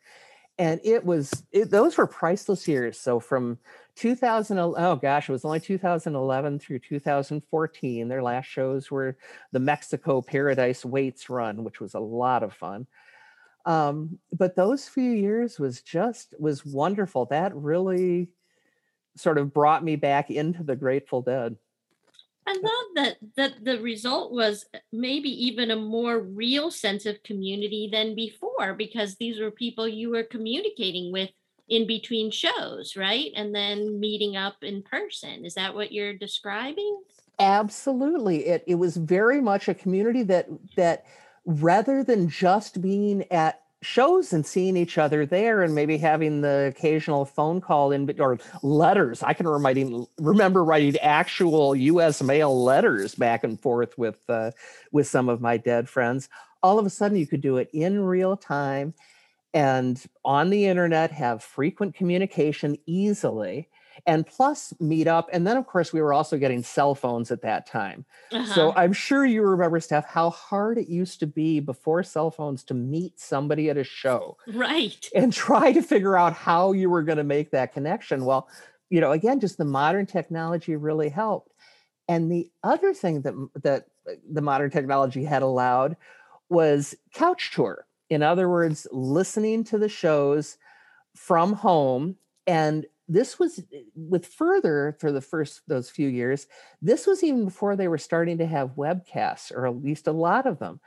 And 0.59 0.79
it 0.83 1.03
was, 1.03 1.43
it, 1.51 1.69
those 1.69 1.97
were 1.97 2.07
priceless 2.07 2.67
years. 2.67 2.99
So 2.99 3.19
from 3.19 3.59
2000, 3.95 4.57
oh 4.57 4.95
gosh, 4.95 5.29
it 5.29 5.31
was 5.31 5.45
only 5.45 5.59
2011 5.59 6.59
through 6.59 6.79
2014. 6.79 8.07
Their 8.07 8.23
last 8.23 8.45
shows 8.45 8.89
were 8.89 9.17
the 9.51 9.59
Mexico 9.59 10.21
Paradise 10.21 10.85
Waits 10.85 11.29
run, 11.29 11.63
which 11.63 11.79
was 11.79 11.95
a 11.95 11.99
lot 11.99 12.43
of 12.43 12.53
fun. 12.53 12.87
Um, 13.65 14.17
but 14.31 14.55
those 14.55 14.87
few 14.87 15.11
years 15.11 15.59
was 15.59 15.81
just, 15.81 16.33
was 16.39 16.65
wonderful. 16.65 17.25
That 17.25 17.55
really 17.55 18.29
sort 19.15 19.37
of 19.37 19.53
brought 19.53 19.83
me 19.83 19.95
back 19.95 20.31
into 20.31 20.63
the 20.63 20.75
Grateful 20.75 21.21
Dead. 21.21 21.55
I 22.47 22.53
love 22.53 22.85
that 22.95 23.17
that 23.35 23.65
the 23.65 23.81
result 23.81 24.31
was 24.31 24.65
uh, 24.73 24.79
maybe 24.93 25.29
even 25.47 25.69
a 25.69 25.75
more 25.75 26.19
real 26.19 26.71
sense 26.71 27.05
of 27.05 27.21
community 27.23 27.89
than 27.91 28.15
before 28.15 28.73
because 28.73 29.15
these 29.15 29.39
were 29.39 29.51
people 29.51 29.87
you 29.87 30.11
were 30.11 30.23
communicating 30.23 31.11
with 31.11 31.29
in 31.67 31.85
between 31.85 32.31
shows, 32.31 32.95
right? 32.95 33.31
And 33.35 33.53
then 33.53 33.99
meeting 33.99 34.37
up 34.37 34.63
in 34.63 34.81
person. 34.81 35.45
Is 35.45 35.55
that 35.55 35.75
what 35.75 35.91
you're 35.91 36.13
describing? 36.13 37.01
Absolutely. 37.37 38.47
It 38.47 38.63
it 38.65 38.75
was 38.75 38.95
very 38.95 39.41
much 39.41 39.67
a 39.67 39.73
community 39.73 40.23
that 40.23 40.47
that 40.77 41.05
rather 41.45 42.01
than 42.01 42.29
just 42.29 42.81
being 42.81 43.29
at 43.31 43.61
shows 43.81 44.33
and 44.33 44.45
seeing 44.45 44.75
each 44.75 44.97
other 44.97 45.25
there 45.25 45.61
and 45.61 45.75
maybe 45.75 45.97
having 45.97 46.41
the 46.41 46.73
occasional 46.75 47.25
phone 47.25 47.61
call 47.61 47.91
in 47.91 48.09
or 48.19 48.39
letters. 48.63 49.21
I 49.21 49.33
can 49.33 49.47
remember, 49.47 50.05
remember 50.17 50.63
writing 50.63 50.97
actual 50.97 51.71
us 51.75 52.21
mail 52.23 52.63
letters 52.63 53.15
back 53.15 53.43
and 53.43 53.59
forth 53.59 53.97
with 53.97 54.27
uh, 54.29 54.51
with 54.91 55.07
some 55.07 55.29
of 55.29 55.41
my 55.41 55.57
dead 55.57 55.89
friends. 55.89 56.29
All 56.63 56.79
of 56.79 56.85
a 56.85 56.89
sudden 56.89 57.17
you 57.17 57.27
could 57.27 57.41
do 57.41 57.57
it 57.57 57.69
in 57.71 57.99
real 58.01 58.35
time 58.35 58.93
and 59.53 60.03
on 60.25 60.49
the 60.49 60.65
internet 60.65 61.11
have 61.11 61.43
frequent 61.43 61.95
communication 61.95 62.77
easily 62.85 63.69
and 64.07 64.25
plus 64.25 64.73
meetup. 64.81 65.25
And 65.33 65.45
then, 65.45 65.57
of 65.57 65.67
course, 65.67 65.91
we 65.91 66.01
were 66.01 66.13
also 66.13 66.37
getting 66.37 66.63
cell 66.63 66.95
phones 66.95 67.29
at 67.29 67.41
that 67.41 67.67
time. 67.67 68.05
Uh-huh. 68.31 68.53
So 68.53 68.73
I'm 68.75 68.93
sure 68.93 69.25
you 69.25 69.41
remember, 69.41 69.79
Stef, 69.79 70.05
how 70.05 70.29
hard 70.29 70.77
it 70.77 70.87
used 70.87 71.19
to 71.19 71.27
be 71.27 71.59
before 71.59 72.01
cell 72.03 72.31
phones 72.31 72.63
to 72.65 72.73
meet 72.73 73.19
somebody 73.19 73.69
at 73.69 73.77
a 73.77 73.83
show. 73.83 74.37
Right. 74.47 75.07
And 75.13 75.33
try 75.33 75.73
to 75.73 75.81
figure 75.81 76.17
out 76.17 76.33
how 76.33 76.71
you 76.71 76.89
were 76.89 77.03
going 77.03 77.17
to 77.17 77.25
make 77.25 77.51
that 77.51 77.73
connection. 77.73 78.23
Well, 78.23 78.47
you 78.89 79.01
know, 79.01 79.11
again, 79.11 79.41
just 79.41 79.57
the 79.57 79.65
modern 79.65 80.05
technology 80.05 80.77
really 80.77 81.09
helped. 81.09 81.51
And 82.07 82.31
the 82.31 82.49
other 82.63 82.93
thing 82.93 83.21
that 83.23 83.33
that 83.63 83.87
uh, 84.09 84.13
the 84.31 84.41
modern 84.41 84.71
technology 84.71 85.25
had 85.25 85.41
allowed 85.41 85.97
was 86.47 86.95
couch 87.13 87.51
tour. 87.53 87.85
In 88.09 88.23
other 88.23 88.47
words, 88.47 88.87
listening 88.93 89.65
to 89.65 89.77
the 89.77 89.89
shows 89.89 90.57
from 91.13 91.51
home 91.51 92.15
and 92.45 92.85
this 93.07 93.39
was 93.39 93.63
with 93.95 94.25
further 94.25 94.97
for 94.99 95.11
the 95.11 95.21
first 95.21 95.61
those 95.67 95.89
few 95.89 96.07
years 96.09 96.47
this 96.81 97.07
was 97.07 97.23
even 97.23 97.45
before 97.45 97.75
they 97.75 97.87
were 97.87 97.97
starting 97.97 98.37
to 98.37 98.45
have 98.45 98.75
webcasts 98.75 99.51
or 99.51 99.65
at 99.67 99.81
least 99.83 100.07
a 100.07 100.11
lot 100.11 100.45
of 100.45 100.59
them. 100.59 100.79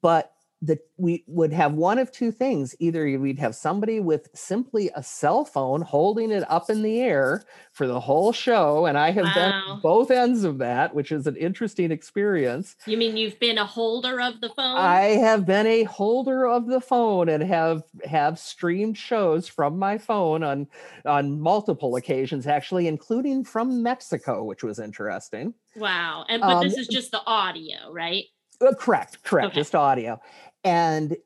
But 0.00 0.32
that 0.62 0.78
we 0.96 1.24
would 1.26 1.52
have 1.52 1.74
one 1.74 1.98
of 1.98 2.10
two 2.12 2.30
things. 2.30 2.74
Either 2.78 3.18
we'd 3.18 3.38
have 3.38 3.54
somebody 3.54 4.00
with 4.00 4.28
simply 4.34 4.90
a 4.94 5.02
cell 5.02 5.44
phone 5.44 5.82
holding 5.82 6.30
it 6.30 6.48
up 6.50 6.70
in 6.70 6.82
the 6.82 7.00
air 7.00 7.42
for 7.72 7.86
the 7.86 8.00
whole 8.00 8.32
show 8.32 8.86
and 8.86 8.98
i 8.98 9.10
have 9.10 9.24
wow. 9.24 9.62
been 9.66 9.80
both 9.80 10.10
ends 10.10 10.44
of 10.44 10.58
that 10.58 10.94
which 10.94 11.10
is 11.10 11.26
an 11.26 11.36
interesting 11.36 11.90
experience. 11.90 12.76
You 12.86 12.96
mean 12.96 13.16
you've 13.16 13.38
been 13.38 13.58
a 13.58 13.66
holder 13.66 14.20
of 14.20 14.40
the 14.40 14.50
phone? 14.50 14.76
I 14.76 15.16
have 15.20 15.46
been 15.46 15.66
a 15.66 15.84
holder 15.84 16.46
of 16.46 16.66
the 16.66 16.80
phone 16.80 17.28
and 17.28 17.42
have 17.42 17.82
have 18.04 18.38
streamed 18.38 18.96
shows 18.96 19.48
from 19.48 19.78
my 19.78 19.98
phone 19.98 20.42
on 20.42 20.68
on 21.04 21.40
multiple 21.40 21.96
occasions 21.96 22.46
actually 22.46 22.86
including 22.86 23.44
from 23.44 23.82
mexico 23.82 24.44
which 24.44 24.62
was 24.62 24.78
interesting. 24.78 25.54
Wow 25.76 26.24
and 26.28 26.40
but 26.40 26.56
um, 26.56 26.64
this 26.64 26.76
is 26.76 26.88
just 26.88 27.10
the 27.10 27.22
audio 27.26 27.90
right? 27.90 28.24
Uh, 28.60 28.72
correct 28.74 29.22
correct 29.24 29.48
okay. 29.48 29.60
just 29.60 29.74
audio 29.74 30.20
and 30.64 31.16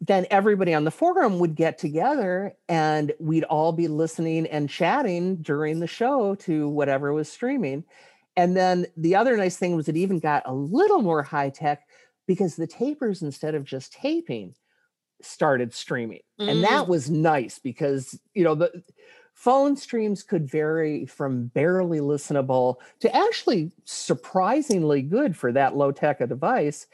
then 0.00 0.26
everybody 0.30 0.74
on 0.74 0.84
the 0.84 0.90
forum 0.90 1.38
would 1.38 1.54
get 1.54 1.78
together 1.78 2.54
and 2.68 3.12
we'd 3.20 3.44
all 3.44 3.72
be 3.72 3.86
listening 3.86 4.46
and 4.48 4.68
chatting 4.68 5.36
during 5.36 5.78
the 5.78 5.86
show 5.86 6.34
to 6.34 6.68
whatever 6.68 7.12
was 7.12 7.28
streaming. 7.28 7.84
And 8.36 8.56
then 8.56 8.86
the 8.96 9.14
other 9.14 9.36
nice 9.36 9.56
thing 9.56 9.76
was 9.76 9.88
it 9.88 9.96
even 9.96 10.18
got 10.18 10.42
a 10.46 10.52
little 10.52 11.00
more 11.00 11.22
high 11.22 11.50
tech 11.50 11.86
because 12.26 12.56
the 12.56 12.66
tapers, 12.66 13.22
instead 13.22 13.54
of 13.54 13.64
just 13.64 13.92
taping, 13.92 14.54
started 15.22 15.72
streaming. 15.72 16.20
Mm. 16.40 16.50
And 16.50 16.64
that 16.64 16.86
mm. 16.86 16.88
was 16.88 17.10
nice 17.10 17.58
because, 17.58 18.18
you 18.34 18.44
know, 18.44 18.54
the 18.54 18.82
phone 19.34 19.76
streams 19.76 20.24
could 20.24 20.50
vary 20.50 21.06
from 21.06 21.46
barely 21.46 22.00
listenable 22.00 22.76
to 22.98 23.14
actually 23.14 23.70
surprisingly 23.84 25.02
good 25.02 25.36
for 25.36 25.52
that 25.52 25.76
low 25.76 25.92
tech 25.92 26.20
a 26.20 26.26
device 26.26 26.88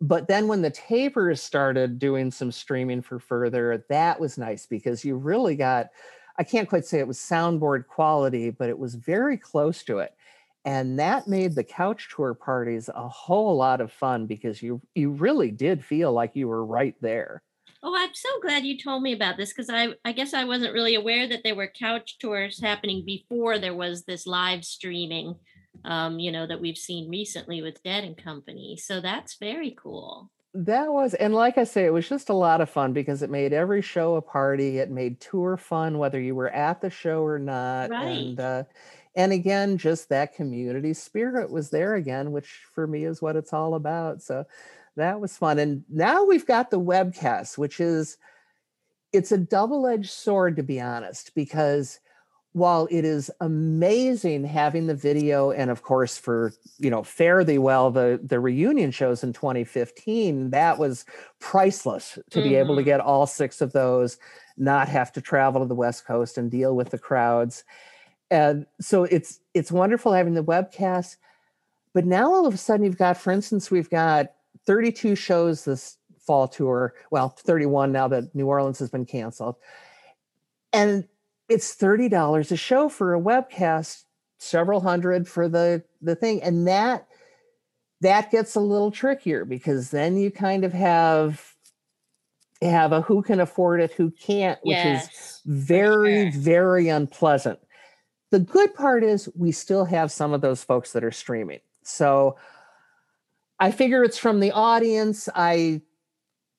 but 0.00 0.28
then 0.28 0.46
when 0.46 0.62
the 0.62 0.70
tapers 0.70 1.42
started 1.42 1.98
doing 1.98 2.30
some 2.30 2.52
streaming 2.52 3.00
for 3.00 3.18
further 3.18 3.84
that 3.88 4.20
was 4.20 4.36
nice 4.36 4.66
because 4.66 5.04
you 5.04 5.16
really 5.16 5.56
got 5.56 5.88
i 6.38 6.44
can't 6.44 6.68
quite 6.68 6.84
say 6.84 6.98
it 6.98 7.08
was 7.08 7.18
soundboard 7.18 7.86
quality 7.86 8.50
but 8.50 8.68
it 8.68 8.78
was 8.78 8.94
very 8.94 9.36
close 9.36 9.82
to 9.84 9.98
it. 9.98 10.14
And 10.66 10.98
that 10.98 11.28
made 11.28 11.54
the 11.54 11.62
couch 11.62 12.08
tour 12.14 12.34
parties 12.34 12.90
a 12.92 13.08
whole 13.08 13.56
lot 13.56 13.80
of 13.80 13.92
fun 13.92 14.26
because 14.26 14.60
you 14.60 14.82
you 14.96 15.10
really 15.12 15.52
did 15.52 15.84
feel 15.84 16.12
like 16.12 16.34
you 16.34 16.48
were 16.48 16.66
right 16.66 16.96
there. 17.00 17.42
Oh 17.84 17.94
i'm 17.96 18.14
so 18.14 18.28
glad 18.42 18.64
you 18.64 18.76
told 18.76 19.02
me 19.04 19.12
about 19.12 19.36
this 19.36 19.52
because 19.52 19.70
i 19.70 19.94
i 20.04 20.10
guess 20.10 20.34
i 20.34 20.44
wasn't 20.44 20.74
really 20.74 20.96
aware 20.96 21.28
that 21.28 21.44
there 21.44 21.54
were 21.54 21.68
couch 21.68 22.18
tours 22.18 22.60
happening 22.60 23.04
before 23.06 23.60
there 23.60 23.74
was 23.74 24.04
this 24.04 24.26
live 24.26 24.64
streaming 24.64 25.36
um, 25.86 26.18
you 26.18 26.30
know, 26.30 26.46
that 26.46 26.60
we've 26.60 26.76
seen 26.76 27.08
recently 27.08 27.62
with 27.62 27.82
Dead 27.82 28.04
and 28.04 28.16
Company. 28.16 28.76
So 28.76 29.00
that's 29.00 29.36
very 29.36 29.74
cool. 29.80 30.30
That 30.52 30.92
was, 30.92 31.14
and 31.14 31.34
like 31.34 31.58
I 31.58 31.64
say, 31.64 31.84
it 31.84 31.92
was 31.92 32.08
just 32.08 32.30
a 32.30 32.34
lot 32.34 32.60
of 32.60 32.70
fun 32.70 32.92
because 32.92 33.22
it 33.22 33.30
made 33.30 33.52
every 33.52 33.82
show 33.82 34.16
a 34.16 34.22
party. 34.22 34.78
It 34.78 34.90
made 34.90 35.20
tour 35.20 35.56
fun, 35.56 35.98
whether 35.98 36.20
you 36.20 36.34
were 36.34 36.48
at 36.48 36.80
the 36.80 36.88
show 36.88 37.22
or 37.22 37.38
not. 37.38 37.90
Right. 37.90 38.06
And, 38.06 38.40
uh, 38.40 38.64
and 39.14 39.32
again, 39.32 39.76
just 39.76 40.08
that 40.08 40.34
community 40.34 40.94
spirit 40.94 41.50
was 41.50 41.70
there 41.70 41.94
again, 41.94 42.32
which 42.32 42.62
for 42.74 42.86
me 42.86 43.04
is 43.04 43.20
what 43.20 43.36
it's 43.36 43.52
all 43.52 43.74
about. 43.74 44.22
So 44.22 44.44
that 44.96 45.20
was 45.20 45.36
fun. 45.36 45.58
And 45.58 45.84
now 45.90 46.24
we've 46.24 46.46
got 46.46 46.70
the 46.70 46.80
webcast, 46.80 47.58
which 47.58 47.78
is, 47.80 48.16
it's 49.12 49.32
a 49.32 49.38
double-edged 49.38 50.10
sword 50.10 50.56
to 50.56 50.62
be 50.62 50.80
honest, 50.80 51.34
because 51.34 52.00
while 52.56 52.88
it 52.90 53.04
is 53.04 53.30
amazing 53.42 54.42
having 54.42 54.86
the 54.86 54.94
video 54.94 55.50
and 55.50 55.70
of 55.70 55.82
course 55.82 56.16
for 56.16 56.54
you 56.78 56.88
know 56.88 57.02
fare 57.02 57.44
thee 57.44 57.58
well 57.58 57.90
the 57.90 58.18
the 58.24 58.40
reunion 58.40 58.90
shows 58.90 59.22
in 59.22 59.30
2015 59.30 60.48
that 60.52 60.78
was 60.78 61.04
priceless 61.38 62.18
to 62.30 62.40
be 62.40 62.54
able 62.54 62.74
to 62.74 62.80
Mhm. 62.80 62.86
get 62.86 63.00
all 63.00 63.26
six 63.26 63.60
of 63.60 63.72
those 63.72 64.16
not 64.56 64.88
have 64.88 65.12
to 65.12 65.20
travel 65.20 65.60
to 65.60 65.66
the 65.68 65.74
west 65.74 66.06
coast 66.06 66.38
and 66.38 66.50
deal 66.50 66.74
with 66.74 66.88
the 66.88 66.98
crowds 66.98 67.62
and 68.30 68.64
so 68.80 69.04
it's 69.04 69.38
it's 69.52 69.70
wonderful 69.70 70.14
having 70.14 70.32
the 70.32 70.42
webcast 70.42 71.16
but 71.92 72.06
now 72.06 72.32
all 72.32 72.46
of 72.46 72.54
a 72.54 72.56
sudden 72.56 72.86
you've 72.86 72.96
got 72.96 73.18
for 73.18 73.32
instance 73.34 73.70
we've 73.70 73.90
got 73.90 74.32
32 74.64 75.14
shows 75.14 75.66
this 75.66 75.98
fall 76.18 76.48
tour 76.48 76.94
well 77.10 77.28
31 77.28 77.92
now 77.92 78.08
that 78.08 78.34
new 78.34 78.46
orleans 78.46 78.78
has 78.78 78.88
been 78.88 79.04
canceled 79.04 79.56
and 80.72 81.06
it's 81.48 81.76
$30 81.76 82.50
a 82.50 82.56
show 82.56 82.88
for 82.88 83.14
a 83.14 83.20
webcast 83.20 84.04
several 84.38 84.80
hundred 84.80 85.26
for 85.26 85.48
the 85.48 85.82
the 86.02 86.14
thing 86.14 86.42
and 86.42 86.68
that 86.68 87.06
that 88.00 88.30
gets 88.30 88.54
a 88.54 88.60
little 88.60 88.90
trickier 88.90 89.44
because 89.44 89.90
then 89.90 90.16
you 90.16 90.30
kind 90.30 90.64
of 90.64 90.72
have 90.72 91.54
have 92.62 92.92
a 92.92 93.00
who 93.00 93.22
can 93.22 93.40
afford 93.40 93.80
it 93.80 93.92
who 93.92 94.10
can't 94.10 94.58
which 94.62 94.76
is 94.76 95.40
very 95.46 96.30
sure. 96.30 96.40
very 96.40 96.88
unpleasant. 96.88 97.58
The 98.30 98.40
good 98.40 98.74
part 98.74 99.04
is 99.04 99.28
we 99.34 99.52
still 99.52 99.84
have 99.84 100.10
some 100.10 100.32
of 100.32 100.40
those 100.40 100.64
folks 100.64 100.92
that 100.92 101.04
are 101.04 101.12
streaming. 101.12 101.60
So 101.82 102.36
i 103.58 103.70
figure 103.70 104.04
it's 104.04 104.18
from 104.18 104.40
the 104.40 104.52
audience. 104.52 105.28
I 105.34 105.80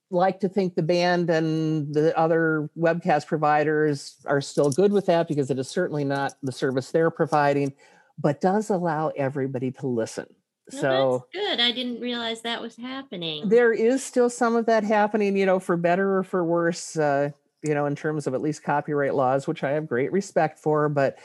like 0.09 0.39
to 0.39 0.49
think 0.49 0.75
the 0.75 0.81
band 0.83 1.29
and 1.29 1.93
the 1.93 2.17
other 2.17 2.69
webcast 2.77 3.27
providers 3.27 4.15
are 4.25 4.41
still 4.41 4.71
good 4.71 4.91
with 4.91 5.05
that 5.07 5.27
because 5.27 5.51
it 5.51 5.59
is 5.59 5.67
certainly 5.67 6.03
not 6.05 6.33
the 6.43 6.51
service 6.51 6.91
they're 6.91 7.09
providing 7.11 7.73
but 8.19 8.39
does 8.41 8.69
allow 8.69 9.09
everybody 9.17 9.69
to 9.71 9.85
listen 9.87 10.25
Well, 10.71 10.81
so 10.81 11.27
that's 11.33 11.45
good. 11.45 11.59
I 11.59 11.71
didn't 11.71 11.99
realize 12.01 12.41
that 12.41 12.61
was 12.61 12.75
happening. 12.77 13.49
there 13.49 13.73
is 13.73 14.03
still 14.03 14.29
some 14.29 14.55
of 14.55 14.65
that 14.67 14.83
happening 14.83 15.35
you 15.35 15.45
know 15.45 15.59
for 15.59 15.75
better 15.77 16.17
or 16.17 16.23
for 16.23 16.43
worse 16.43 16.97
uh, 16.97 17.29
you 17.63 17.73
know 17.73 17.85
in 17.85 17.95
terms 17.95 18.27
of 18.27 18.33
at 18.33 18.41
least 18.41 18.63
copyright 18.63 19.13
laws 19.15 19.45
which 19.47 19.63
i 19.63 19.71
have 19.71 19.87
great 19.87 20.11
respect 20.11 20.57
for 20.59 20.87
but 20.89 21.17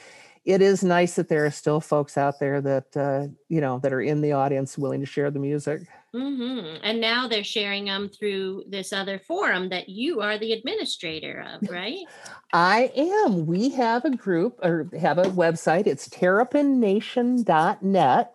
it 0.45 0.61
is 0.61 0.83
nice 0.83 1.15
that 1.15 1.29
there 1.29 1.47
are 1.47 1.51
still 1.51 1.81
folks 1.81 2.19
out 2.19 2.41
there 2.41 2.61
that 2.61 2.97
uh, 2.97 3.29
you 3.49 3.61
know 3.61 3.79
that 3.81 3.93
are 3.93 4.03
in 4.03 4.21
the 4.21 4.33
audience 4.33 4.77
willing 4.77 4.99
to 5.01 5.07
share 5.07 5.31
the 5.31 5.39
music. 5.39 5.83
Hmm 6.13 6.77
And 6.83 7.01
now 7.01 7.27
they're 7.27 7.43
sharing 7.43 7.87
them 7.87 8.11
through 8.11 8.65
this 8.69 8.93
other 8.93 9.19
forum 9.19 9.71
that 9.71 9.89
you 9.89 10.21
are 10.21 10.37
the 10.37 10.53
administrator 10.53 11.43
of, 11.55 11.67
right? 11.71 12.05
i 12.53 12.93
am. 12.95 13.47
We 13.47 13.71
have 13.71 14.05
a 14.05 14.15
group 14.15 14.61
or 14.63 14.91
have 15.01 15.17
a 15.19 15.25
website. 15.25 15.87
It's 15.87 16.09
terrapination.net 16.09 18.35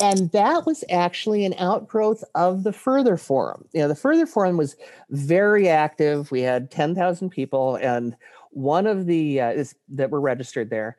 and 0.00 0.30
that 0.32 0.66
was 0.66 0.84
actually 0.90 1.44
an 1.44 1.54
outgrowth 1.58 2.24
of 2.34 2.64
the 2.64 2.72
further 2.72 3.16
forum. 3.16 3.66
You 3.72 3.82
know 3.82 3.88
the 3.88 3.94
further 3.94 4.26
forum 4.26 4.56
was 4.56 4.76
very 5.10 5.68
active. 5.68 6.30
We 6.30 6.42
had 6.42 6.70
10000 6.70 7.30
people 7.30 7.76
and 7.76 8.16
one 8.52 8.86
of 8.86 9.06
the 9.06 9.40
uh, 9.40 9.50
is 9.50 9.74
that 9.88 10.10
were 10.10 10.20
registered 10.20 10.70
there. 10.70 10.96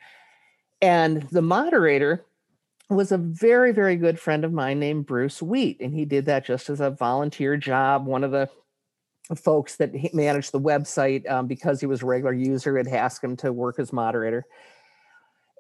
And 0.82 1.24
the 1.24 1.42
moderator 1.42 2.26
was 2.90 3.12
a 3.12 3.18
very 3.18 3.72
very 3.72 3.96
good 3.96 4.20
friend 4.20 4.44
of 4.44 4.52
mine 4.52 4.80
named 4.80 5.06
bruce 5.06 5.42
wheat 5.42 5.80
and 5.80 5.96
he 5.96 6.06
did 6.06 6.26
that 6.26 6.46
just 6.46 6.70
as 6.70 6.82
a 6.82 6.92
volunteer 6.92 7.58
job. 7.58 8.06
One 8.06 8.24
of 8.24 8.32
the 8.32 8.50
folks 9.38 9.78
that 9.78 9.94
managed 10.14 10.52
the 10.52 10.60
website 10.60 11.30
um, 11.32 11.48
because 11.48 11.80
he 11.80 11.86
was 11.86 12.04
a 12.04 12.06
regular 12.06 12.34
user 12.34 12.78
had 12.78 12.88
asked 12.88 13.24
him 13.24 13.38
to 13.38 13.54
work 13.54 13.80
as 13.80 13.94
moderator. 13.94 14.46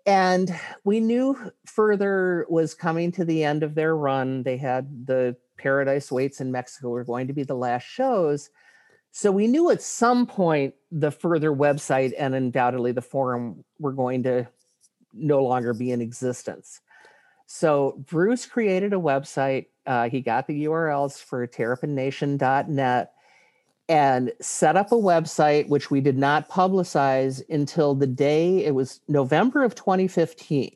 And 0.06 0.54
we 0.84 1.00
knew 1.00 1.38
further 1.66 2.46
was 2.50 2.74
coming 2.74 3.14
to 3.14 3.24
the 3.24 3.42
end 3.46 3.64
of 3.64 3.74
their 3.74 3.96
run. 3.96 4.44
They 4.44 4.58
had 4.58 5.08
the 5.08 5.38
paradise 5.58 6.12
waits 6.12 6.42
in 6.42 6.52
mexico 6.52 6.90
were 6.90 7.04
going 7.04 7.28
to 7.28 7.34
be 7.34 7.44
the 7.44 7.56
last 7.56 7.84
shows 7.84 8.50
so 9.16 9.32
we 9.32 9.48
knew 9.48 9.70
at 9.70 9.82
some 9.82 10.26
point 10.26 10.74
the 10.92 11.12
further 11.12 11.52
website 11.52 12.14
and 12.18 12.36
undoubtedly 12.36 12.92
the 12.92 13.02
forum 13.02 13.64
were 13.80 13.94
going 13.94 14.24
to 14.24 14.46
no 15.14 15.44
longer 15.44 15.74
be 15.74 15.92
in 15.92 16.02
existence 16.02 16.82
so 17.46 18.04
bruce 18.10 18.46
created 18.46 18.92
a 18.94 18.98
website 18.98 19.68
uh, 19.86 20.10
he 20.10 20.20
got 20.20 20.48
the 20.48 20.66
urls 20.66 21.22
for 21.22 21.46
terrapination.net 21.48 23.14
and 23.90 24.32
set 24.40 24.78
up 24.78 24.92
a 24.92 24.96
website 24.96 25.68
which 25.68 25.92
we 25.92 26.02
did 26.02 26.18
not 26.18 26.50
publicize 26.50 27.42
until 27.50 27.94
the 27.94 28.08
day 28.08 28.64
it 28.66 28.74
was 28.74 29.02
November 29.08 29.64
of 29.64 29.76
2015. 29.76 30.76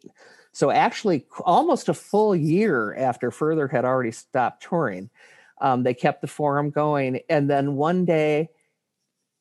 So 0.52 0.72
actually, 0.72 1.26
almost 1.42 1.88
a 1.88 1.94
full 1.94 2.36
year 2.36 2.96
after 2.96 3.32
Further 3.32 3.68
had 3.68 3.86
already 3.86 4.12
stopped 4.12 4.64
touring, 4.64 5.10
um, 5.62 5.84
they 5.84 5.94
kept 5.94 6.22
the 6.22 6.28
forum 6.28 6.70
going. 6.70 7.20
And 7.30 7.50
then 7.50 7.76
one 7.76 8.06
day, 8.06 8.50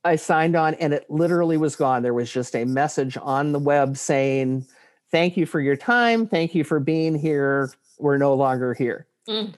I 0.05 0.17
signed 0.17 0.55
on, 0.55 0.75
and 0.75 0.95
it 0.95 1.11
literally 1.11 1.57
was 1.57 1.75
gone. 1.75 2.03
There 2.03 2.15
was 2.15 2.31
just 2.31 2.55
a 2.55 2.65
message 2.65 3.19
on 3.21 3.53
the 3.53 3.59
web 3.59 3.97
saying, 3.97 4.67
"Thank 5.11 5.37
you 5.37 5.47
for 5.47 5.61
your 5.61 5.77
time. 5.77 6.29
Thank 6.29 6.55
you 6.55 6.63
for 6.63 6.79
being 6.79 7.17
here. 7.17 7.73
We're 7.99 8.19
no 8.19 8.35
longer 8.35 8.73
here." 8.73 9.07
Mm. 9.29 9.55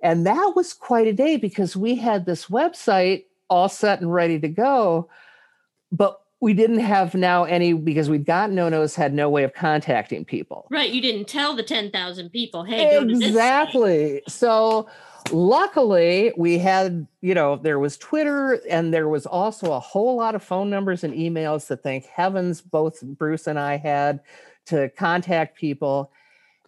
And 0.00 0.24
that 0.26 0.52
was 0.54 0.72
quite 0.72 1.08
a 1.08 1.12
day 1.12 1.36
because 1.36 1.76
we 1.76 1.96
had 1.96 2.26
this 2.26 2.46
website 2.46 3.24
all 3.50 3.68
set 3.68 4.00
and 4.00 4.12
ready 4.12 4.38
to 4.38 4.48
go, 4.48 5.08
but 5.90 6.20
we 6.40 6.54
didn't 6.54 6.78
have 6.78 7.14
now 7.14 7.44
any 7.44 7.72
because 7.72 8.08
we'd 8.08 8.24
gotten 8.24 8.54
no 8.54 8.68
nos 8.68 8.94
had 8.94 9.12
no 9.12 9.28
way 9.28 9.42
of 9.42 9.54
contacting 9.54 10.24
people. 10.24 10.66
Right. 10.70 10.90
You 10.90 11.00
didn't 11.00 11.26
tell 11.26 11.56
the 11.56 11.64
10,000 11.64 12.30
people, 12.30 12.62
hey, 12.62 12.92
go 12.92 13.04
to 13.04 13.14
this. 13.14 13.28
Exactly. 13.28 14.22
So 14.28 14.88
luckily 15.32 16.32
we 16.36 16.58
had, 16.58 17.06
you 17.20 17.34
know, 17.34 17.56
there 17.56 17.78
was 17.78 17.96
Twitter 17.96 18.60
and 18.68 18.92
there 18.92 19.08
was 19.08 19.26
also 19.26 19.72
a 19.72 19.80
whole 19.80 20.16
lot 20.16 20.34
of 20.34 20.42
phone 20.42 20.70
numbers 20.70 21.04
and 21.04 21.14
emails 21.14 21.66
that 21.68 21.82
thank 21.82 22.06
heavens 22.06 22.60
both 22.60 23.02
Bruce 23.02 23.46
and 23.46 23.58
I 23.58 23.76
had 23.76 24.20
to 24.66 24.88
contact 24.90 25.56
people. 25.56 26.10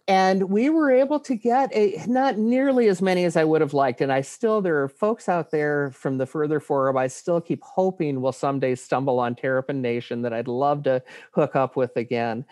And 0.09 0.51
we 0.51 0.71
were 0.71 0.91
able 0.91 1.21
to 1.21 1.37
get 1.37 1.71
a 1.73 2.03
not 2.09 2.37
nearly 2.37 2.89
as 2.89 3.01
many 3.01 3.25
as 3.25 3.37
I 3.37 3.45
would 3.45 3.61
have 3.61 3.75
liked. 3.75 4.01
And 4.01 4.13
I 4.13 4.23
still, 4.23 4.61
there 4.61 4.83
are 4.83 4.89
folks 4.89 5.29
out 5.29 5.51
there 5.51 5.93
from 5.93 6.19
the 6.19 6.27
further 6.27 6.59
forum. 6.59 6.97
I 6.97 7.07
still 7.07 7.41
keep 7.41 7.63
hoping 7.63 8.21
will 8.21 8.33
someday 8.33 8.75
stumble 8.75 9.21
on 9.21 9.37
Terrapin 9.37 9.81
Nation 9.81 10.23
that 10.23 10.33
I'd 10.33 10.49
love 10.49 10.83
to 10.85 11.03
hook 11.33 11.55
up 11.55 11.77
with 11.77 11.97
again. 11.97 12.45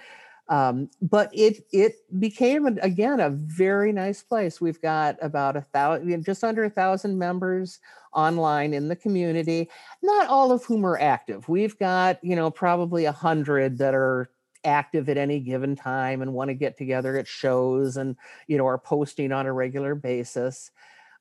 Um, 0.48 0.88
but 1.02 1.30
it 1.34 1.66
it 1.72 1.96
became 2.18 2.66
again 2.80 3.20
a 3.20 3.30
very 3.30 3.92
nice 3.92 4.22
place. 4.22 4.60
We've 4.60 4.80
got 4.80 5.16
about 5.20 5.56
a 5.56 5.60
thousand, 5.60 6.24
just 6.24 6.42
under 6.42 6.64
a 6.64 6.70
thousand 6.70 7.18
members 7.18 7.80
online 8.14 8.72
in 8.72 8.88
the 8.88 8.96
community. 8.96 9.68
Not 10.02 10.28
all 10.28 10.50
of 10.50 10.64
whom 10.64 10.86
are 10.86 10.98
active. 10.98 11.48
We've 11.48 11.78
got 11.78 12.22
you 12.24 12.34
know 12.34 12.50
probably 12.50 13.04
a 13.04 13.12
hundred 13.12 13.76
that 13.78 13.94
are 13.94 14.30
active 14.64 15.08
at 15.08 15.18
any 15.18 15.38
given 15.38 15.76
time 15.76 16.22
and 16.22 16.32
want 16.32 16.48
to 16.48 16.54
get 16.54 16.76
together 16.76 17.16
at 17.18 17.28
shows 17.28 17.96
and 17.96 18.16
you 18.46 18.56
know 18.56 18.66
are 18.66 18.78
posting 18.78 19.32
on 19.32 19.44
a 19.44 19.52
regular 19.52 19.94
basis. 19.94 20.70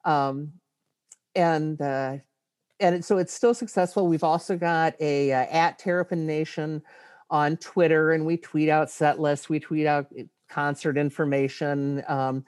Um, 0.05 0.53
and 1.35 1.81
uh, 1.81 2.17
and 2.79 3.03
so 3.03 3.17
it's 3.17 3.33
still 3.33 3.53
successful. 3.53 4.07
We've 4.07 4.23
also 4.23 4.57
got 4.57 4.95
a 5.01 5.33
uh, 5.33 5.45
at 5.51 5.79
Terrapin 5.79 6.25
Nation 6.25 6.81
on 7.29 7.57
Twitter, 7.57 8.11
and 8.11 8.25
we 8.25 8.37
tweet 8.37 8.69
out 8.69 8.89
set 8.89 9.19
lists, 9.19 9.49
we 9.49 9.59
tweet 9.59 9.85
out 9.85 10.07
uh, 10.17 10.23
concert 10.49 10.97
information, 10.97 12.03
um, 12.07 12.45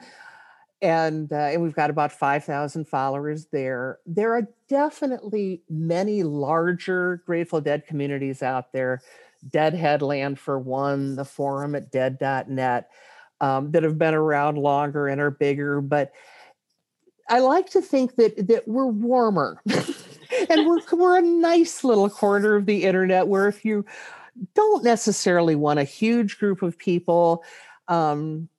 and 0.81 1.31
uh, 1.33 1.35
and 1.35 1.61
we've 1.61 1.75
got 1.75 1.89
about 1.89 2.11
five 2.11 2.43
thousand 2.43 2.87
followers 2.87 3.47
there. 3.51 3.99
There 4.05 4.33
are 4.33 4.47
definitely 4.67 5.61
many 5.69 6.23
larger 6.23 7.21
Grateful 7.25 7.61
Dead 7.61 7.85
communities 7.85 8.41
out 8.41 8.71
there. 8.71 9.01
Deadhead 9.49 10.01
Land 10.01 10.39
for 10.39 10.59
one, 10.59 11.15
the 11.15 11.25
forum 11.25 11.75
at 11.75 11.91
dead.net 11.91 12.89
um, 13.41 13.71
that 13.71 13.83
have 13.83 13.97
been 13.97 14.13
around 14.13 14.57
longer 14.57 15.07
and 15.07 15.21
are 15.21 15.31
bigger, 15.31 15.81
but 15.81 16.11
I 17.29 17.39
like 17.39 17.69
to 17.71 17.81
think 17.81 18.15
that 18.15 18.47
that 18.47 18.67
we're 18.67 18.87
warmer. 18.87 19.61
and 20.49 20.67
we're 20.67 20.79
we're 20.91 21.17
a 21.17 21.21
nice 21.21 21.83
little 21.83 22.09
corner 22.09 22.55
of 22.55 22.65
the 22.65 22.83
internet 22.83 23.27
where 23.27 23.47
if 23.47 23.63
you 23.63 23.85
don't 24.55 24.83
necessarily 24.83 25.55
want 25.55 25.79
a 25.79 25.83
huge 25.83 26.39
group 26.39 26.61
of 26.61 26.77
people, 26.77 27.43
um, 27.87 28.49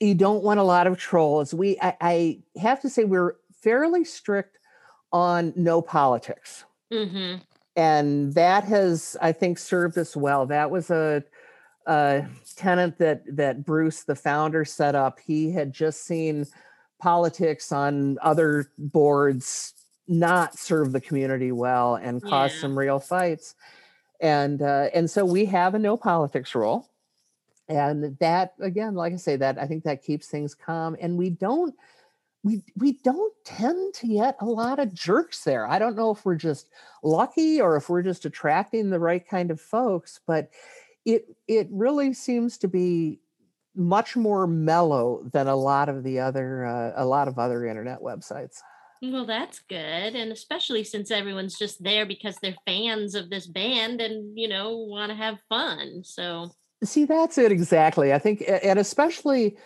you 0.00 0.14
don't 0.14 0.44
want 0.44 0.60
a 0.60 0.64
lot 0.64 0.86
of 0.86 0.96
trolls. 0.98 1.52
We 1.52 1.78
I, 1.80 1.96
I 2.00 2.42
have 2.60 2.80
to 2.82 2.88
say 2.90 3.04
we're 3.04 3.34
fairly 3.62 4.04
strict 4.04 4.58
on 5.12 5.52
no 5.56 5.82
politics. 5.82 6.64
Hmm 6.92 7.36
and 7.76 8.34
that 8.34 8.64
has 8.64 9.16
i 9.22 9.30
think 9.30 9.56
served 9.56 9.96
us 9.96 10.16
well. 10.16 10.46
That 10.46 10.70
was 10.70 10.90
a, 10.90 11.22
a 11.86 12.26
tenant 12.56 12.98
that 12.98 13.22
that 13.36 13.64
bruce 13.64 14.02
the 14.02 14.16
founder 14.16 14.64
set 14.64 14.94
up. 14.96 15.20
He 15.20 15.52
had 15.52 15.72
just 15.72 16.04
seen 16.04 16.44
politics 17.00 17.70
on 17.70 18.18
other 18.20 18.72
boards 18.78 19.74
not 20.08 20.58
serve 20.58 20.90
the 20.92 21.00
community 21.00 21.52
well 21.52 21.94
and 21.94 22.20
cause 22.20 22.52
Yeah. 22.54 22.60
some 22.62 22.76
real 22.78 22.98
fights 22.98 23.54
and 24.20 24.62
uh, 24.62 24.88
and 24.94 25.10
so 25.10 25.24
we 25.24 25.44
have 25.46 25.74
a 25.74 25.78
no 25.78 25.96
politics 25.96 26.54
rule. 26.54 26.88
And 27.68 28.16
that 28.18 28.54
again 28.60 28.94
like 28.94 29.12
i 29.12 29.16
say 29.16 29.36
that 29.36 29.58
i 29.58 29.66
think 29.66 29.84
that 29.84 30.02
keeps 30.02 30.28
things 30.28 30.54
calm. 30.54 30.96
And 31.00 31.18
we 31.18 31.30
don't 31.30 31.74
we 32.42 32.62
we 32.76 32.92
don't 33.04 33.34
tend 33.44 33.94
to 33.94 34.06
get 34.06 34.36
a 34.40 34.46
lot 34.46 34.78
of 34.78 34.94
jerks 34.94 35.44
there. 35.44 35.66
I 35.66 35.78
don't 35.78 35.96
know 35.96 36.10
if 36.10 36.24
we're 36.24 36.36
just 36.36 36.70
lucky 37.02 37.60
or 37.60 37.76
if 37.76 37.90
we're 37.90 38.02
just 38.02 38.24
attracting 38.24 38.88
the 38.88 39.00
right 39.00 39.26
kind 39.28 39.50
of 39.50 39.60
folks 39.60 40.20
but 40.26 40.50
it 41.08 41.36
it 41.46 41.68
really 41.70 42.12
seems 42.12 42.58
to 42.58 42.68
be 42.68 43.18
much 43.74 44.16
more 44.16 44.46
mellow 44.46 45.22
than 45.32 45.46
a 45.46 45.56
lot 45.56 45.88
of 45.88 46.02
the 46.02 46.20
other 46.20 46.66
uh, 46.66 46.92
a 46.96 47.04
lot 47.04 47.28
of 47.28 47.38
other 47.38 47.64
internet 47.64 48.00
websites 48.00 48.60
well, 49.02 49.26
that's 49.26 49.60
good. 49.60 49.76
And 49.78 50.32
especially 50.32 50.84
since 50.84 51.10
everyone's 51.10 51.58
just 51.58 51.82
there 51.82 52.06
because 52.06 52.36
they're 52.36 52.56
fans 52.66 53.14
of 53.14 53.30
this 53.30 53.46
band 53.46 54.00
and, 54.00 54.38
you 54.38 54.48
know, 54.48 54.76
want 54.76 55.10
to 55.10 55.16
have 55.16 55.38
fun. 55.48 56.02
So, 56.04 56.50
see, 56.82 57.04
that's 57.04 57.38
it 57.38 57.52
exactly. 57.52 58.12
I 58.12 58.18
think, 58.18 58.44
and 58.62 58.78
especially, 58.78 59.56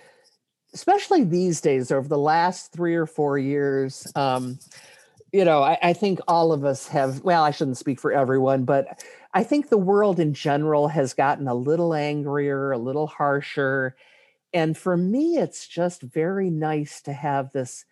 especially 0.74 1.24
these 1.24 1.61
days, 1.61 1.91
over 1.91 2.09
the 2.09 2.18
last 2.18 2.72
three 2.72 2.95
or 2.95 3.07
four 3.07 3.39
years, 3.39 4.11
um, 4.16 4.59
you 5.33 5.45
know, 5.45 5.62
I, 5.62 5.78
I 5.83 5.93
think 5.95 6.20
all 6.28 6.53
of 6.53 6.64
us 6.64 6.89
have, 6.89 7.22
well, 7.22 7.43
I 7.43 7.51
shouldn't 7.51 7.78
speak 7.78 7.99
for 7.99 8.12
everyone, 8.12 8.64
but 8.64 9.03
I 9.33 9.45
think 9.45 9.68
the 9.68 9.78
world 9.78 10.20
in 10.20 10.35
general 10.35 10.89
has 10.89 11.14
gotten 11.14 11.49
a 11.49 11.55
little 11.55 11.95
angrier, 11.95 12.70
a 12.70 12.78
little 12.78 13.07
harsher. 13.07 13.97
And 14.53 14.76
for 14.76 14.95
me, 14.95 15.39
it's 15.39 15.66
just 15.66 16.03
very 16.03 16.51
nice 16.51 17.01
to 17.03 17.14
have 17.14 17.51
this 17.53 17.87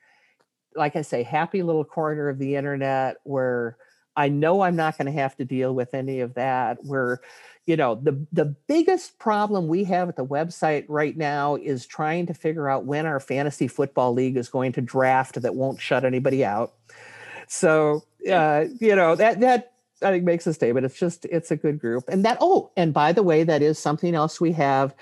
like 0.74 0.96
I 0.96 1.02
say, 1.02 1.22
happy 1.22 1.62
little 1.62 1.84
corner 1.84 2.28
of 2.28 2.38
the 2.38 2.56
internet 2.56 3.16
where 3.24 3.76
I 4.16 4.28
know 4.28 4.62
I'm 4.62 4.76
not 4.76 4.98
going 4.98 5.06
to 5.06 5.18
have 5.20 5.36
to 5.36 5.44
deal 5.44 5.74
with 5.74 5.94
any 5.94 6.20
of 6.20 6.34
that. 6.34 6.78
Where, 6.82 7.20
you 7.66 7.76
know, 7.76 7.94
the 7.94 8.26
the 8.32 8.44
biggest 8.44 9.18
problem 9.18 9.68
we 9.68 9.84
have 9.84 10.08
at 10.08 10.16
the 10.16 10.24
website 10.24 10.84
right 10.88 11.16
now 11.16 11.56
is 11.56 11.86
trying 11.86 12.26
to 12.26 12.34
figure 12.34 12.68
out 12.68 12.84
when 12.84 13.06
our 13.06 13.20
fantasy 13.20 13.68
football 13.68 14.12
league 14.12 14.36
is 14.36 14.48
going 14.48 14.72
to 14.72 14.80
draft 14.80 15.40
that 15.40 15.54
won't 15.54 15.80
shut 15.80 16.04
anybody 16.04 16.44
out. 16.44 16.74
So, 17.46 18.04
uh, 18.30 18.66
you 18.80 18.94
know, 18.94 19.14
that 19.16 19.40
that 19.40 19.72
I 20.02 20.10
think 20.10 20.24
makes 20.24 20.46
a 20.46 20.54
statement. 20.54 20.86
It's 20.86 20.98
just 20.98 21.24
it's 21.26 21.50
a 21.50 21.56
good 21.56 21.78
group, 21.78 22.04
and 22.08 22.24
that 22.24 22.38
oh, 22.40 22.70
and 22.76 22.92
by 22.92 23.12
the 23.12 23.22
way, 23.22 23.44
that 23.44 23.62
is 23.62 23.78
something 23.78 24.14
else 24.14 24.40
we 24.40 24.52
have. 24.52 24.94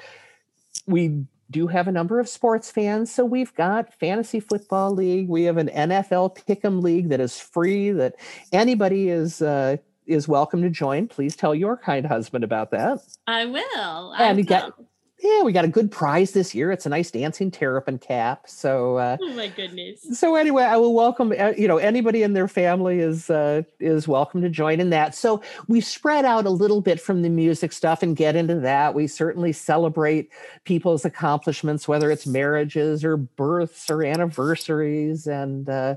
We 0.87 1.25
do 1.51 1.67
have 1.67 1.89
a 1.89 1.93
number 1.93 2.21
of 2.21 2.29
sports 2.29 2.71
fans. 2.71 3.13
So 3.13 3.25
we've 3.25 3.55
got 3.55 3.93
fantasy 3.95 4.41
football 4.41 4.93
league. 4.93 5.29
We 5.29 5.45
have 5.45 5.57
an 5.57 5.69
NFL 5.69 6.37
pick'em 6.37 6.83
league 6.83 7.09
that 7.09 7.21
is 7.21 7.41
free 7.41 7.91
that 7.93 8.17
anybody 8.53 9.09
is 9.09 9.41
uh, 9.43 9.77
is 10.07 10.27
welcome 10.27 10.63
to 10.63 10.71
join. 10.71 11.07
Please 11.07 11.37
tell 11.37 11.55
your 11.55 11.77
kind 11.77 12.07
husband 12.07 12.45
about 12.45 12.71
that. 12.71 13.01
I 13.27 13.45
will. 13.45 14.13
I 14.17 14.25
and 14.25 14.39
will. 14.39 14.45
Get, 14.45 14.73
yeah, 15.21 15.43
we 15.43 15.53
got 15.53 15.65
a 15.65 15.69
good 15.69 15.91
prize 15.91 16.31
this 16.31 16.55
year. 16.55 16.71
It's 16.71 16.87
a 16.87 16.89
nice 16.89 17.11
dancing 17.11 17.51
terrapin 17.51 17.99
cap. 17.99 18.45
So, 18.47 18.99
uh, 18.99 19.17
oh 19.21 19.33
my 19.35 19.49
goodness. 19.49 20.19
So 20.19 20.37
anyway, 20.37 20.63
I 20.63 20.77
will 20.77 20.95
welcome 20.95 21.33
uh, 21.37 21.53
you 21.59 21.67
know 21.67 21.79
anybody 21.79 22.23
in 22.23 22.35
their 22.35 22.47
family 22.47 23.01
is 23.01 23.29
uh, 23.29 23.63
is 23.81 24.07
welcome 24.07 24.43
to 24.43 24.49
join 24.49 24.79
in 24.79 24.91
that. 24.91 25.17
So 25.17 25.43
we 25.67 25.81
spread 25.81 26.25
out 26.25 26.47
a 26.47 26.51
little 26.51 26.81
bit 26.81 27.01
from 27.01 27.23
the 27.23 27.29
music 27.29 27.73
stuff 27.73 28.03
and 28.03 28.15
get 28.17 28.37
into 28.37 28.61
that. 28.61 28.95
We 28.95 29.09
certainly 29.09 29.53
celebrate 29.53 30.31
people's 30.65 31.05
accomplishments, 31.05 31.89
whether 31.89 32.13
it's 32.13 32.27
marriages 32.27 33.05
or 33.05 33.17
births 33.17 33.91
or 33.91 34.05
anniversaries, 34.05 35.27
and 35.27 35.69
uh, 35.69 35.97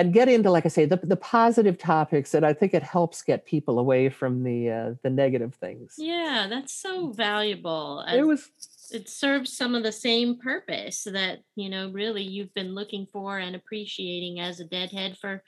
and 0.00 0.12
get 0.12 0.28
into 0.28 0.50
like 0.50 0.66
i 0.66 0.68
say 0.68 0.84
the, 0.84 0.96
the 1.02 1.16
positive 1.16 1.78
topics 1.78 2.34
and 2.34 2.44
i 2.44 2.52
think 2.52 2.74
it 2.74 2.82
helps 2.82 3.22
get 3.22 3.46
people 3.46 3.78
away 3.78 4.08
from 4.08 4.42
the 4.42 4.70
uh, 4.70 4.94
the 5.02 5.10
negative 5.10 5.54
things. 5.54 5.94
Yeah 5.98 6.46
that's 6.48 6.72
so 6.72 7.10
valuable 7.10 8.04
it 8.08 8.22
was 8.22 8.50
it 8.92 9.08
serves 9.08 9.56
some 9.56 9.74
of 9.74 9.82
the 9.82 9.92
same 9.92 10.38
purpose 10.38 11.04
that 11.04 11.40
you 11.54 11.68
know 11.68 11.90
really 11.90 12.22
you've 12.22 12.54
been 12.54 12.74
looking 12.74 13.06
for 13.12 13.38
and 13.38 13.56
appreciating 13.56 14.40
as 14.40 14.60
a 14.60 14.64
deadhead 14.64 15.16
for 15.18 15.42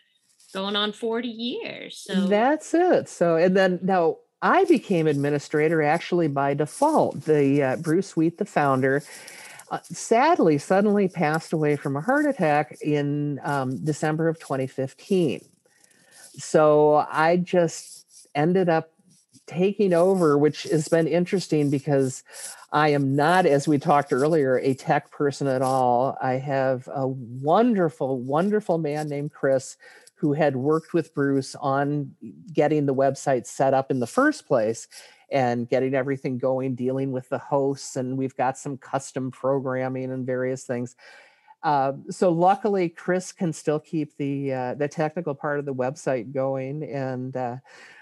going 0.55 0.77
on 0.77 0.93
40 0.93 1.29
years 1.29 2.05
so 2.07 2.27
that's 2.27 2.73
it. 2.75 3.09
So 3.09 3.37
and 3.37 3.57
then 3.57 3.79
now 3.83 4.17
i 4.41 4.65
became 4.65 5.07
administrator 5.07 5.83
actually 5.83 6.29
by 6.29 6.55
default. 6.55 7.23
The 7.23 7.63
uh, 7.63 7.77
bruce 7.77 8.17
wheat 8.17 8.39
the 8.39 8.45
founder 8.45 9.03
uh, 9.71 9.79
sadly 9.85 10.59
suddenly 10.59 11.09
passed 11.09 11.53
away 11.53 11.77
from 11.77 11.97
a 11.97 12.01
heart 12.01 12.27
attack 12.27 12.79
in 12.81 13.41
um, 13.43 13.85
December 13.85 14.29
of 14.29 14.39
2015. 14.39 15.41
So 16.37 17.07
I 17.11 17.37
just 17.37 18.29
ended 18.35 18.69
up 18.69 18.91
taking 19.47 19.93
over, 19.93 20.39
which 20.39 20.65
has 20.65 20.89
been 20.89 21.07
interesting 21.07 21.71
because 21.71 22.23
I 22.71 22.91
am 22.91 23.17
not, 23.17 23.47
as 23.47 23.67
we 23.67 23.79
talked 23.79 24.13
earlier, 24.13 24.59
a 24.59 24.75
tech 24.75 25.11
person 25.11 25.47
at 25.47 25.63
all. 25.63 26.17
I 26.21 26.35
have 26.35 26.89
a 26.93 27.09
wonderful, 27.09 28.21
wonderful 28.21 28.79
man 28.79 29.09
named 29.09 29.33
Chris 29.33 29.77
who 30.17 30.33
had 30.33 30.57
worked 30.57 30.93
with 30.93 31.15
Bruce 31.15 31.55
on 31.55 32.15
getting 32.53 32.87
the 32.87 32.95
website 32.95 33.47
set 33.47 33.73
up 33.73 33.91
in 33.91 34.01
the 34.01 34.07
first 34.07 34.47
place 34.47 34.89
and 35.31 35.69
getting 35.69 35.95
everything 35.95 36.39
going, 36.39 36.75
dealing 36.75 37.13
with 37.13 37.29
the 37.29 37.39
hosts, 37.39 37.97
and 37.97 38.17
we've 38.17 38.37
got 38.37 38.59
some 38.59 38.77
custom 38.77 39.31
programming 39.31 40.11
and 40.11 40.27
various 40.27 40.65
things. 40.65 40.97
Uh, 41.63 41.93
so 42.11 42.31
luckily, 42.31 42.89
Chris 42.89 43.33
can 43.33 43.53
still 43.53 43.81
keep 43.81 44.17
the 44.17 44.53
uh, 44.53 44.75
the 44.75 44.89
technical 44.89 45.35
part 45.35 45.59
of 45.59 45.65
the 45.65 45.75
website 45.75 46.33
going, 46.33 46.85
and 46.85 47.37
uh, 47.37 47.57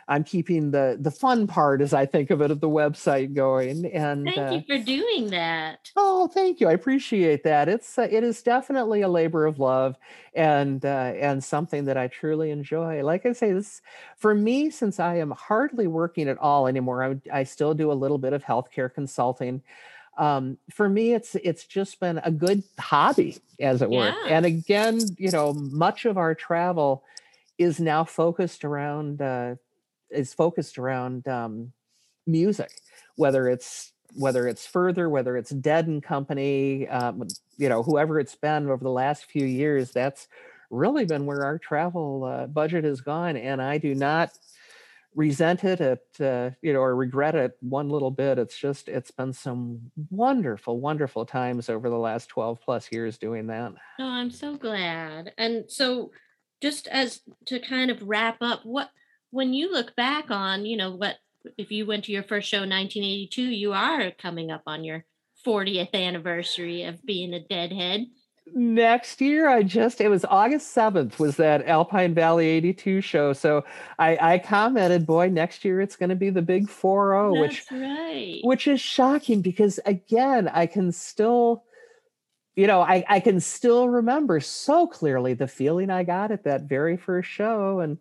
I'm 0.08 0.22
keeping 0.22 0.70
the 0.70 0.96
the 1.00 1.10
fun 1.10 1.46
part, 1.46 1.80
as 1.80 1.92
I 1.92 2.06
think 2.06 2.30
of 2.30 2.40
it, 2.40 2.50
of 2.50 2.60
the 2.60 2.68
website 2.68 3.34
going. 3.34 3.86
And 3.86 4.24
thank 4.24 4.38
uh, 4.38 4.50
you 4.52 4.62
for 4.66 4.82
doing 4.82 5.30
that. 5.30 5.90
Oh, 5.96 6.28
thank 6.28 6.60
you. 6.60 6.68
I 6.68 6.72
appreciate 6.72 7.42
that. 7.42 7.68
It's 7.68 7.98
uh, 7.98 8.06
it 8.10 8.22
is 8.22 8.42
definitely 8.42 9.02
a 9.02 9.08
labor 9.08 9.46
of 9.46 9.58
love, 9.58 9.96
and 10.34 10.84
uh, 10.84 11.12
and 11.18 11.42
something 11.42 11.86
that 11.86 11.96
I 11.96 12.06
truly 12.06 12.50
enjoy. 12.50 13.02
Like 13.04 13.26
I 13.26 13.32
say, 13.32 13.52
this 13.52 13.82
for 14.16 14.32
me, 14.32 14.70
since 14.70 15.00
I 15.00 15.16
am 15.16 15.32
hardly 15.32 15.88
working 15.88 16.28
at 16.28 16.38
all 16.38 16.68
anymore. 16.68 17.02
I, 17.02 17.40
I 17.40 17.44
still 17.44 17.74
do 17.74 17.90
a 17.90 17.94
little 17.94 18.18
bit 18.18 18.32
of 18.32 18.44
healthcare 18.44 18.92
consulting. 18.92 19.62
Um, 20.18 20.56
for 20.70 20.88
me, 20.88 21.14
it's 21.14 21.34
it's 21.34 21.64
just 21.64 21.98
been 21.98 22.18
a 22.18 22.30
good 22.30 22.62
hobby, 22.78 23.38
as 23.60 23.82
it 23.82 23.90
were. 23.90 24.06
Yeah. 24.06 24.24
And 24.28 24.46
again, 24.46 25.00
you 25.18 25.32
know, 25.32 25.52
much 25.52 26.04
of 26.04 26.16
our 26.16 26.34
travel 26.34 27.02
is 27.58 27.80
now 27.80 28.04
focused 28.04 28.64
around 28.64 29.20
uh, 29.20 29.56
is 30.10 30.34
focused 30.34 30.78
around 30.78 31.26
um, 31.28 31.72
music, 32.26 32.70
whether 33.16 33.48
it's 33.48 33.92
whether 34.14 34.48
it's 34.48 34.66
further, 34.66 35.10
whether 35.10 35.36
it's 35.36 35.50
Dead 35.50 35.88
and 35.88 36.02
Company, 36.02 36.88
um, 36.88 37.26
you 37.58 37.68
know, 37.68 37.82
whoever 37.82 38.18
it's 38.18 38.34
been 38.34 38.68
over 38.68 38.82
the 38.82 38.90
last 38.90 39.26
few 39.26 39.44
years, 39.44 39.90
that's 39.90 40.28
really 40.70 41.04
been 41.04 41.26
where 41.26 41.44
our 41.44 41.58
travel 41.58 42.24
uh, 42.24 42.46
budget 42.46 42.84
has 42.84 43.00
gone, 43.00 43.36
and 43.36 43.60
I 43.60 43.78
do 43.78 43.94
not 43.94 44.30
resent 45.14 45.64
it 45.64 45.80
at 45.80 46.00
uh, 46.20 46.50
you 46.60 46.72
know 46.72 46.80
or 46.80 46.94
regret 46.94 47.34
it 47.34 47.56
one 47.60 47.88
little 47.88 48.10
bit. 48.10 48.38
It's 48.38 48.56
just 48.56 48.88
it's 48.88 49.10
been 49.10 49.32
some 49.32 49.90
wonderful 50.10 50.78
wonderful 50.78 51.24
times 51.24 51.68
over 51.68 51.88
the 51.88 51.96
last 51.96 52.28
12 52.28 52.60
plus 52.60 52.92
years 52.92 53.18
doing 53.18 53.46
that. 53.48 53.72
Oh 53.98 54.04
i'm 54.04 54.30
so 54.30 54.56
glad. 54.56 55.32
And 55.38 55.64
so 55.68 56.12
just 56.62 56.86
as 56.88 57.20
to 57.46 57.58
kind 57.60 57.90
of 57.90 58.02
wrap 58.02 58.36
up 58.40 58.60
what 58.64 58.90
when 59.36 59.52
you 59.52 59.70
look 59.70 59.94
back 59.94 60.30
on, 60.30 60.66
you 60.66 60.76
know, 60.76 60.90
what 60.90 61.16
if 61.58 61.70
you 61.70 61.86
went 61.86 62.04
to 62.04 62.12
your 62.12 62.22
first 62.22 62.48
show 62.48 62.62
in 62.62 62.70
1982, 62.70 63.42
you 63.42 63.72
are 63.72 64.10
coming 64.10 64.50
up 64.50 64.62
on 64.66 64.82
your 64.82 65.04
40th 65.46 65.94
anniversary 65.94 66.82
of 66.82 67.04
being 67.04 67.34
a 67.34 67.40
deadhead. 67.40 68.06
Next 68.54 69.20
year, 69.20 69.48
I 69.48 69.62
just 69.62 70.00
it 70.00 70.08
was 70.08 70.24
August 70.24 70.74
7th 70.74 71.18
was 71.18 71.36
that 71.36 71.66
Alpine 71.66 72.14
Valley 72.14 72.46
82 72.46 73.00
show. 73.00 73.32
So 73.32 73.64
I, 73.98 74.34
I 74.34 74.38
commented, 74.38 75.04
boy, 75.04 75.28
next 75.28 75.64
year 75.64 75.80
it's 75.80 75.96
going 75.96 76.10
to 76.10 76.16
be 76.16 76.30
the 76.30 76.42
big 76.42 76.68
4 76.68 77.32
which 77.32 77.64
right. 77.70 78.40
which 78.42 78.66
is 78.68 78.80
shocking 78.80 79.42
because 79.42 79.78
again, 79.84 80.48
I 80.48 80.66
can 80.66 80.92
still 80.92 81.64
you 82.56 82.66
know, 82.66 82.80
I, 82.80 83.04
I 83.06 83.20
can 83.20 83.38
still 83.38 83.88
remember 83.88 84.40
so 84.40 84.86
clearly 84.86 85.34
the 85.34 85.46
feeling 85.46 85.90
I 85.90 86.04
got 86.04 86.30
at 86.30 86.44
that 86.44 86.62
very 86.62 86.96
first 86.96 87.28
show. 87.28 87.80
And 87.80 87.98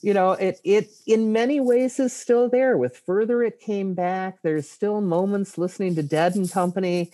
you 0.00 0.14
know 0.14 0.32
it 0.32 0.60
it 0.64 0.90
in 1.06 1.32
many 1.32 1.60
ways 1.60 1.98
is 1.98 2.12
still 2.12 2.48
there. 2.48 2.76
With 2.76 2.96
further 2.96 3.42
it 3.42 3.60
came 3.60 3.94
back 3.94 4.38
there's 4.42 4.68
still 4.68 5.00
moments 5.00 5.58
listening 5.58 5.94
to 5.96 6.02
dead 6.02 6.34
and 6.34 6.50
company 6.50 7.10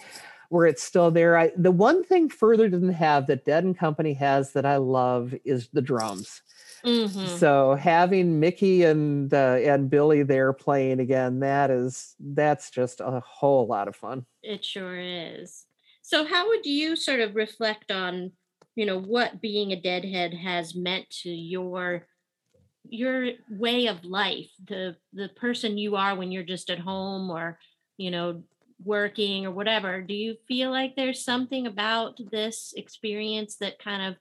where 0.51 0.66
it's 0.66 0.82
still 0.82 1.11
there. 1.11 1.37
I, 1.37 1.51
the 1.57 1.72
one 1.72 2.05
thing 2.05 2.28
further 2.28 2.68
didn't 2.68 2.93
have 2.93 3.26
that 3.26 3.45
dead 3.45 3.64
and 3.64 3.76
company 3.76 4.14
has 4.14 4.53
that 4.53 4.64
i 4.64 4.76
love 4.76 5.35
is 5.45 5.68
the 5.72 5.82
drums. 5.82 6.43
Mm-hmm. 6.85 7.39
so 7.39 7.76
having 7.76 8.41
mickey 8.41 8.82
and 8.82 9.32
uh, 9.32 9.57
and 9.62 9.89
billy 9.89 10.22
there 10.22 10.53
playing 10.53 11.01
again 11.01 11.41
that 11.41 11.70
is 11.70 12.14
that's 12.20 12.68
just 12.70 13.01
a 13.01 13.22
whole 13.24 13.66
lot 13.66 13.89
of 13.89 13.97
fun. 13.97 14.26
It 14.43 14.64
sure 14.64 14.99
is. 14.99 15.64
So 16.03 16.26
how 16.26 16.49
would 16.49 16.66
you 16.66 16.95
sort 16.95 17.20
of 17.20 17.35
reflect 17.35 17.91
on 17.91 18.32
you 18.76 18.85
know 18.85 19.01
what 19.01 19.41
being 19.41 19.72
a 19.72 19.80
deadhead 19.80 20.35
has 20.35 20.74
meant 20.74 21.09
to 21.22 21.30
your 21.30 22.07
your 22.89 23.30
way 23.51 23.87
of 23.87 24.05
life, 24.05 24.51
the 24.66 24.97
the 25.12 25.28
person 25.30 25.78
you 25.78 25.97
are 25.97 26.14
when 26.14 26.30
you're 26.32 26.43
just 26.43 26.70
at 26.70 26.78
home 26.78 27.30
or, 27.30 27.59
you 27.97 28.11
know, 28.11 28.43
working 28.85 29.47
or 29.47 29.51
whatever, 29.51 30.03
do 30.03 30.14
you 30.14 30.37
feel 30.47 30.70
like 30.70 30.95
there's 30.97 31.24
something 31.24 31.66
about 31.66 32.18
this 32.30 32.74
experience 32.76 33.57
that 33.57 33.78
kind 33.78 34.03
of 34.03 34.16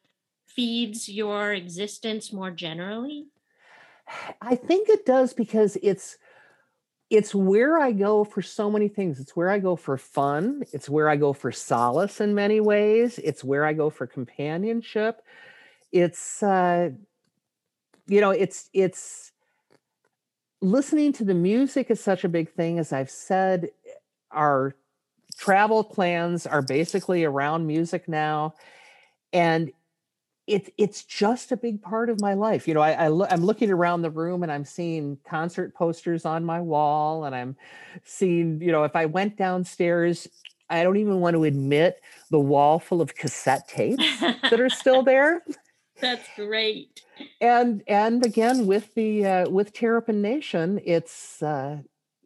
feeds 0.47 1.09
your 1.09 1.53
existence 1.53 2.32
more 2.32 2.51
generally? 2.51 3.28
I 4.41 4.55
think 4.55 4.89
it 4.89 5.05
does 5.05 5.34
because 5.34 5.78
it's 5.82 6.18
it's 7.09 7.36
where 7.36 7.78
I 7.78 7.91
go 7.91 8.24
for 8.24 8.41
so 8.41 8.72
many 8.72 8.88
things. 8.88 9.20
It's 9.20 9.36
where 9.36 9.49
I 9.49 9.59
go 9.59 9.76
for 9.76 9.97
fun. 9.97 10.64
It's 10.72 10.89
where 10.89 11.09
I 11.09 11.16
go 11.16 11.32
for 11.32 11.51
solace 11.51 12.20
in 12.20 12.34
many 12.34 12.59
ways. 12.59 13.20
It's 13.20 13.43
where 13.43 13.66
I 13.66 13.74
go 13.74 13.89
for 13.89 14.07
companionship. 14.07 15.22
It's 15.91 16.41
uh 16.41 16.91
you 18.08 18.22
know, 18.22 18.32
it's 18.32 18.70
it's 18.74 19.32
listening 20.62 21.12
to 21.14 21.24
the 21.24 21.34
music 21.34 21.91
is 21.91 21.99
such 21.99 22.24
a 22.24 22.30
big 22.30 22.49
thing 22.49 22.80
as 22.80 22.93
I've 22.93 23.10
said 23.10 23.70
our 24.32 24.76
travel 25.38 25.84
plans 25.84 26.47
are 26.47 26.62
basically 26.62 27.26
around 27.26 27.68
music 27.68 28.08
now 28.08 28.54
and 29.34 29.72
it's 30.47 30.70
it's 30.78 31.04
just 31.04 31.51
a 31.51 31.58
big 31.58 31.82
part 31.82 32.10
of 32.10 32.20
my 32.20 32.34
life. 32.34 32.68
You 32.68 32.74
know, 32.74 32.82
I, 32.82 32.91
I 32.91 33.08
lo- 33.08 33.28
I'm 33.30 33.45
looking 33.45 33.72
around 33.72 34.01
the 34.01 34.10
room 34.10 34.43
and 34.43 34.51
I'm 34.51 34.66
seeing 34.66 35.18
concert 35.26 35.74
posters 35.74 36.26
on 36.26 36.43
my 36.43 36.60
wall, 36.60 37.24
and 37.24 37.34
I'm 37.34 37.56
seeing, 38.04 38.62
you 38.62 38.72
know, 38.72 38.84
if 38.84 38.95
I 38.95 39.06
went 39.06 39.38
downstairs, 39.38 40.28
I 40.70 40.84
don't 40.84 40.97
even 40.97 41.20
want 41.20 41.36
to 41.36 41.45
admit 41.45 42.01
the 42.30 42.39
wall 42.39 42.80
full 42.80 43.01
of 43.01 43.16
cassette 43.16 43.68
tapes 43.68 44.20
that 44.20 44.60
are 44.60 44.70
still 44.70 45.01
there. 45.04 45.43
That's 46.00 46.28
great. 46.36 47.02
And 47.41 47.84
and 47.88 48.26
again 48.26 48.66
with 48.66 48.94
the 48.96 49.26
uh, 49.26 49.50
with 49.50 49.74
Terrapin 49.74 50.22
Nation, 50.22 50.80
it's 50.84 51.41
uh, 51.41 51.78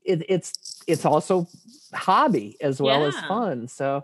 it, 0.04 0.24
it's 0.30 0.82
it's 0.88 1.06
also 1.06 1.48
hobby 1.94 2.58
as 2.62 2.82
well 2.82 3.06
as 3.06 3.16
fun. 3.16 3.68
So, 3.68 4.04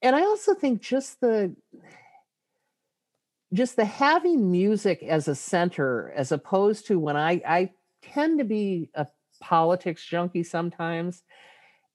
and 0.00 0.16
I 0.16 0.22
also 0.22 0.54
think 0.54 0.80
just 0.80 1.20
the 1.20 1.54
just 3.52 3.76
the 3.76 3.84
having 3.84 4.50
music 4.50 5.02
as 5.02 5.28
a 5.28 5.34
center 5.34 6.12
as 6.16 6.32
opposed 6.32 6.86
to 6.86 6.98
when 6.98 7.16
I 7.16 7.42
I 7.46 7.70
tend 8.02 8.38
to 8.38 8.44
be 8.44 8.90
a 8.94 9.06
politics 9.40 10.04
junkie 10.04 10.44
sometimes 10.44 11.22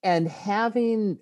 and 0.03 0.27
having 0.27 1.17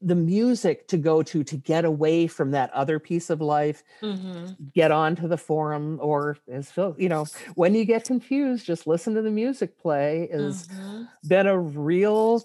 the 0.00 0.14
music 0.14 0.88
to 0.88 0.96
go 0.98 1.22
to 1.22 1.44
to 1.44 1.56
get 1.56 1.84
away 1.84 2.26
from 2.26 2.52
that 2.52 2.70
other 2.72 2.98
piece 2.98 3.30
of 3.30 3.40
life 3.40 3.82
Mhm. 4.02 4.56
get 4.74 4.90
onto 4.90 5.26
the 5.26 5.38
forum 5.38 5.98
or 6.02 6.36
as 6.50 6.70
Phil, 6.70 6.94
you 6.98 7.08
know, 7.08 7.30
when 7.54 7.74
you 7.74 7.84
get 7.84 8.06
confused, 8.06 8.66
just 8.66 8.86
listen 8.86 9.14
to 9.14 9.22
the 9.22 9.30
music 9.30 9.78
play 9.78 10.28
is 10.30 10.66
Mhm. 10.68 11.08
been 11.26 11.46
a 11.46 11.58
real 11.58 12.42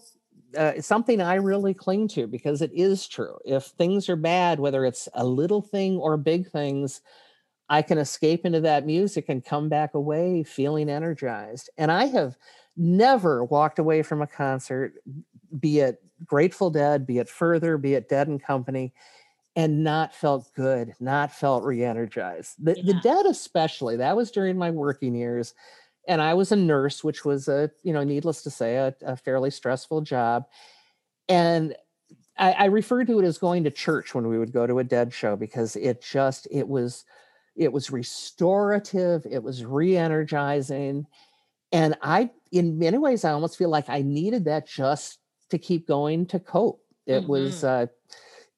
uh, 0.58 0.80
something 0.82 1.22
I 1.22 1.36
really 1.36 1.74
cling 1.74 2.08
to 2.10 2.28
because 2.28 2.62
it 2.62 2.72
is 2.74 3.08
true. 3.08 3.38
If 3.46 3.66
things 3.66 4.08
are 4.10 4.16
bad, 4.16 4.60
whether 4.60 4.86
it's 4.86 5.10
a 5.14 5.26
little 5.26 5.62
thing 5.62 5.98
or 5.98 6.16
big 6.18 6.50
things, 6.50 7.02
I 7.70 7.82
can 7.82 7.98
escape 7.98 8.46
into 8.46 8.62
that 8.62 8.86
music 8.86 9.26
and 9.28 9.44
come 9.44 9.70
back 9.70 9.94
away 9.96 10.44
feeling 10.44 10.90
energized. 10.90 11.70
And 11.78 11.92
I 11.92 12.06
have 12.06 12.38
never 12.78 13.44
walked 13.44 13.80
away 13.80 14.04
from 14.04 14.22
a 14.22 14.28
concert, 14.28 14.94
be 15.60 15.80
it 15.80 16.02
Grateful 16.26 16.70
Dead, 16.70 17.06
be 17.06 17.20
it 17.20 17.30
Further, 17.30 17.78
be 17.78 17.94
it 17.94 18.10
Dead 18.10 18.28
and 18.28 18.42
Company, 18.42 18.94
and 19.56 19.84
not 19.84 20.14
felt 20.14 20.52
good, 20.56 20.94
not 21.00 21.32
felt 21.32 21.64
re-energized. 21.64 22.56
The, 22.60 22.76
the 22.82 23.00
Dead, 23.02 23.26
especially, 23.26 23.98
that 23.98 24.16
was 24.16 24.32
during 24.32 24.58
my 24.58 24.72
working 24.72 25.16
years, 25.16 25.54
and 26.08 26.22
I 26.22 26.34
was 26.34 26.52
a 26.52 26.56
nurse, 26.56 27.04
which 27.04 27.26
was 27.26 27.48
a, 27.48 27.72
you 27.84 27.94
know, 27.94 28.04
needless 28.04 28.44
to 28.44 28.50
say, 28.50 28.76
a, 28.76 28.96
a 29.02 29.18
fairly 29.18 29.52
stressful 29.52 30.02
job. 30.02 30.46
And 31.28 31.76
I, 32.38 32.52
I 32.52 32.66
referred 32.66 33.08
to 33.08 33.20
it 33.20 33.26
as 33.26 33.38
going 33.38 33.64
to 33.64 33.72
church 33.72 34.14
when 34.14 34.28
we 34.28 34.38
would 34.38 34.54
go 34.54 34.68
to 34.68 34.80
a 34.80 34.84
Dead 34.84 35.14
show 35.14 35.36
because 35.36 35.76
it 35.76 36.02
just 36.02 36.48
it 36.52 36.68
was 36.68 37.06
it 37.56 37.72
was 37.72 37.92
restorative, 37.92 39.26
it 39.30 39.42
was 39.42 39.64
re-energizing, 39.66 41.08
and 41.72 41.98
I, 42.02 42.30
in 42.52 42.78
many 42.78 42.98
ways, 42.98 43.24
I 43.26 43.32
almost 43.32 43.58
feel 43.58 43.70
like 43.70 43.90
I 43.90 44.02
needed 44.02 44.46
that 44.46 44.68
just 44.68 45.20
to 45.50 45.58
keep 45.58 45.88
going 45.88 46.26
to 46.28 46.40
cope. 46.40 46.82
It 47.06 47.28
was 47.28 47.64
uh, 47.64 47.88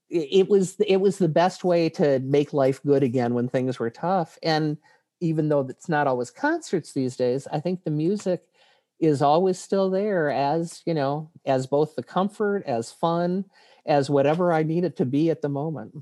it, 0.10 0.28
it 0.32 0.50
was 0.50 0.76
it 0.80 0.98
was 0.98 1.18
the 1.18 1.28
best 1.28 1.64
way 1.64 1.90
to 1.90 2.20
make 2.20 2.54
life 2.54 2.82
good 2.84 3.04
again 3.04 3.34
when 3.34 3.50
things 3.50 3.80
were 3.80 3.90
tough. 3.90 4.38
And 4.42 4.78
even 5.20 5.50
though 5.50 5.62
it's 5.62 5.90
not 5.90 6.08
always 6.08 6.32
concerts 6.32 6.94
these 6.94 7.16
days, 7.16 7.48
I 7.52 7.60
think 7.60 7.84
the 7.84 7.92
music 7.92 8.44
is 9.00 9.22
always 9.22 9.60
still 9.60 9.90
there 9.90 10.30
as 10.30 10.82
you 10.86 10.94
know 10.94 11.30
as 11.46 11.68
both 11.68 11.96
the 11.96 12.04
comfort 12.04 12.64
as 12.66 12.92
fun 12.92 13.46
as 13.86 14.10
whatever 14.10 14.52
i 14.52 14.64
need 14.64 14.84
it 14.84 14.96
to 14.98 15.06
be 15.06 15.30
at 15.30 15.42
the 15.42 15.50
moment 15.50 15.94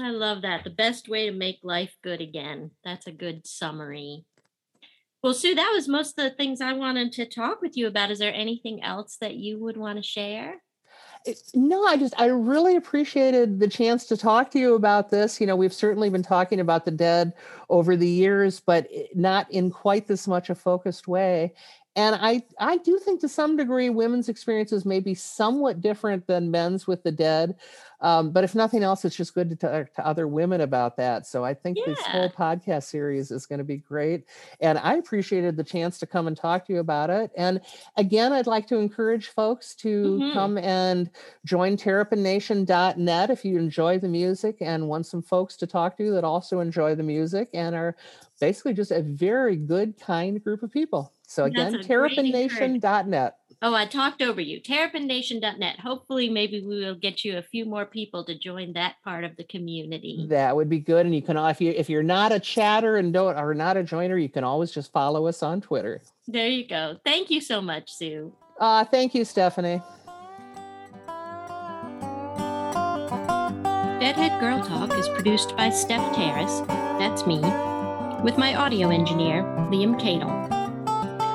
I 0.00 0.10
love 0.10 0.42
that. 0.42 0.62
The 0.62 0.70
best 0.70 1.08
way 1.08 1.26
to 1.26 1.32
make 1.32 1.58
life 1.64 1.96
good 2.02 2.20
again. 2.20 2.70
That's 2.84 3.08
a 3.08 3.12
good 3.12 3.44
summary. 3.46 4.24
Well, 5.22 5.34
Sue, 5.34 5.54
that 5.54 5.72
was 5.74 5.86
most 5.86 6.18
of 6.18 6.24
the 6.24 6.30
things 6.30 6.60
I 6.60 6.72
wanted 6.72 7.12
to 7.12 7.26
talk 7.26 7.60
with 7.60 7.76
you 7.76 7.86
about. 7.86 8.10
Is 8.10 8.18
there 8.18 8.32
anything 8.32 8.82
else 8.82 9.18
that 9.20 9.34
you 9.34 9.58
would 9.58 9.76
want 9.76 9.98
to 9.98 10.02
share? 10.02 10.62
No 11.54 11.84
i 11.84 11.98
just 11.98 12.14
i 12.18 12.24
really 12.26 12.76
appreciated 12.76 13.60
the 13.60 13.68
chance 13.68 14.06
to 14.06 14.16
talk 14.16 14.50
to 14.52 14.58
you 14.58 14.74
about 14.74 15.10
this 15.10 15.38
you 15.38 15.46
know 15.46 15.54
we've 15.54 15.72
certainly 15.72 16.08
been 16.08 16.22
talking 16.22 16.60
about 16.60 16.86
the 16.86 16.90
dead 16.90 17.34
over 17.68 17.94
the 17.94 18.08
years 18.08 18.60
but 18.60 18.88
not 19.14 19.50
in 19.50 19.70
quite 19.70 20.06
this 20.06 20.26
much 20.26 20.48
a 20.48 20.54
focused 20.54 21.06
way 21.06 21.52
and 21.96 22.14
i 22.20 22.40
i 22.60 22.76
do 22.78 22.98
think 22.98 23.20
to 23.20 23.28
some 23.28 23.56
degree 23.56 23.90
women's 23.90 24.28
experiences 24.28 24.84
may 24.84 25.00
be 25.00 25.14
somewhat 25.14 25.80
different 25.80 26.26
than 26.26 26.50
men's 26.50 26.86
with 26.86 27.02
the 27.02 27.12
dead 27.12 27.56
um, 28.02 28.30
but 28.30 28.44
if 28.44 28.54
nothing 28.54 28.82
else 28.82 29.04
it's 29.04 29.16
just 29.16 29.34
good 29.34 29.50
to 29.50 29.56
talk 29.56 29.92
to 29.92 30.06
other 30.06 30.26
women 30.26 30.62
about 30.62 30.96
that. 30.96 31.26
So 31.26 31.44
i 31.44 31.52
think 31.52 31.76
this 31.84 31.98
whole 32.00 32.30
podcast 32.30 32.84
series 32.84 33.30
is 33.30 33.44
going 33.44 33.58
to 33.58 33.64
be 33.64 33.76
great 33.76 34.24
and 34.60 34.78
i 34.78 34.94
appreciated 34.94 35.56
the 35.56 35.64
chance 35.64 35.98
to 35.98 36.06
come 36.06 36.26
and 36.26 36.36
talk 36.36 36.66
to 36.66 36.72
you 36.72 36.78
about 36.78 37.10
it. 37.10 37.30
And 37.36 37.60
again 37.96 38.32
i'd 38.32 38.46
like 38.46 38.66
to 38.68 38.76
encourage 38.78 39.28
folks 39.28 39.74
to 39.76 40.18
Mhm. 40.20 40.32
come 40.32 40.56
and 40.58 41.10
join 41.44 41.76
terrapination.net 41.76 43.30
if 43.30 43.44
you 43.44 43.58
enjoy 43.58 43.98
the 43.98 44.08
music 44.08 44.56
and 44.60 44.88
want 44.88 45.06
some 45.06 45.22
folks 45.22 45.56
to 45.58 45.66
talk 45.66 45.96
to 45.98 46.10
that 46.12 46.24
also 46.24 46.60
enjoy 46.60 46.94
the 46.94 47.02
music 47.02 47.48
and 47.52 47.74
are 47.74 47.96
basically 48.40 48.72
just 48.72 48.90
a 48.92 49.02
very 49.02 49.56
good 49.56 49.98
kind 50.00 50.42
group 50.42 50.62
of 50.62 50.70
people 50.70 51.12
so 51.30 51.44
again 51.44 51.74
a 51.74 51.82
great 51.82 52.18
encouragement. 52.18 52.82
terrapination.net 52.82 53.36
Oh, 53.62 53.74
I 53.74 53.84
talked 53.84 54.22
over 54.22 54.40
you. 54.40 54.58
TerrapinNation.net. 54.62 55.80
Hopefully, 55.80 56.30
maybe 56.30 56.62
we 56.66 56.80
will 56.82 56.94
get 56.94 57.26
you 57.26 57.36
a 57.36 57.42
few 57.42 57.66
more 57.66 57.84
people 57.84 58.24
to 58.24 58.34
join 58.38 58.72
that 58.72 58.94
part 59.04 59.22
of 59.22 59.36
the 59.36 59.44
community. 59.44 60.24
that 60.30 60.56
would 60.56 60.70
be 60.70 60.78
good 60.78 61.04
and 61.04 61.14
you 61.14 61.20
can 61.20 61.36
if 61.36 61.60
you 61.60 61.70
if 61.76 61.90
you're 61.90 62.02
not 62.02 62.32
a 62.32 62.40
chatter 62.40 62.96
and 62.96 63.12
don't 63.12 63.36
are 63.36 63.52
not 63.52 63.76
a 63.76 63.82
joiner 63.82 64.16
you 64.16 64.30
can 64.30 64.44
always 64.44 64.70
just 64.70 64.90
follow 64.92 65.26
us 65.26 65.42
on 65.42 65.60
twitter 65.60 66.00
There 66.26 66.46
you 66.48 66.66
go. 66.66 66.96
Thank 67.04 67.30
you 67.30 67.42
so 67.42 67.60
much, 67.60 67.92
Sue. 67.92 68.32
uh 68.58 68.84
thank 68.86 69.14
you 69.14 69.26
stephanie 69.26 69.82
Deadhead 74.00 74.40
Girl 74.40 74.64
Talk 74.64 74.94
is 74.98 75.06
produced 75.10 75.54
by 75.58 75.68
Stef 75.68 76.14
Taras, 76.14 76.62
that's 76.98 77.26
me, 77.26 77.38
with 78.24 78.38
my 78.38 78.54
audio 78.54 78.88
engineer, 78.88 79.42
Liam 79.70 80.00
Kadel. 80.00 80.59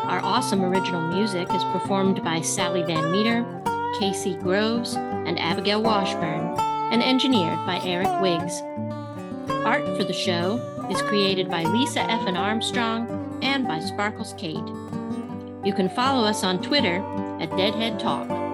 Our 0.07 0.23
awesome 0.23 0.63
original 0.63 1.01
music 1.01 1.51
is 1.51 1.63
performed 1.65 2.23
by 2.23 2.39
Sally 2.41 2.83
Van 2.83 3.11
Meter, 3.11 3.43
K.C. 3.99 4.35
Groves, 4.35 4.95
and 4.95 5.39
Abigail 5.39 5.81
Washburn, 5.81 6.55
and 6.91 7.01
engineered 7.01 7.57
by 7.65 7.81
Eric 7.83 8.21
Wiggs. 8.21 8.61
Art 9.65 9.83
for 9.97 10.03
the 10.03 10.13
show 10.13 10.57
is 10.91 11.01
created 11.01 11.49
by 11.49 11.63
Lisa 11.63 12.01
F'n 12.01 12.37
Armstrong 12.37 13.39
and 13.41 13.67
by 13.67 13.79
SparklesKate. 13.79 15.65
You 15.65 15.73
can 15.73 15.89
follow 15.89 16.23
us 16.23 16.43
on 16.43 16.61
Twitter 16.61 16.97
at 17.41 17.49
Deadhead 17.57 17.99
Talk. 17.99 18.44